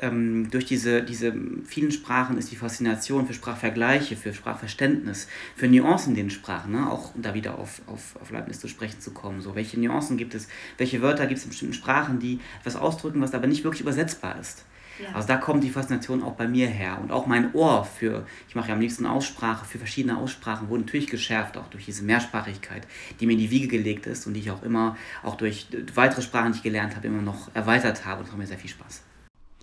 ähm, 0.00 0.50
durch 0.50 0.64
diese, 0.64 1.02
diese 1.02 1.32
vielen 1.64 1.90
Sprachen 1.90 2.38
ist 2.38 2.50
die 2.50 2.56
Faszination 2.56 3.26
für 3.26 3.34
Sprachvergleiche, 3.34 4.16
für 4.16 4.32
Sprachverständnis, 4.32 5.28
für 5.54 5.68
Nuancen 5.68 6.10
in 6.10 6.16
den 6.16 6.30
Sprachen, 6.30 6.72
ne? 6.72 6.90
auch 6.90 7.14
um 7.14 7.22
da 7.22 7.34
wieder 7.34 7.58
auf, 7.58 7.82
auf, 7.86 8.16
auf 8.20 8.30
Leibniz 8.30 8.60
zu 8.60 8.68
sprechen 8.68 9.00
zu 9.00 9.12
kommen. 9.12 9.40
So, 9.40 9.54
welche 9.54 9.78
Nuancen 9.80 10.16
gibt 10.16 10.34
es, 10.34 10.48
welche 10.78 11.02
Wörter 11.02 11.26
gibt 11.26 11.38
es 11.38 11.44
in 11.44 11.50
bestimmten 11.50 11.74
Sprachen, 11.74 12.18
die 12.18 12.40
etwas 12.60 12.76
ausdrücken, 12.76 13.20
was 13.20 13.34
aber 13.34 13.46
nicht 13.46 13.64
wirklich 13.64 13.82
übersetzbar 13.82 14.38
ist. 14.38 14.64
Ja. 14.98 15.14
Also 15.14 15.28
da 15.28 15.36
kommt 15.36 15.62
die 15.62 15.70
Faszination 15.70 16.22
auch 16.22 16.34
bei 16.34 16.48
mir 16.48 16.68
her. 16.68 16.98
Und 17.00 17.12
auch 17.12 17.26
mein 17.26 17.54
Ohr 17.54 17.84
für, 17.84 18.26
ich 18.48 18.54
mache 18.54 18.68
ja 18.68 18.74
am 18.74 18.80
liebsten 18.80 19.06
Aussprache, 19.06 19.64
für 19.66 19.78
verschiedene 19.78 20.16
Aussprachen 20.16 20.68
wurde 20.68 20.84
natürlich 20.84 21.08
geschärft, 21.08 21.56
auch 21.56 21.68
durch 21.68 21.84
diese 21.84 22.02
Mehrsprachigkeit, 22.02 22.86
die 23.20 23.26
mir 23.26 23.32
in 23.32 23.38
die 23.38 23.50
Wiege 23.50 23.68
gelegt 23.68 24.06
ist 24.06 24.26
und 24.26 24.34
die 24.34 24.40
ich 24.40 24.50
auch 24.50 24.62
immer, 24.62 24.96
auch 25.22 25.36
durch 25.36 25.66
weitere 25.94 26.22
Sprachen, 26.22 26.52
die 26.52 26.58
ich 26.58 26.62
gelernt 26.62 26.96
habe, 26.96 27.06
immer 27.06 27.22
noch 27.22 27.54
erweitert 27.54 28.04
habe. 28.04 28.20
Und 28.20 28.26
das 28.26 28.32
macht 28.32 28.40
mir 28.40 28.46
sehr 28.46 28.58
viel 28.58 28.70
Spaß. 28.70 29.02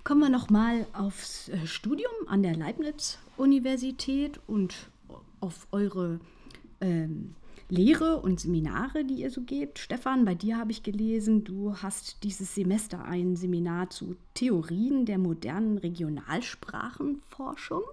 Kommen 0.03 0.19
wir 0.19 0.29
nochmal 0.29 0.85
aufs 0.91 1.47
äh, 1.47 1.65
Studium 1.65 2.11
an 2.27 2.43
der 2.43 2.57
Leibniz-Universität 2.57 4.37
und 4.47 4.75
auf 5.39 5.65
eure 5.71 6.19
ähm, 6.81 7.35
Lehre 7.69 8.19
und 8.19 8.41
Seminare, 8.41 9.05
die 9.05 9.21
ihr 9.21 9.31
so 9.31 9.43
gebt. 9.43 9.79
Stefan, 9.79 10.25
bei 10.25 10.35
dir 10.35 10.57
habe 10.57 10.71
ich 10.71 10.83
gelesen, 10.83 11.45
du 11.45 11.77
hast 11.77 12.21
dieses 12.25 12.53
Semester 12.53 13.05
ein 13.05 13.37
Seminar 13.37 13.91
zu 13.91 14.17
Theorien 14.33 15.05
der 15.05 15.19
modernen 15.19 15.77
Regionalsprachenforschung. 15.77 17.83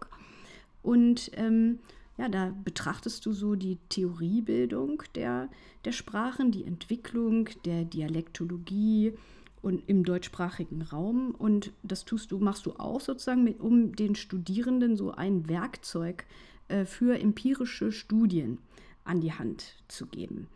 Und 0.82 1.30
ähm, 1.34 1.78
ja, 2.18 2.28
da 2.28 2.52
betrachtest 2.64 3.24
du 3.24 3.32
so 3.32 3.54
die 3.54 3.78
Theoriebildung 3.88 5.04
der, 5.14 5.48
der 5.84 5.92
Sprachen, 5.92 6.50
die 6.50 6.64
Entwicklung 6.64 7.50
der 7.64 7.84
Dialektologie, 7.84 9.12
und 9.62 9.88
im 9.88 10.04
deutschsprachigen 10.04 10.82
Raum. 10.82 11.34
Und 11.36 11.72
das 11.82 12.04
tust 12.04 12.32
du, 12.32 12.38
machst 12.38 12.66
du 12.66 12.72
auch 12.78 13.00
sozusagen, 13.00 13.44
mit, 13.44 13.60
um 13.60 13.94
den 13.94 14.14
Studierenden 14.14 14.96
so 14.96 15.12
ein 15.12 15.48
Werkzeug 15.48 16.24
äh, 16.68 16.84
für 16.84 17.18
empirische 17.18 17.92
Studien 17.92 18.58
an 19.04 19.20
die 19.20 19.32
Hand 19.32 19.76
zu 19.88 20.06
geben. 20.06 20.46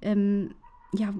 Ähm, 0.00 0.50
ja, 0.92 1.12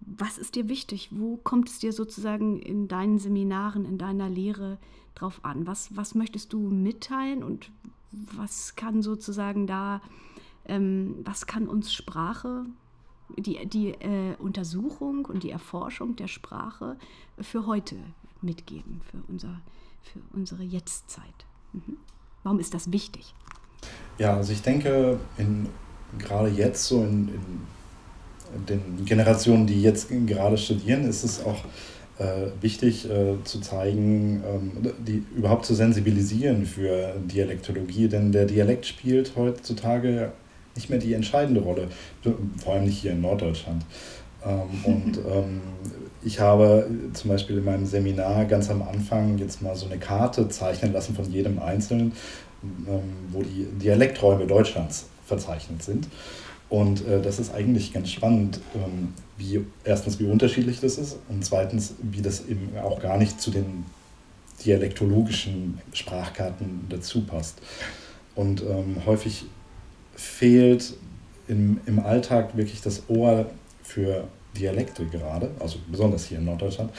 was 0.00 0.38
ist 0.38 0.54
dir 0.54 0.68
wichtig? 0.68 1.10
Wo 1.12 1.36
kommt 1.36 1.68
es 1.68 1.78
dir 1.78 1.92
sozusagen 1.92 2.60
in 2.60 2.88
deinen 2.88 3.18
Seminaren, 3.18 3.84
in 3.84 3.98
deiner 3.98 4.28
Lehre 4.28 4.78
drauf 5.14 5.40
an? 5.44 5.66
Was, 5.66 5.94
was 5.96 6.14
möchtest 6.14 6.52
du 6.52 6.58
mitteilen 6.58 7.42
und 7.42 7.70
was 8.10 8.76
kann 8.76 9.02
sozusagen 9.02 9.66
da, 9.66 10.00
ähm, 10.64 11.16
was 11.24 11.46
kann 11.46 11.68
uns 11.68 11.92
Sprache 11.92 12.66
die, 13.36 13.66
die 13.66 13.88
äh, 13.90 14.34
Untersuchung 14.38 15.26
und 15.26 15.42
die 15.42 15.50
Erforschung 15.50 16.16
der 16.16 16.28
Sprache 16.28 16.96
für 17.40 17.66
heute 17.66 17.96
mitgeben, 18.42 19.00
für, 19.10 19.18
unser, 19.28 19.60
für 20.02 20.20
unsere 20.32 20.62
Jetztzeit. 20.62 21.46
Mhm. 21.72 21.96
Warum 22.42 22.60
ist 22.60 22.74
das 22.74 22.92
wichtig? 22.92 23.34
Ja, 24.18 24.36
also 24.36 24.52
ich 24.52 24.62
denke, 24.62 25.18
in, 25.36 25.68
gerade 26.18 26.48
jetzt 26.48 26.86
so 26.86 27.02
in, 27.02 27.28
in 28.54 28.66
den 28.66 29.04
Generationen, 29.04 29.66
die 29.66 29.82
jetzt 29.82 30.08
gerade 30.26 30.56
studieren, 30.56 31.04
ist 31.04 31.24
es 31.24 31.44
auch 31.44 31.64
äh, 32.18 32.46
wichtig 32.60 33.10
äh, 33.10 33.34
zu 33.44 33.60
zeigen, 33.60 34.42
ähm, 34.46 34.92
die 34.98 35.24
überhaupt 35.36 35.66
zu 35.66 35.74
sensibilisieren 35.74 36.64
für 36.64 37.14
Dialektologie, 37.18 38.08
denn 38.08 38.32
der 38.32 38.46
Dialekt 38.46 38.86
spielt 38.86 39.36
heutzutage 39.36 40.32
nicht 40.76 40.90
mehr 40.90 40.98
die 40.98 41.14
entscheidende 41.14 41.60
Rolle, 41.60 41.88
vor 42.62 42.74
allem 42.74 42.84
nicht 42.84 42.98
hier 42.98 43.12
in 43.12 43.20
Norddeutschland. 43.20 43.84
Ähm, 44.44 44.68
und 44.84 45.18
ähm, 45.18 45.60
ich 46.22 46.40
habe 46.40 46.88
zum 47.12 47.30
Beispiel 47.30 47.58
in 47.58 47.64
meinem 47.64 47.86
Seminar 47.86 48.44
ganz 48.46 48.70
am 48.70 48.82
Anfang 48.82 49.38
jetzt 49.38 49.62
mal 49.62 49.76
so 49.76 49.86
eine 49.86 49.98
Karte 49.98 50.48
zeichnen 50.48 50.92
lassen 50.92 51.14
von 51.14 51.30
jedem 51.30 51.58
Einzelnen, 51.58 52.12
ähm, 52.62 53.02
wo 53.30 53.42
die 53.42 53.66
Dialekträume 53.80 54.46
Deutschlands 54.46 55.06
verzeichnet 55.24 55.82
sind. 55.82 56.08
Und 56.68 57.06
äh, 57.06 57.22
das 57.22 57.38
ist 57.38 57.54
eigentlich 57.54 57.92
ganz 57.92 58.10
spannend, 58.10 58.60
ähm, 58.74 59.14
wie 59.36 59.64
erstens, 59.84 60.18
wie 60.18 60.24
unterschiedlich 60.24 60.80
das 60.80 60.98
ist 60.98 61.18
und 61.28 61.44
zweitens, 61.44 61.94
wie 62.02 62.22
das 62.22 62.46
eben 62.46 62.70
auch 62.82 63.00
gar 63.00 63.18
nicht 63.18 63.40
zu 63.40 63.50
den 63.50 63.84
dialektologischen 64.64 65.78
Sprachkarten 65.92 66.86
dazu 66.88 67.24
passt. 67.24 67.60
Und 68.34 68.62
ähm, 68.62 68.96
häufig 69.06 69.44
fehlt 70.16 70.94
im, 71.46 71.80
im 71.86 72.00
Alltag 72.00 72.56
wirklich 72.56 72.80
das 72.80 73.08
Ohr 73.08 73.46
für 73.82 74.24
Dialekte 74.56 75.06
gerade, 75.06 75.50
also 75.60 75.78
besonders 75.90 76.26
hier 76.26 76.38
in 76.38 76.44
Norddeutschland. 76.44 76.90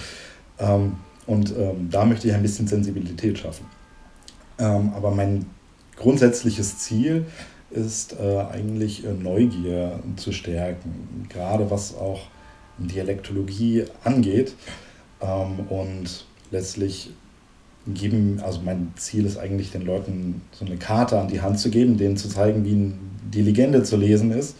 Ähm, 0.60 0.98
und 1.26 1.54
ähm, 1.58 1.90
da 1.92 2.06
möchte 2.06 2.28
ich 2.28 2.34
ein 2.34 2.42
bisschen 2.42 2.68
Sensibilität 2.68 3.38
schaffen. 3.38 3.66
Ähm, 4.60 4.94
aber 4.96 5.12
mein 5.12 5.46
grundsätzliches 5.98 6.78
Ziel 6.78 7.26
ist 7.70 8.18
äh, 8.20 8.40
eigentlich 8.52 9.06
äh, 9.06 9.12
Neugier 9.12 10.00
zu 10.16 10.32
stärken, 10.32 11.28
gerade 11.30 11.70
was 11.70 11.96
auch 11.98 12.22
Dialektologie 12.78 13.86
angeht. 14.04 14.54
Ähm, 15.22 15.60
und 15.70 16.26
letztlich 16.52 17.12
geben, 17.94 18.40
also 18.44 18.62
mein 18.62 18.92
Ziel 18.96 19.26
ist 19.26 19.38
eigentlich 19.38 19.72
den 19.72 19.86
Leuten 19.86 20.42
so 20.52 20.66
eine 20.66 20.78
Karte 20.78 21.20
an 21.20 21.28
die 21.28 21.42
Hand 21.42 21.60
zu 21.60 21.70
geben, 21.70 21.98
denen 21.98 22.18
zu 22.18 22.30
zeigen, 22.30 22.66
wie 22.66 22.94
die 23.34 23.42
Legende 23.42 23.84
zu 23.84 23.98
lesen 23.98 24.32
ist. 24.32 24.56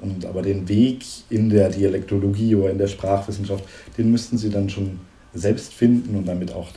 Und 0.00 0.26
aber 0.26 0.42
den 0.42 0.68
Weg 0.68 1.04
in 1.30 1.48
der 1.48 1.70
Dialektologie 1.70 2.56
oder 2.56 2.70
in 2.70 2.78
der 2.78 2.88
Sprachwissenschaft, 2.88 3.64
den 3.96 4.10
müssten 4.10 4.36
sie 4.36 4.50
dann 4.50 4.68
schon 4.68 4.98
selbst 5.32 5.72
finden 5.72 6.16
und 6.16 6.26
damit 6.26 6.52
auch 6.52 6.68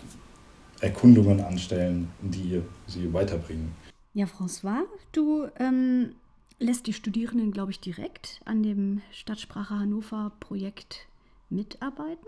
Erkundungen 0.80 1.42
anstellen, 1.42 2.10
die 2.22 2.62
sie 2.88 3.12
weiterbringen. 3.12 3.72
Ja, 4.14 4.26
François, 4.26 4.84
du 5.12 5.48
ähm, 5.60 6.12
lässt 6.60 6.88
die 6.88 6.94
Studierenden, 6.94 7.52
glaube 7.52 7.72
ich, 7.72 7.80
direkt 7.80 8.42
an 8.46 8.64
dem 8.64 9.02
Stadtsprache 9.12 9.80
Hannover 9.80 10.32
Projekt 10.40 11.08
mitarbeiten. 11.50 12.28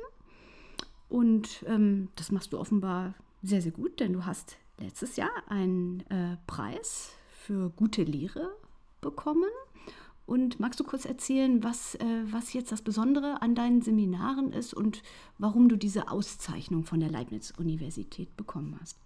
Und 1.09 1.63
ähm, 1.67 2.09
das 2.15 2.31
machst 2.31 2.51
du 2.51 2.59
offenbar 2.59 3.13
sehr, 3.47 3.61
sehr 3.61 3.71
gut, 3.71 3.99
denn 3.99 4.13
du 4.13 4.25
hast 4.25 4.57
letztes 4.79 5.15
Jahr 5.15 5.29
einen 5.47 6.01
äh, 6.09 6.37
Preis 6.45 7.11
für 7.31 7.69
gute 7.69 8.03
Lehre 8.03 8.51
bekommen. 9.01 9.49
Und 10.25 10.59
magst 10.59 10.79
du 10.79 10.83
kurz 10.83 11.05
erzählen, 11.05 11.63
was, 11.63 11.95
äh, 11.95 12.05
was 12.29 12.51
jetzt 12.51 12.71
das 12.71 12.81
Besondere 12.81 13.41
an 13.41 13.55
deinen 13.55 13.81
Seminaren 13.81 14.51
ist 14.51 14.73
und 14.73 15.01
warum 15.37 15.69
du 15.69 15.77
diese 15.77 16.11
Auszeichnung 16.11 16.83
von 16.83 16.99
der 16.99 17.09
Leibniz-Universität 17.09 18.35
bekommen 18.35 18.77
hast? 18.81 18.97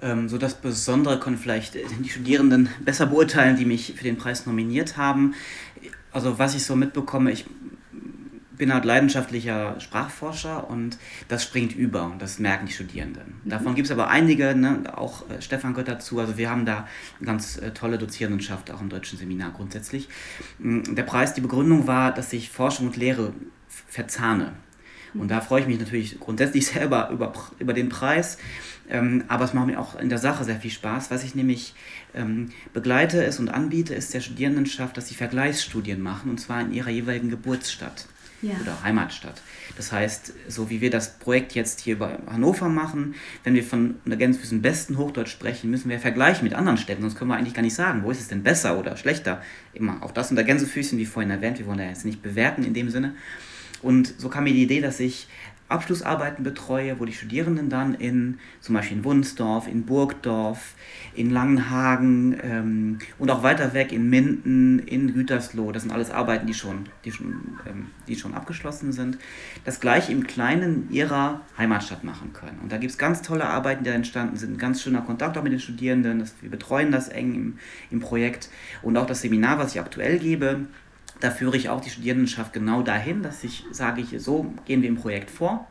Ähm, 0.00 0.30
so 0.30 0.38
das 0.38 0.60
Besondere 0.60 1.20
können 1.20 1.36
vielleicht 1.36 1.74
die 1.74 2.08
Studierenden 2.08 2.70
besser 2.84 3.06
beurteilen, 3.06 3.56
die 3.56 3.66
mich 3.66 3.92
für 3.92 4.04
den 4.04 4.16
Preis 4.16 4.46
nominiert 4.46 4.96
haben. 4.96 5.34
Also 6.10 6.38
was 6.38 6.54
ich 6.54 6.64
so 6.64 6.74
mitbekomme, 6.74 7.30
ich 7.30 7.44
bin 8.62 8.72
halt 8.72 8.84
leidenschaftlicher 8.84 9.80
Sprachforscher 9.80 10.70
und 10.70 10.96
das 11.26 11.42
springt 11.42 11.74
über 11.74 12.04
und 12.04 12.22
das 12.22 12.38
merken 12.38 12.66
die 12.66 12.72
Studierenden. 12.72 13.40
Mhm. 13.42 13.50
Davon 13.50 13.74
gibt 13.74 13.86
es 13.86 13.90
aber 13.90 14.06
einige, 14.06 14.54
ne, 14.54 14.84
auch 14.96 15.28
äh, 15.28 15.42
Stefan 15.42 15.72
gehört 15.72 15.88
dazu, 15.88 16.20
also 16.20 16.38
wir 16.38 16.48
haben 16.48 16.64
da 16.64 16.86
eine 17.18 17.26
ganz 17.26 17.56
äh, 17.56 17.72
tolle 17.72 17.98
Dozierendenschaft, 17.98 18.70
auch 18.70 18.80
im 18.80 18.88
deutschen 18.88 19.18
Seminar 19.18 19.50
grundsätzlich. 19.50 20.08
Mm, 20.60 20.94
der 20.94 21.02
Preis, 21.02 21.34
die 21.34 21.40
Begründung 21.40 21.88
war, 21.88 22.14
dass 22.14 22.32
ich 22.32 22.50
Forschung 22.50 22.86
und 22.86 22.96
Lehre 22.96 23.32
verzahne. 23.88 24.52
Und 25.12 25.28
da 25.28 25.40
freue 25.40 25.62
ich 25.62 25.66
mich 25.66 25.80
natürlich 25.80 26.20
grundsätzlich 26.20 26.64
selber 26.68 27.10
über, 27.10 27.32
über 27.58 27.72
den 27.72 27.88
Preis, 27.88 28.38
ähm, 28.88 29.24
aber 29.26 29.44
es 29.44 29.54
macht 29.54 29.66
mir 29.66 29.80
auch 29.80 29.98
in 29.98 30.08
der 30.08 30.18
Sache 30.18 30.44
sehr 30.44 30.60
viel 30.60 30.70
Spaß. 30.70 31.10
Was 31.10 31.24
ich 31.24 31.34
nämlich 31.34 31.74
ähm, 32.14 32.52
begleite 32.72 33.24
ist 33.24 33.40
und 33.40 33.48
anbiete, 33.48 33.92
ist 33.92 34.14
der 34.14 34.20
Studierendenschaft, 34.20 34.96
dass 34.96 35.08
sie 35.08 35.16
Vergleichsstudien 35.16 36.00
machen, 36.00 36.30
und 36.30 36.38
zwar 36.38 36.60
in 36.60 36.72
ihrer 36.72 36.90
jeweiligen 36.90 37.28
Geburtsstadt 37.28 38.06
ja. 38.42 38.54
oder 38.60 38.82
Heimatstadt. 38.82 39.40
Das 39.76 39.92
heißt, 39.92 40.34
so 40.48 40.68
wie 40.68 40.80
wir 40.80 40.90
das 40.90 41.18
Projekt 41.18 41.54
jetzt 41.54 41.80
hier 41.80 41.98
bei 41.98 42.18
Hannover 42.30 42.68
machen, 42.68 43.14
wenn 43.44 43.54
wir 43.54 43.64
von 43.64 43.96
einer 44.04 44.16
Gänsefüßen 44.16 44.60
besten 44.60 44.98
Hochdeutsch 44.98 45.30
sprechen, 45.30 45.70
müssen 45.70 45.88
wir 45.88 45.98
vergleichen 45.98 46.44
mit 46.44 46.54
anderen 46.54 46.76
Städten, 46.76 47.02
sonst 47.02 47.16
können 47.16 47.30
wir 47.30 47.36
eigentlich 47.36 47.54
gar 47.54 47.62
nicht 47.62 47.74
sagen, 47.74 48.02
wo 48.04 48.10
ist 48.10 48.20
es 48.20 48.28
denn 48.28 48.42
besser 48.42 48.78
oder 48.78 48.96
schlechter. 48.96 49.42
Immer 49.72 50.02
auch 50.02 50.10
das 50.10 50.30
unter 50.30 50.44
Gänsefüßchen, 50.44 50.98
wie 50.98 51.06
vorhin 51.06 51.30
erwähnt, 51.30 51.58
wir 51.58 51.66
wollen 51.66 51.78
da 51.78 51.84
jetzt 51.84 52.04
nicht 52.04 52.22
bewerten 52.22 52.64
in 52.64 52.74
dem 52.74 52.90
Sinne. 52.90 53.14
Und 53.80 54.14
so 54.18 54.28
kam 54.28 54.44
mir 54.44 54.52
die 54.52 54.62
Idee, 54.62 54.80
dass 54.80 55.00
ich 55.00 55.26
Abschlussarbeiten 55.72 56.44
betreue, 56.44 57.00
wo 57.00 57.04
die 57.04 57.12
Studierenden 57.12 57.68
dann 57.68 57.94
in 57.94 58.38
zum 58.60 58.74
Beispiel 58.74 58.98
in 58.98 59.04
Wunsdorf, 59.04 59.66
in 59.66 59.84
Burgdorf, 59.84 60.74
in 61.14 61.30
Langenhagen 61.30 62.38
ähm, 62.42 62.98
und 63.18 63.30
auch 63.30 63.42
weiter 63.42 63.74
weg 63.74 63.92
in 63.92 64.08
Minden, 64.08 64.78
in 64.80 65.12
Gütersloh, 65.12 65.72
das 65.72 65.82
sind 65.82 65.92
alles 65.92 66.10
Arbeiten, 66.10 66.46
die 66.46 66.54
schon, 66.54 66.86
die 67.04 67.12
schon, 67.12 67.58
ähm, 67.66 67.88
die 68.08 68.16
schon 68.16 68.34
abgeschlossen 68.34 68.92
sind, 68.92 69.18
das 69.64 69.80
gleiche 69.80 70.12
im 70.12 70.26
Kleinen 70.26 70.88
ihrer 70.90 71.40
Heimatstadt 71.58 72.04
machen 72.04 72.32
können. 72.32 72.58
Und 72.62 72.72
da 72.72 72.78
gibt 72.78 72.92
es 72.92 72.98
ganz 72.98 73.22
tolle 73.22 73.46
Arbeiten, 73.46 73.84
die 73.84 73.90
da 73.90 73.96
entstanden 73.96 74.36
sind, 74.36 74.54
ein 74.54 74.58
ganz 74.58 74.82
schöner 74.82 75.02
Kontakt 75.02 75.36
auch 75.36 75.42
mit 75.42 75.52
den 75.52 75.60
Studierenden, 75.60 76.20
das, 76.20 76.34
wir 76.40 76.50
betreuen 76.50 76.92
das 76.92 77.08
eng 77.08 77.34
im, 77.34 77.58
im 77.90 78.00
Projekt. 78.00 78.48
Und 78.82 78.96
auch 78.96 79.06
das 79.06 79.22
Seminar, 79.22 79.58
was 79.58 79.74
ich 79.74 79.80
aktuell 79.80 80.18
gebe, 80.18 80.66
da 81.22 81.30
führe 81.30 81.56
ich 81.56 81.68
auch 81.68 81.80
die 81.80 81.90
Studierendenschaft 81.90 82.52
genau 82.52 82.82
dahin, 82.82 83.22
dass 83.22 83.44
ich 83.44 83.64
sage, 83.70 84.04
so 84.18 84.52
gehen 84.64 84.82
wir 84.82 84.88
im 84.88 84.96
Projekt 84.96 85.30
vor 85.30 85.68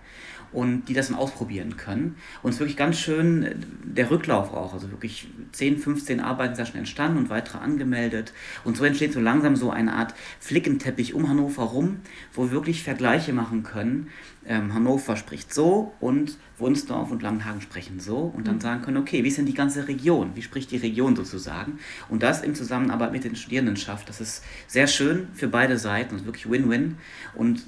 und 0.54 0.86
die 0.86 0.94
das 0.94 1.08
dann 1.08 1.18
ausprobieren 1.18 1.78
können. 1.78 2.16
Und 2.42 2.50
es 2.50 2.56
ist 2.56 2.60
wirklich 2.60 2.78
ganz 2.78 2.98
schön 2.98 3.44
äh, 3.44 3.56
der 3.84 4.12
Rücklauf 4.12 4.54
auch. 4.54 4.74
Also 4.74 4.92
wirklich 4.92 5.28
10, 5.52 5.78
15 5.78 6.20
Arbeiten 6.20 6.56
sind 6.56 6.68
schon 6.68 6.78
entstanden 6.78 7.18
und 7.18 7.30
weitere 7.30 7.60
angemeldet. 7.60 8.34
Und 8.64 8.78
so 8.78 8.84
entsteht 8.84 9.14
so 9.14 9.20
langsam 9.20 9.56
so 9.56 9.72
eine 9.72 9.94
Art 9.94 10.14
Flickenteppich 10.40 11.14
um 11.14 11.30
Hannover 11.30 11.64
rum, 11.64 12.00
wo 12.34 12.44
wir 12.44 12.52
wirklich 12.52 12.84
Vergleiche 12.84 13.34
machen 13.34 13.64
können. 13.64 14.08
Ähm, 14.46 14.74
Hannover 14.74 15.18
spricht 15.18 15.54
so 15.54 15.94
und 16.00 16.38
Wunsdorf 16.58 17.12
und 17.12 17.22
Langenhagen 17.22 17.62
sprechen 17.62 18.00
so 18.00 18.18
und 18.18 18.48
dann 18.48 18.56
mhm. 18.56 18.62
sagen 18.62 18.82
können, 18.82 18.98
okay, 18.98 19.24
wie 19.24 19.28
ist 19.28 19.38
denn 19.38 19.46
die 19.46 19.54
ganze 19.54 19.88
Region? 19.88 20.32
Wie 20.36 20.42
spricht 20.42 20.72
die 20.72 20.78
Region 20.78 21.16
sozusagen? 21.16 21.80
Und 22.10 22.24
das 22.24 22.42
in 22.42 22.56
Zusammenarbeit 22.56 23.12
mit 23.12 23.24
den 23.24 23.36
Studierendenschaft, 23.36 24.10
das 24.10 24.20
ist 24.20 24.44
sehr 24.68 24.88
schön 24.88 25.28
für 25.34 25.48
beide 25.48 25.78
Seiten, 25.78 26.16
ist 26.16 26.26
wirklich 26.26 26.50
Win-Win. 26.50 26.98
Und 27.36 27.64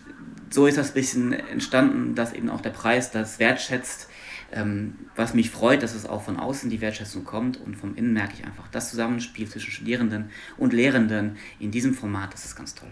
so 0.50 0.66
ist 0.66 0.78
das 0.78 0.90
ein 0.90 0.94
bisschen 0.96 1.34
entstanden, 1.34 2.16
dass 2.16 2.34
eben 2.34 2.50
auch 2.50 2.62
der 2.62 2.72
Preis 2.72 3.12
das 3.12 3.40
wertschätzt, 3.40 4.10
ähm, 4.52 4.96
was 5.16 5.34
mich 5.34 5.50
freut, 5.50 5.84
dass 5.84 5.94
es 5.94 6.06
auch 6.06 6.24
von 6.24 6.38
außen 6.38 6.70
die 6.70 6.82
Wertschätzung 6.82 7.24
kommt 7.24 7.58
und 7.58 7.76
vom 7.76 7.96
Innen 7.96 8.14
merke 8.14 8.34
ich 8.38 8.46
einfach, 8.46 8.68
das 8.68 8.90
Zusammenspiel 8.90 9.48
zwischen 9.48 9.72
Studierenden 9.72 10.30
und 10.58 10.74
Lehrenden 10.74 11.38
in 11.60 11.72
diesem 11.72 11.94
Format, 11.94 12.34
das 12.34 12.46
ist 12.46 12.56
ganz 12.56 12.76
toll. 12.76 12.92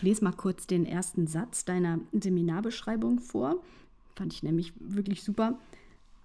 Ich 0.00 0.04
lese 0.04 0.24
mal 0.24 0.32
kurz 0.32 0.66
den 0.66 0.86
ersten 0.86 1.26
Satz 1.26 1.66
deiner 1.66 2.00
Seminarbeschreibung 2.10 3.18
vor. 3.18 3.62
Fand 4.16 4.32
ich 4.32 4.42
nämlich 4.42 4.72
wirklich 4.78 5.22
super. 5.22 5.58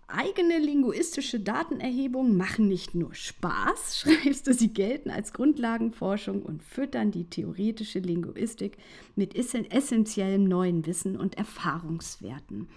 Eigene 0.07 0.59
linguistische 0.59 1.41
Datenerhebungen 1.41 2.37
machen 2.37 2.69
nicht 2.69 2.95
nur 2.95 3.13
Spaß, 3.13 3.99
schreibst 4.23 4.47
du, 4.47 4.53
sie 4.53 4.69
gelten 4.69 5.09
als 5.09 5.33
Grundlagenforschung 5.33 6.41
und 6.41 6.63
füttern 6.63 7.11
die 7.11 7.25
theoretische 7.25 7.99
Linguistik 7.99 8.77
mit 9.17 9.35
essentiellem 9.35 10.45
neuen 10.45 10.85
Wissen 10.85 11.17
und 11.17 11.37
Erfahrungswerten. 11.37 12.69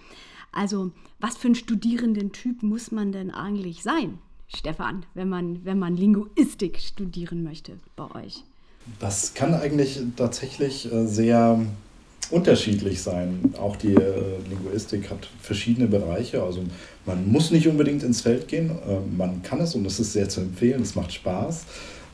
Also, 0.51 0.91
was 1.21 1.37
für 1.37 1.47
ein 1.47 1.55
Studierendentyp 1.55 2.65
muss 2.65 2.91
man 2.91 3.13
denn 3.13 3.31
eigentlich 3.31 3.85
sein, 3.85 4.19
Stefan, 4.49 5.07
wenn 5.15 5.29
man, 5.29 5.65
wenn 5.65 5.79
man 5.79 5.97
Linguistik 5.97 6.81
studieren 6.81 7.45
möchte 7.45 7.79
bei 7.95 8.11
euch? 8.17 8.43
Das 8.99 9.35
kann 9.35 9.55
eigentlich 9.55 10.01
tatsächlich 10.17 10.93
äh, 10.93 11.07
sehr 11.07 11.61
unterschiedlich 12.31 13.01
sein. 13.01 13.55
Auch 13.59 13.77
die 13.77 13.95
äh, 13.95 14.39
Linguistik 14.49 15.11
hat 15.11 15.29
verschiedene 15.41 15.87
Bereiche. 15.87 16.43
Also 16.43 16.63
man 17.07 17.31
muss 17.31 17.51
nicht 17.51 17.69
unbedingt 17.69 18.03
ins 18.03 18.21
Feld 18.21 18.49
gehen. 18.49 18.71
Äh, 18.71 19.17
man 19.17 19.43
kann 19.43 19.61
es 19.61 19.75
und 19.75 19.87
es 19.87 20.01
ist 20.01 20.13
sehr 20.13 20.29
zu 20.29 20.41
empfehlen. 20.41 20.83
Es 20.83 20.95
macht 20.95 21.13
Spaß. 21.13 21.65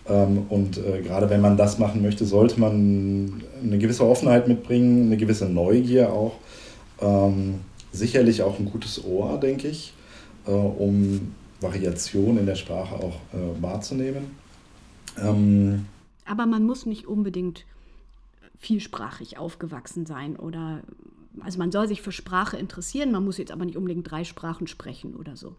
Ähm, 0.06 0.46
und 0.50 0.78
äh, 0.78 1.00
gerade 1.02 1.30
wenn 1.30 1.40
man 1.40 1.56
das 1.56 1.78
machen 1.78 2.02
möchte, 2.02 2.26
sollte 2.26 2.60
man 2.60 3.42
eine 3.62 3.78
gewisse 3.78 4.06
Offenheit 4.06 4.46
mitbringen, 4.46 5.06
eine 5.06 5.16
gewisse 5.16 5.46
Neugier 5.46 6.12
auch. 6.12 6.34
Ähm, 7.00 7.60
sicherlich 7.92 8.42
auch 8.42 8.58
ein 8.58 8.66
gutes 8.66 9.04
Ohr, 9.04 9.38
denke 9.38 9.68
ich, 9.68 9.92
um 10.46 11.32
Variation 11.60 12.38
in 12.38 12.44
der 12.44 12.56
Sprache 12.56 12.96
auch 12.96 13.20
wahrzunehmen. 13.60 14.36
Ähm, 15.22 15.86
Aber 16.24 16.46
man 16.46 16.64
muss 16.64 16.86
nicht 16.86 17.06
unbedingt 17.06 17.64
vielsprachig 18.58 19.38
aufgewachsen 19.38 20.06
sein 20.06 20.36
oder 20.36 20.82
also 21.40 21.58
man 21.58 21.72
soll 21.72 21.88
sich 21.88 22.00
für 22.00 22.12
Sprache 22.12 22.56
interessieren, 22.56 23.10
man 23.10 23.24
muss 23.24 23.38
jetzt 23.38 23.52
aber 23.52 23.64
nicht 23.64 23.76
unbedingt 23.76 24.10
drei 24.10 24.24
Sprachen 24.24 24.66
sprechen 24.66 25.14
oder 25.16 25.36
so. 25.36 25.56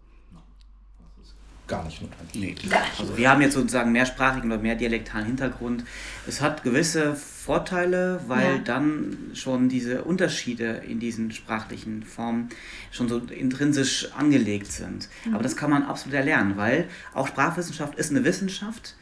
Gar 1.67 1.83
nicht 1.85 1.99
notwendig. 1.99 2.63
Nee, 2.63 2.75
also 2.99 3.17
wir 3.17 3.27
haben 3.27 3.41
jetzt 3.41 3.55
sozusagen 3.55 3.91
mehrsprachigen 3.91 4.51
oder 4.51 4.61
mehr 4.61 4.75
dialektalen 4.75 5.25
Hintergrund. 5.25 5.83
Es 6.27 6.39
hat 6.39 6.61
gewisse 6.61 7.15
Vorteile, 7.15 8.21
weil 8.27 8.57
ja. 8.57 8.61
dann 8.63 9.31
schon 9.33 9.67
diese 9.67 10.03
Unterschiede 10.03 10.83
in 10.87 10.99
diesen 10.99 11.31
sprachlichen 11.31 12.03
Formen 12.03 12.49
schon 12.91 13.09
so 13.09 13.17
intrinsisch 13.17 14.11
angelegt 14.13 14.71
sind. 14.71 15.09
Mhm. 15.25 15.33
Aber 15.33 15.41
das 15.41 15.55
kann 15.55 15.71
man 15.71 15.81
absolut 15.81 16.13
erlernen, 16.13 16.55
weil 16.55 16.87
auch 17.15 17.27
Sprachwissenschaft 17.27 17.95
ist 17.95 18.11
eine 18.11 18.23
Wissenschaft 18.23 18.95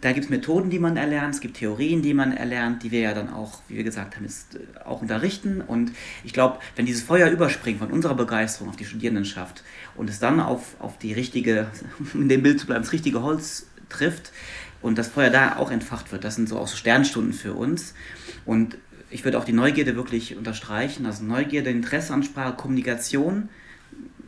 da 0.00 0.12
gibt 0.12 0.24
es 0.24 0.30
Methoden, 0.30 0.68
die 0.68 0.78
man 0.78 0.96
erlernt, 0.96 1.34
es 1.34 1.40
gibt 1.40 1.56
Theorien, 1.56 2.02
die 2.02 2.12
man 2.12 2.32
erlernt, 2.32 2.82
die 2.82 2.90
wir 2.90 3.00
ja 3.00 3.14
dann 3.14 3.32
auch, 3.32 3.60
wie 3.68 3.76
wir 3.76 3.84
gesagt 3.84 4.16
haben, 4.16 4.24
ist, 4.24 4.56
äh, 4.56 4.58
auch 4.84 5.00
unterrichten. 5.00 5.60
Und 5.60 5.92
ich 6.24 6.32
glaube, 6.32 6.58
wenn 6.76 6.86
dieses 6.86 7.02
Feuer 7.02 7.30
überspringt 7.30 7.78
von 7.78 7.90
unserer 7.90 8.14
Begeisterung 8.14 8.68
auf 8.68 8.76
die 8.76 8.84
Studierendenschaft 8.84 9.62
und 9.96 10.10
es 10.10 10.18
dann 10.18 10.40
auf, 10.40 10.76
auf 10.80 10.98
die 10.98 11.12
richtige, 11.12 11.68
in 12.14 12.28
dem 12.28 12.42
Bild 12.42 12.60
zu 12.60 12.66
bleiben, 12.66 12.82
das 12.82 12.92
richtige 12.92 13.22
Holz 13.22 13.66
trifft 13.88 14.32
und 14.82 14.98
das 14.98 15.08
Feuer 15.08 15.30
da 15.30 15.56
auch 15.56 15.70
entfacht 15.70 16.12
wird, 16.12 16.24
das 16.24 16.34
sind 16.34 16.48
so 16.48 16.58
auch 16.58 16.68
so 16.68 16.76
Sternstunden 16.76 17.32
für 17.32 17.54
uns. 17.54 17.94
Und 18.44 18.76
ich 19.10 19.24
würde 19.24 19.38
auch 19.38 19.44
die 19.44 19.52
Neugierde 19.52 19.96
wirklich 19.96 20.36
unterstreichen. 20.36 21.06
Also 21.06 21.24
Neugierde, 21.24 21.70
Interesse 21.70 22.12
an 22.12 22.22
Sprache, 22.22 22.56
Kommunikation 22.56 23.48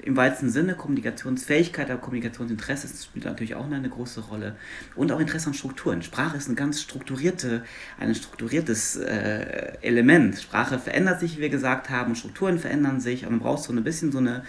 im 0.03 0.17
weitesten 0.17 0.51
Sinne, 0.51 0.75
Kommunikationsfähigkeit, 0.75 1.91
aber 1.91 2.01
Kommunikationsinteresse 2.01 2.89
spielt 3.03 3.25
natürlich 3.25 3.55
auch 3.55 3.71
eine 3.71 3.89
große 3.89 4.21
Rolle. 4.23 4.57
Und 4.95 5.13
auch 5.13 5.21
Interesse 5.21 5.49
an 5.49 5.55
Strukturen. 5.55 6.03
Sprache 6.03 6.37
ist 6.37 6.49
ein 6.49 6.57
ganz 6.57 6.81
strukturierte, 6.81 7.65
ein 7.99 8.15
strukturiertes 8.15 8.97
äh, 8.97 9.73
Element. 9.83 10.39
Sprache 10.39 10.79
verändert 10.79 11.21
sich, 11.21 11.37
wie 11.37 11.43
wir 11.43 11.49
gesagt 11.49 11.91
haben, 11.91 12.15
Strukturen 12.15 12.59
verändern 12.59 13.01
sich, 13.01 13.25
und 13.25 13.33
man 13.33 13.41
braucht 13.41 13.63
so 13.63 13.73
ein 13.73 13.85
bisschen 13.85 14.13
so 14.13 14.19
eine, 14.19 14.45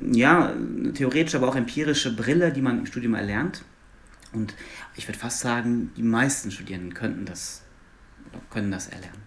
ja, 0.00 0.52
eine 0.52 0.92
theoretische, 0.92 1.36
aber 1.36 1.48
auch 1.48 1.56
empirische 1.56 2.14
Brille, 2.14 2.52
die 2.52 2.62
man 2.62 2.78
im 2.78 2.86
Studium 2.86 3.14
erlernt. 3.14 3.64
Und 4.32 4.54
ich 4.96 5.06
würde 5.08 5.18
fast 5.18 5.40
sagen, 5.40 5.92
die 5.96 6.02
meisten 6.02 6.50
Studierenden 6.50 6.94
könnten 6.94 7.26
das, 7.26 7.62
können 8.50 8.70
das 8.70 8.88
erlernen. 8.88 9.22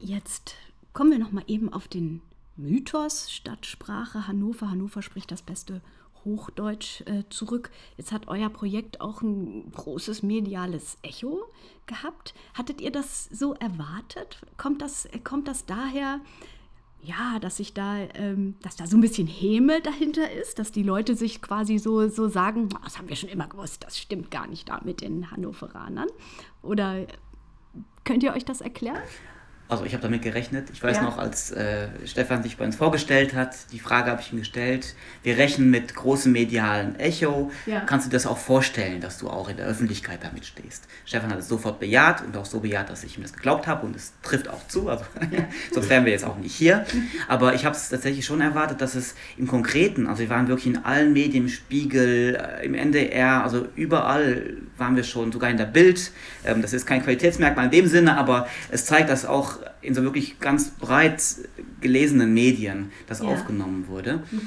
Jetzt 0.00 0.56
kommen 0.92 1.10
wir 1.10 1.18
noch 1.18 1.32
mal 1.32 1.44
eben 1.46 1.72
auf 1.72 1.88
den 1.88 2.20
Mythos 2.56 3.30
Stadtsprache 3.30 4.26
Hannover. 4.26 4.70
Hannover 4.70 5.02
spricht 5.02 5.30
das 5.30 5.42
beste 5.42 5.80
Hochdeutsch 6.24 7.02
äh, 7.02 7.24
zurück. 7.30 7.70
Jetzt 7.96 8.12
hat 8.12 8.28
euer 8.28 8.48
Projekt 8.48 9.00
auch 9.00 9.22
ein 9.22 9.72
großes 9.72 10.22
mediales 10.22 10.98
Echo 11.02 11.42
gehabt. 11.86 12.34
Hattet 12.54 12.80
ihr 12.80 12.92
das 12.92 13.24
so 13.24 13.54
erwartet? 13.54 14.38
Kommt 14.56 14.82
das, 14.82 15.08
kommt 15.24 15.48
das 15.48 15.66
daher, 15.66 16.20
ja, 17.02 17.40
dass 17.40 17.56
sich 17.56 17.74
da, 17.74 17.98
ähm, 18.14 18.54
dass 18.62 18.76
da 18.76 18.86
so 18.86 18.96
ein 18.96 19.00
bisschen 19.00 19.26
Häme 19.26 19.80
dahinter 19.80 20.30
ist, 20.30 20.58
dass 20.58 20.70
die 20.70 20.84
Leute 20.84 21.16
sich 21.16 21.42
quasi 21.42 21.78
so, 21.78 22.08
so 22.08 22.28
sagen, 22.28 22.68
das 22.84 22.98
haben 22.98 23.08
wir 23.08 23.16
schon 23.16 23.28
immer 23.28 23.48
gewusst, 23.48 23.82
das 23.82 23.98
stimmt 23.98 24.30
gar 24.30 24.46
nicht 24.46 24.68
da 24.68 24.80
mit 24.84 25.00
den 25.00 25.30
Hannoveranern. 25.30 26.08
Oder 26.62 27.06
könnt 28.04 28.22
ihr 28.22 28.32
euch 28.32 28.44
das 28.44 28.60
erklären? 28.60 29.02
Also 29.72 29.86
ich 29.86 29.94
habe 29.94 30.02
damit 30.02 30.20
gerechnet. 30.20 30.68
Ich 30.70 30.82
weiß 30.82 30.98
ja. 30.98 31.02
noch, 31.02 31.16
als 31.16 31.50
äh, 31.50 31.88
Stefan 32.04 32.42
sich 32.42 32.58
bei 32.58 32.66
uns 32.66 32.76
vorgestellt 32.76 33.32
hat, 33.32 33.56
die 33.72 33.78
Frage 33.78 34.10
habe 34.10 34.20
ich 34.20 34.30
ihm 34.30 34.38
gestellt. 34.38 34.94
Wir 35.22 35.38
rechnen 35.38 35.70
mit 35.70 35.94
großem 35.94 36.30
medialen 36.30 37.00
Echo. 37.00 37.50
Ja. 37.64 37.80
Kannst 37.80 38.04
du 38.04 38.10
dir 38.10 38.16
das 38.16 38.26
auch 38.26 38.36
vorstellen, 38.36 39.00
dass 39.00 39.16
du 39.16 39.30
auch 39.30 39.48
in 39.48 39.56
der 39.56 39.64
Öffentlichkeit 39.64 40.18
damit 40.22 40.44
stehst? 40.44 40.84
Stefan 41.06 41.30
hat 41.30 41.38
es 41.38 41.48
sofort 41.48 41.80
bejaht 41.80 42.22
und 42.22 42.36
auch 42.36 42.44
so 42.44 42.60
bejaht, 42.60 42.90
dass 42.90 43.02
ich 43.02 43.16
ihm 43.16 43.22
das 43.22 43.32
geglaubt 43.32 43.66
habe 43.66 43.86
und 43.86 43.96
es 43.96 44.12
trifft 44.22 44.48
auch 44.48 44.68
zu. 44.68 44.90
Also, 44.90 45.04
sonst 45.72 45.88
wären 45.88 46.04
wir 46.04 46.12
jetzt 46.12 46.26
auch 46.26 46.36
nicht 46.36 46.54
hier. 46.54 46.84
Aber 47.26 47.54
ich 47.54 47.64
habe 47.64 47.74
es 47.74 47.88
tatsächlich 47.88 48.26
schon 48.26 48.42
erwartet, 48.42 48.82
dass 48.82 48.94
es 48.94 49.14
im 49.38 49.46
Konkreten, 49.46 50.06
also 50.06 50.20
wir 50.20 50.28
waren 50.28 50.48
wirklich 50.48 50.66
in 50.66 50.84
allen 50.84 51.14
Medien, 51.14 51.44
im 51.44 51.48
Spiegel, 51.48 52.34
äh, 52.34 52.66
im 52.66 52.74
NDR, 52.74 53.42
also 53.42 53.66
überall 53.74 54.58
waren 54.76 54.96
wir 54.96 55.04
schon, 55.04 55.32
sogar 55.32 55.48
in 55.48 55.56
der 55.56 55.64
Bild. 55.64 56.10
Ähm, 56.44 56.60
das 56.60 56.74
ist 56.74 56.84
kein 56.84 57.02
Qualitätsmerkmal 57.02 57.64
in 57.64 57.70
dem 57.70 57.86
Sinne, 57.86 58.18
aber 58.18 58.48
es 58.70 58.84
zeigt, 58.84 59.08
dass 59.08 59.24
auch 59.24 59.61
in 59.82 59.94
so 59.94 60.02
wirklich 60.02 60.38
ganz 60.40 60.70
breit 60.70 61.22
gelesenen 61.80 62.32
Medien 62.32 62.90
das 63.06 63.20
ja. 63.20 63.26
aufgenommen 63.26 63.88
wurde. 63.88 64.22
Mhm. 64.30 64.40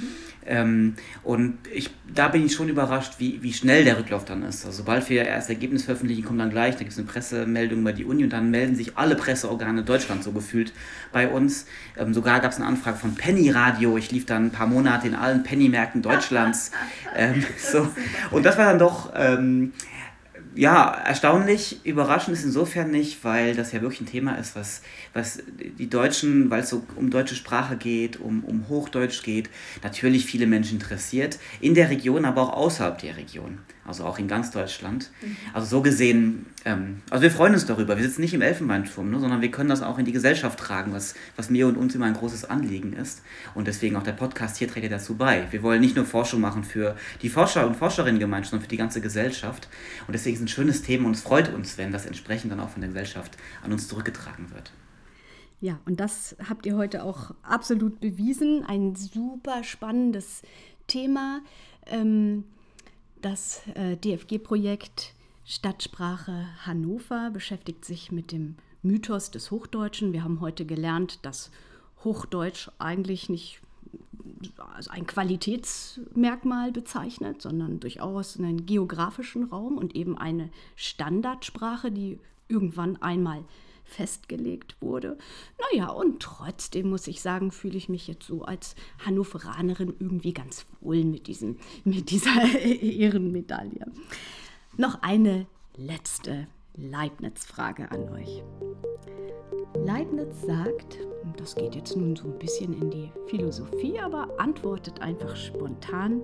Ähm, 0.47 0.93
und 1.23 1.57
ich, 1.73 1.89
da 2.13 2.27
bin 2.27 2.45
ich 2.45 2.53
schon 2.53 2.69
überrascht, 2.69 3.15
wie, 3.17 3.41
wie 3.41 3.51
schnell 3.51 3.83
der 3.83 3.97
Rücklauf 3.97 4.25
dann 4.25 4.43
ist. 4.43 4.65
Also 4.65 4.77
sobald 4.77 5.09
wir 5.09 5.25
erst 5.25 5.49
Ergebnis 5.49 5.86
veröffentlichen, 5.86 6.23
kommt 6.23 6.39
dann 6.39 6.51
gleich, 6.51 6.75
da 6.75 6.79
gibt 6.79 6.91
es 6.91 6.99
eine 6.99 7.07
Pressemeldung 7.07 7.83
bei 7.83 7.93
die 7.93 8.05
Uni 8.05 8.23
und 8.23 8.29
dann 8.31 8.51
melden 8.51 8.75
sich 8.75 8.95
alle 8.95 9.15
Presseorgane 9.15 9.83
Deutschland 9.83 10.23
so 10.23 10.31
gefühlt 10.31 10.71
bei 11.11 11.27
uns. 11.27 11.65
Ähm, 11.97 12.13
sogar 12.13 12.39
gab 12.41 12.51
es 12.51 12.57
eine 12.57 12.67
Anfrage 12.67 12.97
von 12.97 13.15
Penny 13.15 13.49
Radio. 13.49 13.97
Ich 13.97 14.11
lief 14.11 14.25
dann 14.25 14.45
ein 14.45 14.51
paar 14.51 14.67
Monate 14.67 15.07
in 15.07 15.15
allen 15.15 15.41
Penny-Märkten 15.41 16.03
Deutschlands. 16.03 16.71
ähm, 17.15 17.43
so. 17.57 17.88
Und 18.29 18.45
das 18.45 18.57
war 18.57 18.65
dann 18.65 18.79
doch 18.79 19.13
ähm, 19.15 19.73
ja, 20.56 20.91
erstaunlich, 20.91 21.80
überraschend 21.84 22.38
ist 22.38 22.45
insofern 22.45 22.91
nicht, 22.91 23.24
weil 23.24 23.56
das 23.56 23.72
ja 23.72 23.82
wirklich 23.82 24.01
ein 24.01 24.08
Thema 24.08 24.36
ist, 24.36 24.56
was, 24.56 24.82
was 25.14 25.43
die 25.80 25.89
Deutschen, 25.89 26.49
weil 26.49 26.62
es 26.62 26.70
so 26.70 26.84
um 26.95 27.10
deutsche 27.10 27.36
Sprache 27.36 27.76
geht, 27.76 28.20
um, 28.20 28.43
um 28.43 28.68
Hochdeutsch 28.70 29.24
geht, 29.24 29.49
natürlich 29.84 30.26
viele 30.26 30.47
Menschen 30.47 30.80
interessiert, 30.80 31.39
in 31.60 31.76
der 31.76 31.89
Region, 31.89 32.26
aber 32.26 32.41
auch 32.43 32.53
außerhalb 32.53 32.97
der 32.97 33.18
Region 33.18 33.60
also 33.86 34.03
auch 34.03 34.17
in 34.17 34.27
ganz 34.27 34.51
Deutschland. 34.51 35.11
Mhm. 35.21 35.38
Also 35.53 35.67
so 35.67 35.81
gesehen, 35.81 36.47
ähm, 36.65 37.01
also 37.09 37.21
wir 37.21 37.31
freuen 37.31 37.53
uns 37.53 37.65
darüber. 37.65 37.95
Wir 37.97 38.03
sitzen 38.03 38.21
nicht 38.21 38.33
im 38.33 38.41
Elfenbeinturm, 38.41 39.11
ne, 39.11 39.19
sondern 39.19 39.41
wir 39.41 39.51
können 39.51 39.69
das 39.69 39.81
auch 39.81 39.99
in 39.99 40.05
die 40.05 40.11
Gesellschaft 40.11 40.59
tragen, 40.59 40.91
was, 40.93 41.13
was 41.36 41.49
mir 41.49 41.67
und 41.67 41.77
uns 41.77 41.93
immer 41.93 42.05
ein 42.05 42.13
großes 42.13 42.45
Anliegen 42.45 42.93
ist. 42.93 43.21
Und 43.53 43.67
deswegen 43.67 43.95
auch 43.95 44.03
der 44.03 44.13
Podcast 44.13 44.57
hier 44.57 44.67
trägt 44.67 44.91
dazu 44.91 45.15
bei. 45.15 45.47
Wir 45.51 45.61
wollen 45.61 45.81
nicht 45.81 45.95
nur 45.95 46.05
Forschung 46.05 46.41
machen 46.41 46.63
für 46.63 46.95
die 47.21 47.29
Forscher 47.29 47.67
und 47.67 47.75
Forscherinnengemeinschaft, 47.75 48.51
sondern 48.51 48.63
für 48.63 48.69
die 48.69 48.77
ganze 48.77 49.01
Gesellschaft. 49.01 49.67
Und 50.07 50.13
deswegen 50.13 50.36
ist 50.36 50.41
es 50.41 50.45
ein 50.45 50.49
schönes 50.49 50.81
Thema 50.81 51.07
und 51.07 51.15
es 51.15 51.21
freut 51.21 51.53
uns, 51.53 51.77
wenn 51.77 51.91
das 51.91 52.05
entsprechend 52.05 52.51
dann 52.51 52.59
auch 52.59 52.69
von 52.69 52.81
der 52.81 52.89
Gesellschaft 52.89 53.38
an 53.63 53.71
uns 53.71 53.88
zurückgetragen 53.88 54.51
wird. 54.51 54.71
Ja, 55.61 55.79
und 55.86 55.99
das 55.99 56.36
habt 56.49 56.65
ihr 56.65 56.75
heute 56.75 57.03
auch 57.03 57.31
absolut 57.43 57.99
bewiesen. 57.99 58.63
Ein 58.65 58.95
super 58.95 59.63
spannendes 59.63 60.41
Thema. 60.88 61.41
Ähm, 61.88 62.43
das 63.22 63.61
äh, 63.76 63.97
DFG-Projekt 63.97 65.13
Stadtsprache 65.47 66.47
Hannover 66.66 67.30
beschäftigt 67.32 67.86
sich 67.86 68.11
mit 68.11 68.32
dem 68.32 68.55
Mythos 68.82 69.30
des 69.30 69.51
Hochdeutschen. 69.51 70.11
Wir 70.11 70.24
haben 70.24 70.41
heute 70.41 70.66
gelernt, 70.66 71.24
dass 71.24 71.51
Hochdeutsch 72.03 72.70
eigentlich 72.80 73.30
nicht 73.30 73.61
als 74.57 74.88
ein 74.88 75.05
Qualitätsmerkmal 75.05 76.72
bezeichnet, 76.72 77.41
sondern 77.41 77.80
durchaus 77.80 78.38
einen 78.38 78.66
geografischen 78.66 79.43
Raum 79.45 79.78
und 79.78 79.95
eben 79.95 80.18
eine 80.18 80.49
Standardsprache, 80.76 81.91
die 81.91 82.20
irgendwann 82.47 83.01
einmal 83.01 83.43
festgelegt 83.86 84.75
wurde. 84.81 85.17
Naja, 85.71 85.89
und 85.89 86.21
trotzdem 86.21 86.89
muss 86.89 87.07
ich 87.07 87.21
sagen, 87.21 87.51
fühle 87.51 87.77
ich 87.77 87.88
mich 87.88 88.07
jetzt 88.07 88.27
so 88.27 88.43
als 88.43 88.75
Hannoveranerin 89.05 89.95
irgendwie 89.99 90.33
ganz 90.33 90.65
wohl 90.81 91.03
mit, 91.03 91.27
diesem, 91.27 91.57
mit 91.83 92.09
dieser 92.09 92.43
Ehrenmedaille. 92.81 93.91
Noch 94.77 95.01
eine 95.01 95.45
letzte 95.77 96.47
Leibniz-Frage 96.75 97.89
an 97.91 98.09
euch. 98.09 98.43
Leibniz 99.75 100.41
sagt, 100.41 100.99
das 101.38 101.55
geht 101.55 101.75
jetzt 101.75 101.95
nun 101.95 102.15
so 102.15 102.27
ein 102.27 102.39
bisschen 102.39 102.73
in 102.73 102.89
die 102.89 103.11
Philosophie, 103.27 103.99
aber 103.99 104.27
antwortet 104.39 105.01
einfach 105.01 105.36
spontan, 105.36 106.21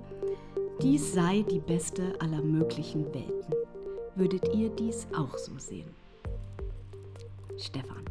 dies 0.80 1.12
sei 1.12 1.42
die 1.50 1.60
beste 1.60 2.20
aller 2.20 2.42
möglichen 2.42 3.04
Welten. 3.14 3.54
Würdet 4.16 4.54
ihr 4.54 4.68
dies 4.70 5.06
auch 5.16 5.36
so 5.38 5.58
sehen? 5.58 6.01
Stefan? 7.58 8.02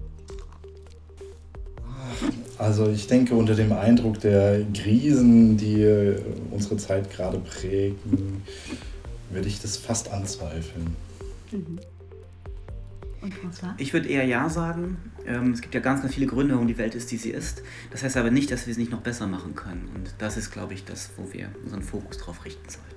Also 2.57 2.87
ich 2.89 3.07
denke, 3.07 3.33
unter 3.35 3.55
dem 3.55 3.71
Eindruck 3.71 4.19
der 4.19 4.63
Krisen, 4.73 5.57
die 5.57 5.81
äh, 5.81 6.21
unsere 6.51 6.77
Zeit 6.77 7.09
gerade 7.09 7.39
prägen, 7.39 8.43
würde 9.31 9.47
ich 9.47 9.61
das 9.61 9.77
fast 9.77 10.11
anzweifeln. 10.11 10.95
Mhm. 11.51 11.79
Ich 13.77 13.93
würde 13.93 14.09
eher 14.09 14.25
Ja 14.25 14.49
sagen. 14.49 14.97
Ähm, 15.27 15.51
es 15.51 15.61
gibt 15.61 15.75
ja 15.75 15.79
ganz, 15.79 16.01
ganz 16.01 16.13
viele 16.13 16.25
Gründe, 16.25 16.55
warum 16.55 16.67
die 16.67 16.77
Welt 16.77 16.95
ist, 16.95 17.11
die 17.11 17.17
sie 17.17 17.29
ist. 17.29 17.61
Das 17.91 18.03
heißt 18.03 18.17
aber 18.17 18.31
nicht, 18.31 18.51
dass 18.51 18.65
wir 18.65 18.71
es 18.71 18.77
nicht 18.77 18.91
noch 18.91 19.01
besser 19.01 19.27
machen 19.27 19.53
können. 19.53 19.89
Und 19.95 20.15
das 20.17 20.37
ist, 20.37 20.51
glaube 20.51 20.73
ich, 20.73 20.85
das, 20.85 21.11
wo 21.17 21.31
wir 21.31 21.49
unseren 21.63 21.83
Fokus 21.83 22.17
drauf 22.17 22.43
richten 22.45 22.67
sollten. 22.67 22.89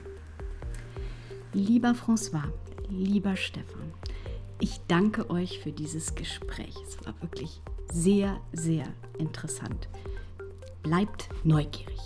Lieber 1.52 1.90
François, 1.90 2.44
lieber 2.88 3.36
Stefan, 3.36 3.92
ich 4.60 4.80
danke 4.88 5.28
euch 5.30 5.58
für 5.60 5.72
dieses 5.72 6.14
Gespräch. 6.14 6.74
Es 6.86 7.04
war 7.04 7.14
wirklich 7.20 7.60
sehr, 7.92 8.40
sehr 8.52 8.86
interessant. 9.18 9.88
Bleibt 10.82 11.28
neugierig. 11.44 12.00